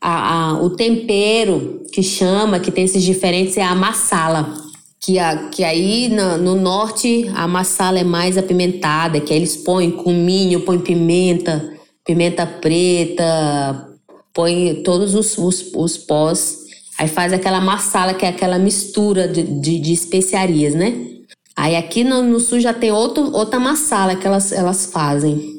A, 0.00 0.52
a, 0.52 0.62
o 0.62 0.70
tempero 0.70 1.82
que 1.92 2.02
chama, 2.02 2.60
que 2.60 2.70
tem 2.70 2.84
esses 2.84 3.02
diferentes, 3.02 3.56
é 3.56 3.62
a 3.62 3.74
masala 3.74 4.71
que, 5.02 5.18
a, 5.18 5.48
que 5.48 5.64
aí 5.64 6.08
no, 6.08 6.38
no, 6.38 6.54
norte 6.54 7.28
a 7.34 7.48
massala 7.48 7.98
é 7.98 8.04
mais 8.04 8.38
apimentada, 8.38 9.20
que 9.20 9.32
aí 9.32 9.38
eles 9.40 9.56
põem 9.56 9.90
cominho, 9.90 10.60
põem 10.60 10.78
pimenta, 10.78 11.76
pimenta 12.06 12.46
preta, 12.46 13.88
põem 14.32 14.82
todos 14.84 15.14
os, 15.14 15.36
os, 15.36 15.72
os 15.74 15.98
pós. 15.98 16.62
Aí 16.98 17.08
faz 17.08 17.32
aquela 17.32 17.60
massala, 17.60 18.14
que 18.14 18.24
é 18.24 18.28
aquela 18.28 18.60
mistura 18.60 19.26
de, 19.26 19.42
de, 19.42 19.80
de 19.80 19.92
especiarias, 19.92 20.74
né? 20.74 21.08
Aí 21.56 21.74
aqui 21.74 22.04
no, 22.04 22.22
no, 22.22 22.38
sul 22.38 22.60
já 22.60 22.72
tem 22.72 22.92
outro, 22.92 23.34
outra 23.34 23.58
massala 23.58 24.14
que 24.14 24.26
elas, 24.26 24.52
elas 24.52 24.86
fazem. 24.86 25.52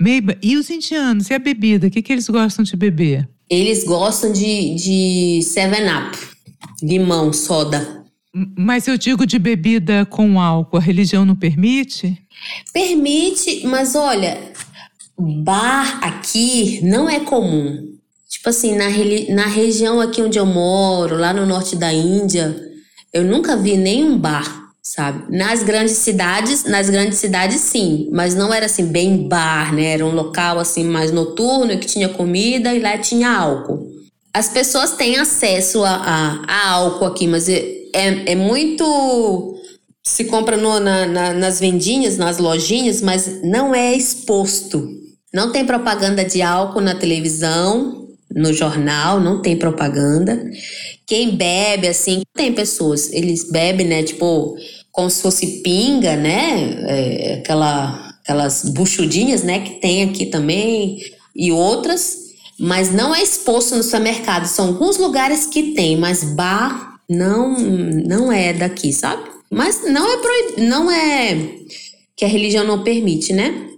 Meiba, 0.00 0.36
e 0.42 0.56
os 0.56 0.70
indianos? 0.70 1.28
E 1.30 1.34
a 1.34 1.38
bebida? 1.38 1.88
O 1.88 1.90
que, 1.90 2.00
que 2.00 2.12
eles 2.12 2.28
gostam 2.28 2.64
de 2.64 2.76
beber? 2.76 3.28
Eles 3.50 3.84
gostam 3.84 4.32
de, 4.32 4.74
de 4.74 5.40
7-Up, 5.42 6.16
limão, 6.82 7.32
soda. 7.32 8.03
Mas 8.34 8.88
eu 8.88 8.98
digo 8.98 9.24
de 9.24 9.38
bebida 9.38 10.04
com 10.04 10.40
álcool, 10.40 10.78
a 10.78 10.80
religião 10.80 11.24
não 11.24 11.36
permite? 11.36 12.18
Permite, 12.72 13.64
mas 13.64 13.94
olha, 13.94 14.36
bar 15.16 16.00
aqui 16.02 16.80
não 16.82 17.08
é 17.08 17.20
comum. 17.20 17.94
Tipo 18.28 18.48
assim, 18.48 18.76
na, 18.76 18.86
na 19.32 19.46
região 19.46 20.00
aqui 20.00 20.20
onde 20.20 20.36
eu 20.36 20.44
moro, 20.44 21.16
lá 21.16 21.32
no 21.32 21.46
norte 21.46 21.76
da 21.76 21.92
Índia, 21.92 22.54
eu 23.12 23.22
nunca 23.22 23.56
vi 23.56 23.76
nenhum 23.76 24.18
bar, 24.18 24.72
sabe? 24.82 25.24
Nas 25.34 25.62
grandes 25.62 25.98
cidades, 25.98 26.64
nas 26.64 26.90
grandes 26.90 27.18
cidades 27.18 27.60
sim, 27.60 28.08
mas 28.12 28.34
não 28.34 28.52
era 28.52 28.66
assim 28.66 28.86
bem 28.86 29.28
bar, 29.28 29.72
né? 29.72 29.92
Era 29.92 30.04
um 30.04 30.12
local 30.12 30.58
assim 30.58 30.82
mais 30.82 31.12
noturno 31.12 31.78
que 31.78 31.86
tinha 31.86 32.08
comida 32.08 32.74
e 32.74 32.80
lá 32.80 32.98
tinha 32.98 33.30
álcool. 33.30 33.93
As 34.34 34.48
pessoas 34.48 34.96
têm 34.96 35.16
acesso 35.16 35.84
a, 35.84 35.94
a, 35.94 36.42
a 36.46 36.70
álcool 36.72 37.04
aqui, 37.04 37.28
mas 37.28 37.48
é, 37.48 38.32
é 38.32 38.34
muito. 38.34 39.54
Se 40.02 40.24
compra 40.24 40.56
no, 40.56 40.80
na, 40.80 41.06
na, 41.06 41.32
nas 41.32 41.60
vendinhas, 41.60 42.18
nas 42.18 42.38
lojinhas, 42.38 43.00
mas 43.00 43.42
não 43.42 43.74
é 43.74 43.94
exposto. 43.94 44.86
Não 45.32 45.52
tem 45.52 45.64
propaganda 45.64 46.24
de 46.24 46.42
álcool 46.42 46.80
na 46.80 46.94
televisão, 46.94 48.08
no 48.34 48.52
jornal, 48.52 49.20
não 49.20 49.40
tem 49.40 49.56
propaganda. 49.56 50.44
Quem 51.06 51.36
bebe, 51.36 51.86
assim, 51.86 52.22
tem 52.34 52.52
pessoas, 52.52 53.12
eles 53.12 53.50
bebem, 53.50 53.86
né, 53.86 54.02
tipo, 54.02 54.56
como 54.90 55.08
se 55.08 55.22
fosse 55.22 55.62
pinga, 55.62 56.16
né, 56.16 56.84
é, 56.88 57.34
aquela, 57.34 58.14
aquelas 58.22 58.62
buchudinhas, 58.64 59.42
né, 59.42 59.60
que 59.60 59.80
tem 59.80 60.02
aqui 60.02 60.26
também, 60.26 60.98
e 61.34 61.52
outras, 61.52 62.23
mas 62.58 62.92
não 62.92 63.14
é 63.14 63.22
exposto 63.22 63.74
no 63.76 63.82
supermercado. 63.82 64.46
São 64.46 64.68
alguns 64.68 64.96
lugares 64.98 65.46
que 65.46 65.74
tem, 65.74 65.96
mas 65.96 66.22
bar 66.24 66.98
não 67.08 67.58
não 67.58 68.32
é 68.32 68.52
daqui, 68.52 68.92
sabe? 68.92 69.22
Mas 69.50 69.82
não 69.84 70.10
é 70.10 70.16
proib... 70.16 70.58
não 70.58 70.90
é 70.90 71.50
que 72.16 72.24
a 72.24 72.28
religião 72.28 72.64
não 72.64 72.82
permite, 72.82 73.32
né? 73.32 73.68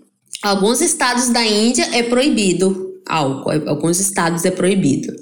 Alguns 0.43 0.81
estados 0.81 1.29
da 1.29 1.45
Índia 1.45 1.89
é 1.93 2.03
proibido 2.03 3.01
álcool, 3.07 3.68
alguns 3.68 3.99
estados 3.99 4.45
é 4.45 4.51
proibido, 4.51 5.14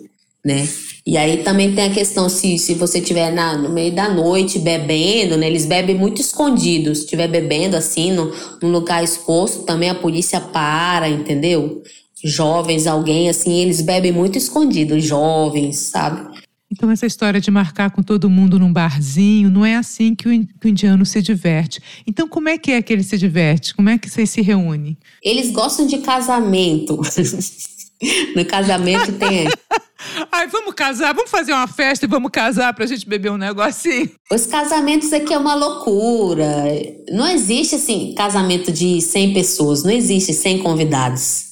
né? 0.45 0.69
E 1.07 1.19
aí 1.19 1.43
também 1.43 1.75
tem 1.75 1.85
a 1.85 1.93
questão 1.93 2.31
se, 2.31 2.59
se 2.59 2.75
você 2.75 2.99
estiver 2.99 3.31
no 3.59 3.69
meio 3.69 3.95
da 3.95 4.09
noite 4.09 4.59
bebendo, 4.59 5.37
né? 5.37 5.47
Eles 5.47 5.67
bebem 5.67 5.95
muito 5.95 6.21
escondidos. 6.21 6.99
Se 6.99 7.05
estiver 7.05 7.29
bebendo 7.29 7.77
assim, 7.77 8.11
no, 8.11 8.33
num 8.63 8.71
lugar 8.71 9.05
exposto, 9.05 9.65
também 9.65 9.91
a 9.91 9.95
polícia 9.95 10.41
para, 10.41 11.09
entendeu? 11.09 11.83
Jovens, 12.25 12.87
alguém 12.87 13.29
assim, 13.29 13.53
eles 13.61 13.83
bebem 13.83 14.11
muito 14.11 14.39
escondido, 14.39 14.99
jovens, 14.99 15.77
sabe? 15.77 16.43
Então, 16.73 16.91
essa 16.91 17.07
história 17.07 17.41
de 17.41 17.53
marcar 17.53 17.91
com 17.91 18.03
todo 18.03 18.29
mundo 18.29 18.59
num 18.59 18.73
barzinho, 18.73 19.49
não 19.49 19.65
é 19.65 19.77
assim 19.77 20.13
que 20.13 20.29
o, 20.29 20.33
indiano 20.33 21.07
se 21.07 21.23
diverte. 21.23 21.81
Então, 22.05 22.27
como 22.27 22.49
é 22.49 22.59
que 22.59 22.73
é 22.73 22.83
que 22.83 22.93
ele 22.93 23.05
se 23.05 23.17
diverte? 23.17 23.75
Como 23.75 23.89
é 23.89 23.97
que 23.97 24.11
vocês 24.11 24.31
se 24.31 24.41
reúnem? 24.41 24.99
Eles 25.23 25.53
gostam 25.53 25.87
de 25.87 25.99
casamento. 25.99 27.01
no 28.35 28.45
casamento 28.45 29.13
tem. 29.13 29.47
Ai, 30.33 30.49
vamos 30.49 30.75
casar, 30.75 31.15
vamos 31.15 31.31
fazer 31.31 31.53
uma 31.53 31.69
festa 31.69 32.07
e 32.07 32.09
vamos 32.09 32.31
casar 32.33 32.75
pra 32.75 32.87
gente 32.87 33.09
beber 33.09 33.31
um 33.31 33.39
negocinho. 33.39 34.11
Os 34.33 34.45
casamentos 34.45 35.13
aqui 35.13 35.33
é 35.33 35.39
uma 35.39 35.55
loucura. 35.55 36.65
Não 37.11 37.29
existe, 37.29 37.77
assim, 37.77 38.15
casamento 38.17 38.73
de 38.73 39.01
100 39.01 39.33
pessoas, 39.33 39.85
não 39.85 39.93
existe 39.93 40.33
100 40.33 40.59
convidados 40.59 41.44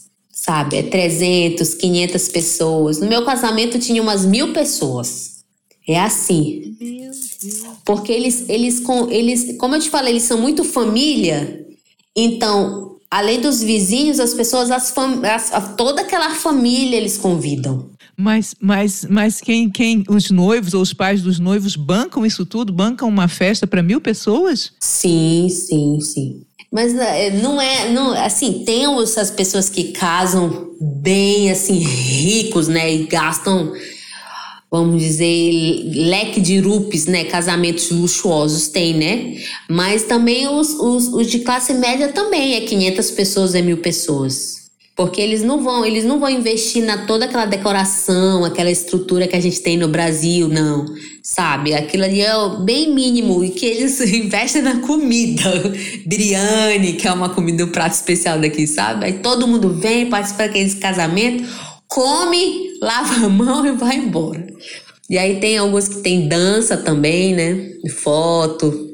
sabe? 0.42 0.76
É 0.76 0.82
300, 0.82 1.74
500 1.74 2.28
pessoas. 2.28 2.98
No 2.98 3.08
meu 3.08 3.24
casamento 3.24 3.78
tinha 3.78 4.02
umas 4.02 4.26
mil 4.26 4.52
pessoas. 4.52 5.44
É 5.86 6.00
assim. 6.00 6.76
Porque 7.84 8.10
eles, 8.10 8.48
eles, 8.48 8.82
eles, 9.10 9.56
como 9.56 9.76
eu 9.76 9.80
te 9.80 9.88
falei, 9.88 10.14
eles 10.14 10.24
são 10.24 10.40
muito 10.40 10.64
família. 10.64 11.64
Então, 12.16 12.96
além 13.08 13.40
dos 13.40 13.62
vizinhos, 13.62 14.18
as 14.18 14.34
pessoas, 14.34 14.70
as, 14.72 14.92
as 15.52 15.76
toda 15.76 16.02
aquela 16.02 16.30
família 16.34 16.96
eles 16.96 17.16
convidam. 17.16 17.90
Mas, 18.16 18.54
mas, 18.60 19.06
mas 19.08 19.40
quem, 19.40 19.70
quem, 19.70 20.04
os 20.08 20.30
noivos 20.30 20.74
ou 20.74 20.82
os 20.82 20.92
pais 20.92 21.22
dos 21.22 21.38
noivos 21.38 21.76
bancam 21.76 22.26
isso 22.26 22.44
tudo? 22.44 22.72
Bancam 22.72 23.08
uma 23.08 23.28
festa 23.28 23.66
para 23.66 23.82
mil 23.82 24.00
pessoas? 24.00 24.72
Sim, 24.80 25.48
sim, 25.48 26.00
sim. 26.00 26.42
Mas 26.72 26.96
é, 26.96 27.30
não 27.30 27.60
é, 27.60 27.90
não, 27.90 28.12
assim, 28.12 28.62
tem 28.64 28.86
essas 29.02 29.30
pessoas 29.30 29.68
que 29.68 29.92
casam 29.92 30.70
bem, 30.80 31.50
assim, 31.50 31.78
ricos, 31.78 32.66
né, 32.66 32.94
e 32.94 33.04
gastam, 33.04 33.74
vamos 34.70 35.02
dizer, 35.02 35.84
leque 35.94 36.40
de 36.40 36.58
rupes, 36.60 37.04
né, 37.04 37.24
casamentos 37.24 37.90
luxuosos 37.90 38.68
tem, 38.68 38.94
né, 38.94 39.36
mas 39.68 40.04
também 40.04 40.48
os, 40.48 40.70
os, 40.70 41.08
os 41.08 41.26
de 41.26 41.40
classe 41.40 41.74
média 41.74 42.08
também, 42.08 42.54
é 42.54 42.62
500 42.62 43.10
pessoas, 43.10 43.54
é 43.54 43.60
mil 43.60 43.76
pessoas. 43.76 44.62
Porque 44.96 45.20
eles 45.20 45.42
não 45.42 45.62
vão, 45.62 45.84
eles 45.84 46.04
não 46.04 46.20
vão 46.20 46.28
investir 46.28 46.84
na 46.84 47.06
toda 47.06 47.24
aquela 47.24 47.46
decoração, 47.46 48.44
aquela 48.44 48.70
estrutura 48.70 49.26
que 49.26 49.36
a 49.36 49.40
gente 49.40 49.60
tem 49.60 49.76
no 49.76 49.88
Brasil, 49.88 50.48
não. 50.48 50.84
Sabe? 51.22 51.72
Aquilo 51.72 52.04
ali 52.04 52.20
é 52.20 52.32
bem 52.60 52.92
mínimo 52.92 53.44
e 53.44 53.50
que 53.50 53.64
eles 53.64 54.00
investem 54.12 54.62
na 54.62 54.80
comida. 54.80 55.50
Biryani, 56.04 56.94
que 56.94 57.06
é 57.06 57.12
uma 57.12 57.28
comida, 57.28 57.64
um 57.64 57.68
prato 57.68 57.92
especial 57.92 58.40
daqui, 58.40 58.66
sabe? 58.66 59.06
Aí 59.06 59.12
todo 59.14 59.46
mundo 59.46 59.74
vem, 59.74 60.10
participa 60.10 60.48
daquele 60.48 60.74
casamento, 60.74 61.48
come, 61.86 62.72
lava 62.82 63.26
a 63.26 63.28
mão 63.28 63.64
e 63.64 63.72
vai 63.72 63.96
embora. 63.96 64.46
E 65.08 65.16
aí 65.16 65.38
tem 65.38 65.58
alguns 65.58 65.88
que 65.88 66.00
tem 66.00 66.26
dança 66.26 66.76
também, 66.76 67.34
né? 67.34 67.70
Foto, 68.02 68.91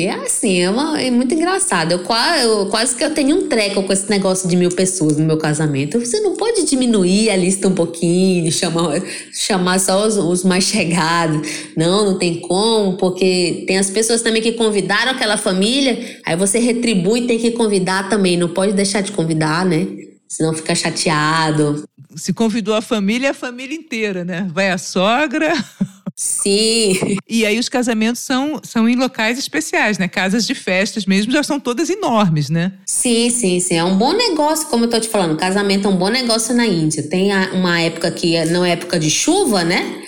e 0.00 0.06
é 0.06 0.14
assim, 0.14 0.60
é, 0.60 0.70
uma, 0.70 0.98
é 0.98 1.10
muito 1.10 1.34
engraçado. 1.34 1.92
Eu, 1.92 1.98
quase, 2.00 2.44
eu, 2.44 2.66
quase 2.66 2.96
que 2.96 3.04
eu 3.04 3.12
tenho 3.12 3.36
um 3.36 3.48
treco 3.48 3.82
com 3.82 3.92
esse 3.92 4.08
negócio 4.08 4.48
de 4.48 4.56
mil 4.56 4.70
pessoas 4.70 5.18
no 5.18 5.26
meu 5.26 5.36
casamento. 5.36 6.00
Você 6.00 6.20
não 6.20 6.36
pode 6.36 6.64
diminuir 6.64 7.28
a 7.28 7.36
lista 7.36 7.68
um 7.68 7.74
pouquinho, 7.74 8.50
chamar, 8.50 9.02
chamar 9.32 9.78
só 9.78 10.06
os, 10.06 10.16
os 10.16 10.42
mais 10.42 10.64
chegados. 10.64 11.46
Não, 11.76 12.12
não 12.12 12.18
tem 12.18 12.40
como, 12.40 12.96
porque 12.96 13.64
tem 13.66 13.76
as 13.76 13.90
pessoas 13.90 14.22
também 14.22 14.40
que 14.40 14.52
convidaram 14.52 15.12
aquela 15.12 15.36
família, 15.36 16.18
aí 16.24 16.34
você 16.34 16.58
retribui 16.58 17.20
e 17.20 17.26
tem 17.26 17.38
que 17.38 17.50
convidar 17.50 18.08
também. 18.08 18.38
Não 18.38 18.48
pode 18.48 18.72
deixar 18.72 19.02
de 19.02 19.12
convidar, 19.12 19.66
né? 19.66 19.86
Senão 20.26 20.54
fica 20.54 20.74
chateado. 20.74 21.84
Se 22.16 22.32
convidou 22.32 22.74
a 22.74 22.80
família, 22.80 23.32
a 23.32 23.34
família 23.34 23.76
inteira, 23.76 24.24
né? 24.24 24.48
Vai 24.50 24.70
a 24.70 24.78
sogra, 24.78 25.52
Sim. 26.22 27.16
E 27.26 27.46
aí 27.46 27.58
os 27.58 27.70
casamentos 27.70 28.20
são, 28.20 28.60
são 28.62 28.86
em 28.86 28.94
locais 28.94 29.38
especiais, 29.38 29.96
né? 29.96 30.06
Casas 30.06 30.46
de 30.46 30.54
festas 30.54 31.06
mesmo 31.06 31.32
já 31.32 31.42
são 31.42 31.58
todas 31.58 31.88
enormes, 31.88 32.50
né? 32.50 32.74
Sim, 32.84 33.30
sim, 33.30 33.58
sim. 33.58 33.76
É 33.76 33.84
um 33.84 33.96
bom 33.96 34.12
negócio, 34.12 34.66
como 34.66 34.84
eu 34.84 34.90
tô 34.90 35.00
te 35.00 35.08
falando. 35.08 35.38
Casamento 35.38 35.88
é 35.88 35.90
um 35.90 35.96
bom 35.96 36.10
negócio 36.10 36.54
na 36.54 36.66
Índia. 36.66 37.04
Tem 37.04 37.30
uma 37.54 37.80
época 37.80 38.10
que 38.10 38.44
não 38.46 38.62
é 38.62 38.72
época 38.72 38.98
de 38.98 39.08
chuva, 39.08 39.64
né? 39.64 40.02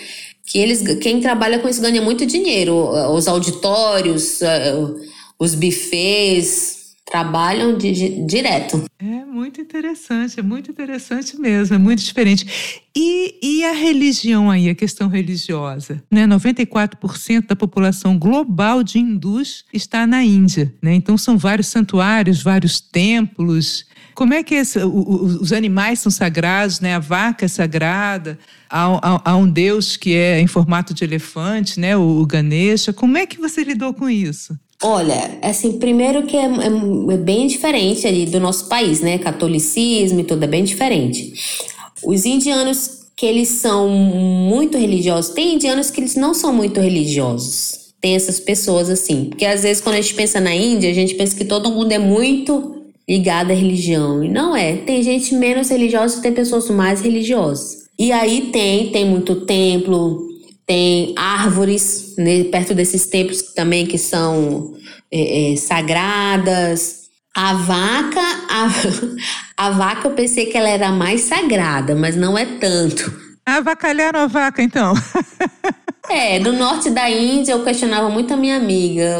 Que 0.44 0.58
eles, 0.58 0.82
quem 0.98 1.18
trabalha 1.18 1.58
com 1.60 1.68
isso 1.68 1.80
ganha 1.80 2.02
muito 2.02 2.26
dinheiro. 2.26 2.74
Os 3.14 3.26
auditórios, 3.26 4.42
eh, 4.42 4.74
os 5.38 5.54
buffets, 5.54 6.81
trabalham 7.12 7.76
de, 7.76 8.24
direto. 8.24 8.86
É 8.98 9.22
muito 9.26 9.60
interessante, 9.60 10.40
é 10.40 10.42
muito 10.42 10.70
interessante 10.70 11.38
mesmo, 11.38 11.74
é 11.74 11.78
muito 11.78 12.02
diferente. 12.02 12.80
E, 12.96 13.38
e 13.42 13.64
a 13.66 13.72
religião 13.72 14.50
aí, 14.50 14.70
a 14.70 14.74
questão 14.74 15.08
religiosa? 15.08 16.02
Né? 16.10 16.26
94% 16.26 17.48
da 17.48 17.54
população 17.54 18.18
global 18.18 18.82
de 18.82 18.98
hindus 18.98 19.66
está 19.74 20.06
na 20.06 20.24
Índia. 20.24 20.74
Né? 20.80 20.94
Então 20.94 21.18
são 21.18 21.36
vários 21.36 21.66
santuários, 21.66 22.42
vários 22.42 22.80
templos. 22.80 23.84
Como 24.14 24.32
é 24.32 24.42
que 24.42 24.54
esse, 24.54 24.78
o, 24.78 24.88
o, 24.88 25.24
os 25.42 25.52
animais 25.52 25.98
são 25.98 26.10
sagrados, 26.10 26.80
né? 26.80 26.94
a 26.94 26.98
vaca 26.98 27.44
é 27.44 27.48
sagrada, 27.48 28.38
há, 28.70 28.86
há, 28.86 29.32
há, 29.32 29.36
um 29.36 29.50
deus 29.50 29.98
que 29.98 30.14
é 30.14 30.40
em 30.40 30.46
formato 30.46 30.94
de 30.94 31.04
elefante, 31.04 31.78
né? 31.78 31.94
o, 31.94 32.22
o 32.22 32.26
Ganesha. 32.26 32.90
Como 32.90 33.18
é 33.18 33.26
que 33.26 33.38
você 33.38 33.62
lidou 33.62 33.92
com 33.92 34.08
isso? 34.08 34.58
Olha, 34.84 35.38
assim, 35.40 35.78
primeiro 35.78 36.24
que 36.24 36.36
é, 36.36 36.44
é, 36.44 37.14
é, 37.14 37.16
bem 37.16 37.46
diferente 37.46 38.06
ali 38.06 38.26
do 38.26 38.40
nosso 38.40 38.66
país, 38.66 39.00
né? 39.00 39.16
Catolicismo 39.18 40.20
e 40.20 40.24
tudo 40.24 40.42
é 40.42 40.48
bem 40.48 40.64
diferente. 40.64 41.32
Os 42.02 42.24
indianos 42.24 43.02
que 43.16 43.24
eles 43.24 43.48
são 43.48 43.88
muito 43.88 44.76
religiosos, 44.76 45.32
tem 45.32 45.54
indianos 45.54 45.90
que 45.90 46.00
eles 46.00 46.16
não 46.16 46.34
são 46.34 46.52
muito 46.52 46.80
religiosos. 46.80 47.92
Tem 48.00 48.16
essas 48.16 48.40
pessoas 48.40 48.90
assim, 48.90 49.26
porque 49.26 49.46
às 49.46 49.62
vezes 49.62 49.80
quando 49.80 49.94
a 49.94 50.00
gente 50.00 50.14
pensa 50.14 50.40
na 50.40 50.52
Índia, 50.52 50.90
a 50.90 50.94
gente 50.94 51.14
pensa 51.14 51.36
que 51.36 51.44
todo 51.44 51.70
mundo 51.70 51.92
é 51.92 52.00
muito 52.00 52.82
ligado 53.08 53.52
à 53.52 53.54
religião 53.54 54.24
e 54.24 54.28
não 54.28 54.56
é. 54.56 54.76
Tem 54.78 55.00
gente 55.04 55.34
menos 55.36 55.68
religiosa 55.68 56.20
tem 56.20 56.32
pessoas 56.32 56.68
mais 56.70 57.00
religiosas. 57.00 57.82
E 57.96 58.10
aí 58.10 58.48
tem, 58.52 58.90
tem 58.90 59.04
muito 59.04 59.42
templo, 59.42 60.31
tem 60.72 61.12
árvores 61.18 62.14
né, 62.16 62.44
perto 62.44 62.74
desses 62.74 63.04
templos 63.04 63.42
também 63.54 63.84
que 63.84 63.98
são 63.98 64.72
é, 65.12 65.52
é, 65.52 65.56
sagradas. 65.56 67.02
A 67.36 67.52
vaca, 67.52 68.20
a, 68.48 68.68
a 69.66 69.70
vaca 69.70 70.08
eu 70.08 70.12
pensei 70.12 70.46
que 70.46 70.56
ela 70.56 70.70
era 70.70 70.90
mais 70.90 71.22
sagrada, 71.22 71.94
mas 71.94 72.16
não 72.16 72.38
é 72.38 72.46
tanto. 72.58 73.12
Avacalharam 73.44 74.20
a 74.20 74.26
vaca, 74.26 74.62
então. 74.62 74.94
é, 76.08 76.38
no 76.38 76.52
norte 76.52 76.88
da 76.88 77.10
Índia 77.10 77.52
eu 77.52 77.62
questionava 77.62 78.08
muito 78.08 78.32
a 78.32 78.36
minha 78.38 78.56
amiga, 78.56 79.16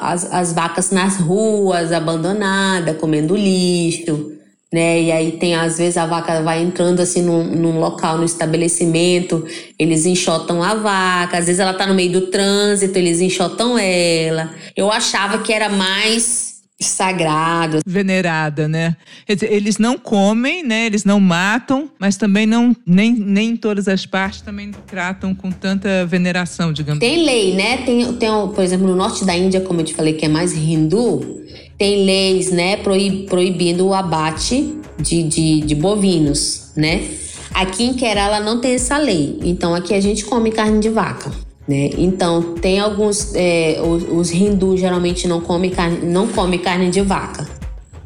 as, 0.00 0.32
as 0.32 0.54
vacas 0.54 0.90
nas 0.90 1.18
ruas, 1.18 1.92
abandonadas, 1.92 2.96
comendo 2.96 3.36
lixo 3.36 4.33
né? 4.74 5.00
E 5.00 5.12
aí 5.12 5.30
tem, 5.30 5.54
às 5.54 5.78
vezes, 5.78 5.96
a 5.96 6.04
vaca 6.04 6.42
vai 6.42 6.60
entrando 6.60 6.98
assim 6.98 7.22
num, 7.22 7.44
num, 7.44 7.78
local, 7.78 8.18
no 8.18 8.24
estabelecimento, 8.24 9.46
eles 9.78 10.04
enxotam 10.04 10.60
a 10.60 10.74
vaca, 10.74 11.38
às 11.38 11.46
vezes 11.46 11.60
ela 11.60 11.72
tá 11.72 11.86
no 11.86 11.94
meio 11.94 12.10
do 12.10 12.22
trânsito, 12.22 12.98
eles 12.98 13.20
enxotam 13.20 13.78
ela. 13.78 14.52
Eu 14.76 14.90
achava 14.90 15.38
que 15.38 15.52
era 15.52 15.68
mais 15.68 16.54
sagrado. 16.80 17.78
Venerada, 17.86 18.66
né? 18.66 18.96
Dizer, 19.28 19.52
eles 19.52 19.78
não 19.78 19.96
comem, 19.96 20.64
né? 20.64 20.86
Eles 20.86 21.04
não 21.04 21.20
matam, 21.20 21.88
mas 21.96 22.16
também 22.16 22.44
não, 22.44 22.74
nem, 22.84 23.12
nem 23.12 23.50
em 23.50 23.56
todas 23.56 23.86
as 23.86 24.04
partes 24.04 24.40
também 24.40 24.72
tratam 24.88 25.36
com 25.36 25.52
tanta 25.52 26.04
veneração, 26.04 26.72
digamos. 26.72 26.98
Tem 26.98 27.24
lei, 27.24 27.54
né? 27.54 27.76
Tem, 27.76 28.12
tem, 28.14 28.28
por 28.28 28.64
exemplo, 28.64 28.88
no 28.88 28.96
norte 28.96 29.24
da 29.24 29.36
Índia, 29.36 29.60
como 29.60 29.82
eu 29.82 29.84
te 29.84 29.94
falei, 29.94 30.14
que 30.14 30.24
é 30.24 30.28
mais 30.28 30.52
hindu, 30.52 31.44
tem 31.78 32.04
leis, 32.04 32.50
né, 32.50 32.76
proibindo 32.76 33.86
o 33.86 33.94
abate 33.94 34.78
de, 34.98 35.22
de, 35.22 35.60
de 35.60 35.74
bovinos, 35.74 36.72
né? 36.76 37.08
Aqui 37.52 37.84
em 37.84 37.94
Kerala 37.94 38.40
não 38.40 38.60
tem 38.60 38.74
essa 38.74 38.98
lei, 38.98 39.38
então 39.42 39.74
aqui 39.74 39.94
a 39.94 40.00
gente 40.00 40.24
come 40.24 40.50
carne 40.50 40.80
de 40.80 40.88
vaca. 40.88 41.30
Né? 41.66 41.90
Então, 41.96 42.56
tem 42.56 42.78
alguns. 42.78 43.34
É, 43.34 43.80
os, 43.82 44.02
os 44.10 44.32
hindus 44.32 44.80
geralmente 44.80 45.26
não 45.26 45.40
comem 45.40 45.70
carne, 45.70 46.04
não 46.04 46.28
come 46.28 46.58
carne 46.58 46.90
de 46.90 47.00
vaca 47.00 47.48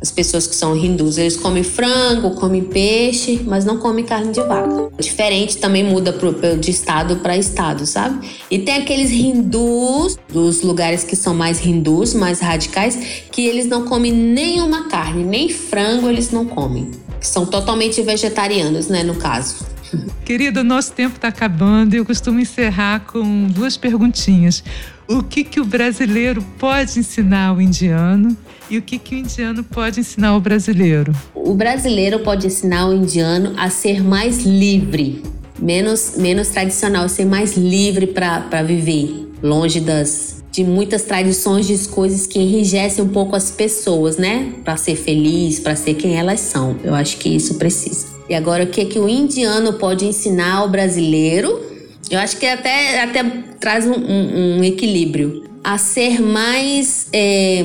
as 0.01 0.13
pessoas 0.13 0.47
que 0.47 0.55
são 0.55 0.77
hindus, 0.77 1.19
eles 1.19 1.37
comem 1.37 1.65
frango, 1.65 2.31
comem 2.37 2.63
peixe, 2.63 3.43
mas 3.45 3.65
não 3.65 3.79
comem 3.79 4.05
carne 4.05 4.33
de 4.33 4.41
vaca. 4.41 4.91
Diferente 4.99 5.57
também 5.57 5.83
muda 5.83 6.13
pro, 6.13 6.33
de 6.57 6.71
estado 6.71 7.17
para 7.17 7.37
estado, 7.37 7.85
sabe? 7.85 8.29
E 8.49 8.61
tem 8.61 8.77
aqueles 8.77 9.11
hindus, 9.11 10.17
dos 10.33 10.63
lugares 10.63 11.03
que 11.03 11.17
são 11.17 11.35
mais 11.35 11.65
hindus, 11.65 12.15
mais 12.15 12.39
radicais, 12.39 12.97
que 13.33 13.45
eles 13.45 13.67
não 13.67 13.85
comem 13.87 14.13
nenhuma 14.13 14.89
carne, 14.89 15.25
nem 15.25 15.49
frango 15.49 16.09
eles 16.09 16.31
não 16.31 16.47
comem. 16.47 16.91
São 17.21 17.45
totalmente 17.45 18.01
vegetarianos, 18.03 18.87
né, 18.87 19.03
no 19.03 19.17
caso. 19.17 19.67
Querido, 20.25 20.63
nosso 20.63 20.93
tempo 20.93 21.17
está 21.17 21.29
acabando 21.29 21.95
e 21.95 21.97
eu 21.97 22.05
costumo 22.05 22.39
encerrar 22.39 23.01
com 23.01 23.47
duas 23.49 23.77
perguntinhas. 23.77 24.63
O 25.09 25.23
que, 25.23 25.43
que 25.43 25.59
o 25.59 25.65
brasileiro 25.65 26.45
pode 26.59 27.01
ensinar 27.01 27.49
ao 27.49 27.61
indiano 27.61 28.37
e 28.71 28.79
o 28.79 28.83
que, 28.83 28.99
que 28.99 29.15
o 29.15 29.19
indiano 29.19 29.65
pode 29.65 30.01
ensinar 30.01 30.29
ao 30.29 30.41
brasileiro? 30.41 31.13
O 31.35 31.55
brasileiro 31.55 32.21
pode 32.21 32.47
ensinar 32.47 32.89
o 32.89 32.95
indiano 32.95 33.55
a 33.57 33.71
ser 33.71 34.03
mais 34.03 34.45
livre, 34.45 35.23
menos, 35.59 36.15
menos 36.17 36.49
tradicional, 36.49 37.09
ser 37.09 37.25
mais 37.25 37.57
livre 37.57 38.07
para 38.07 38.63
viver, 38.63 39.29
longe 39.43 39.81
das 39.81 40.39
de 40.51 40.65
muitas 40.65 41.03
tradições 41.03 41.67
de 41.67 41.89
coisas 41.89 42.27
que 42.27 42.39
enrijecem 42.39 43.05
um 43.05 43.09
pouco 43.09 43.37
as 43.37 43.51
pessoas, 43.51 44.17
né? 44.17 44.55
Para 44.65 44.77
ser 44.77 44.97
feliz, 44.97 45.61
para 45.61 45.77
ser 45.77 45.95
quem 45.95 46.17
elas 46.17 46.41
são. 46.41 46.77
Eu 46.83 46.95
acho 46.95 47.19
que 47.19 47.29
isso 47.29 47.55
precisa. 47.55 48.07
E 48.29 48.35
agora 48.35 48.65
o 48.65 48.67
que 48.67 48.81
é 48.81 48.85
que 48.85 48.99
o 48.99 49.09
indiano 49.09 49.75
pode 49.75 50.05
ensinar 50.05 50.57
ao 50.57 50.69
brasileiro? 50.69 51.63
Eu 52.11 52.19
acho 52.19 52.39
que 52.39 52.47
até, 52.47 53.03
até 53.03 53.23
traz 53.61 53.87
um, 53.87 53.93
um, 53.93 54.59
um 54.59 54.65
equilíbrio 54.65 55.45
a 55.63 55.79
ser 55.79 56.21
mais 56.21 57.07
é, 57.13 57.65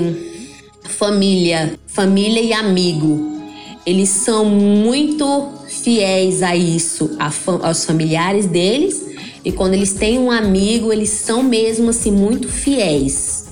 família, 0.86 1.80
família 1.88 2.42
e 2.42 2.54
amigo. 2.54 3.32
Eles 3.86 4.10
são 4.10 4.46
muito 4.46 5.50
fiéis 5.68 6.42
a 6.42 6.56
isso, 6.56 7.12
a, 7.20 7.32
aos 7.68 7.86
familiares 7.86 8.46
deles. 8.46 9.06
E 9.44 9.52
quando 9.52 9.74
eles 9.74 9.94
têm 9.94 10.18
um 10.18 10.32
amigo, 10.32 10.94
eles 10.94 11.10
são 11.10 11.44
mesmo 11.44 11.90
assim 11.90 12.12
muito 12.12 12.48
fiéis. 12.48 13.44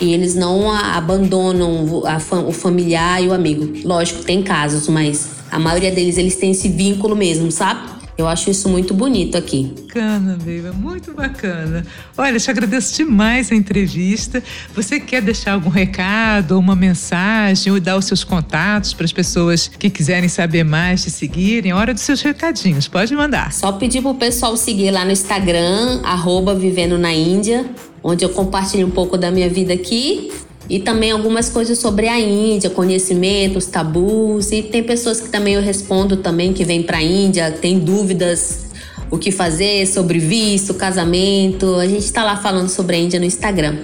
E 0.00 0.14
eles 0.14 0.34
não 0.34 0.70
abandonam 0.70 2.02
a, 2.06 2.18
o 2.46 2.52
familiar 2.52 3.22
e 3.22 3.28
o 3.28 3.34
amigo. 3.34 3.70
Lógico, 3.84 4.22
tem 4.22 4.42
casos, 4.42 4.88
mas 4.88 5.28
a 5.50 5.58
maioria 5.58 5.90
deles 5.90 6.16
eles 6.16 6.36
têm 6.36 6.52
esse 6.52 6.68
vínculo 6.68 7.16
mesmo, 7.16 7.50
sabe? 7.50 7.99
Eu 8.20 8.28
acho 8.28 8.50
isso 8.50 8.68
muito 8.68 8.92
bonito 8.92 9.38
aqui. 9.38 9.72
Bacana, 9.86 10.36
Beiba, 10.44 10.72
muito 10.72 11.14
bacana. 11.14 11.86
Olha, 12.18 12.38
te 12.38 12.50
agradeço 12.50 12.94
demais 12.94 13.50
a 13.50 13.54
entrevista. 13.54 14.42
Você 14.74 15.00
quer 15.00 15.22
deixar 15.22 15.54
algum 15.54 15.70
recado, 15.70 16.58
uma 16.58 16.76
mensagem, 16.76 17.72
ou 17.72 17.80
dar 17.80 17.96
os 17.96 18.04
seus 18.04 18.22
contatos 18.22 18.92
para 18.92 19.06
as 19.06 19.12
pessoas 19.12 19.68
que 19.68 19.88
quiserem 19.88 20.28
saber 20.28 20.64
mais, 20.64 21.02
te 21.02 21.10
seguirem? 21.10 21.72
Hora 21.72 21.94
dos 21.94 22.02
seus 22.02 22.20
recadinhos, 22.20 22.86
pode 22.86 23.16
mandar. 23.16 23.54
Só 23.54 23.72
pedir 23.72 24.02
pro 24.02 24.14
pessoal 24.14 24.54
seguir 24.54 24.90
lá 24.90 25.02
no 25.02 25.12
Instagram, 25.12 26.02
arroba 26.04 26.54
Vivendo 26.54 26.98
na 26.98 27.14
Índia, 27.14 27.64
onde 28.02 28.22
eu 28.22 28.28
compartilho 28.28 28.86
um 28.86 28.90
pouco 28.90 29.16
da 29.16 29.30
minha 29.30 29.48
vida 29.48 29.72
aqui 29.72 30.30
e 30.70 30.78
também 30.78 31.10
algumas 31.10 31.48
coisas 31.48 31.78
sobre 31.78 32.06
a 32.06 32.18
Índia, 32.18 32.70
conhecimentos, 32.70 33.66
tabus. 33.66 34.52
E 34.52 34.62
tem 34.62 34.84
pessoas 34.84 35.20
que 35.20 35.28
também 35.28 35.54
eu 35.54 35.60
respondo 35.60 36.16
também 36.16 36.52
que 36.52 36.64
vêm 36.64 36.80
para 36.80 36.98
a 36.98 37.02
Índia, 37.02 37.50
tem 37.50 37.80
dúvidas 37.80 38.70
o 39.10 39.18
que 39.18 39.32
fazer 39.32 39.84
sobre 39.88 40.20
visto, 40.20 40.72
casamento. 40.72 41.74
A 41.74 41.86
gente 41.86 42.04
está 42.04 42.22
lá 42.22 42.36
falando 42.36 42.68
sobre 42.68 42.94
a 42.94 42.98
Índia 43.00 43.18
no 43.18 43.26
Instagram. 43.26 43.78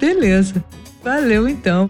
Beleza. 0.00 0.62
Valeu 1.04 1.48
então. 1.48 1.88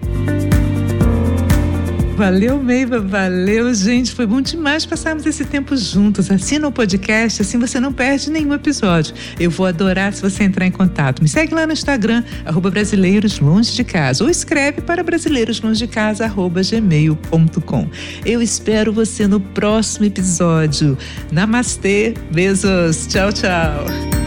Valeu, 2.16 2.62
Meiva, 2.62 3.00
valeu, 3.00 3.72
gente. 3.74 4.12
Foi 4.12 4.26
bom 4.26 4.40
demais 4.40 4.84
passarmos 4.84 5.26
esse 5.26 5.44
tempo 5.44 5.76
juntos. 5.76 6.30
Assina 6.30 6.68
o 6.68 6.72
podcast, 6.72 7.42
assim 7.42 7.58
você 7.58 7.80
não 7.80 7.92
perde 7.92 8.30
nenhum 8.30 8.52
episódio. 8.52 9.14
Eu 9.40 9.50
vou 9.50 9.66
adorar 9.66 10.12
se 10.12 10.22
você 10.22 10.44
entrar 10.44 10.66
em 10.66 10.70
contato. 10.70 11.22
Me 11.22 11.28
segue 11.28 11.54
lá 11.54 11.66
no 11.66 11.72
Instagram, 11.72 12.22
arroba 12.44 12.70
Brasileiros 12.70 13.40
Longe 13.40 13.72
de 13.72 13.82
Casa, 13.82 14.22
ou 14.22 14.30
escreve 14.30 14.82
para 14.82 15.02
brasileiroslongedecasa, 15.02 16.24
arroba 16.24 16.60
gmail.com. 16.62 17.88
Eu 18.24 18.42
espero 18.42 18.92
você 18.92 19.26
no 19.26 19.40
próximo 19.40 20.06
episódio. 20.06 20.96
Namastê, 21.32 22.14
beijos, 22.30 23.06
tchau, 23.08 23.32
tchau. 23.32 24.21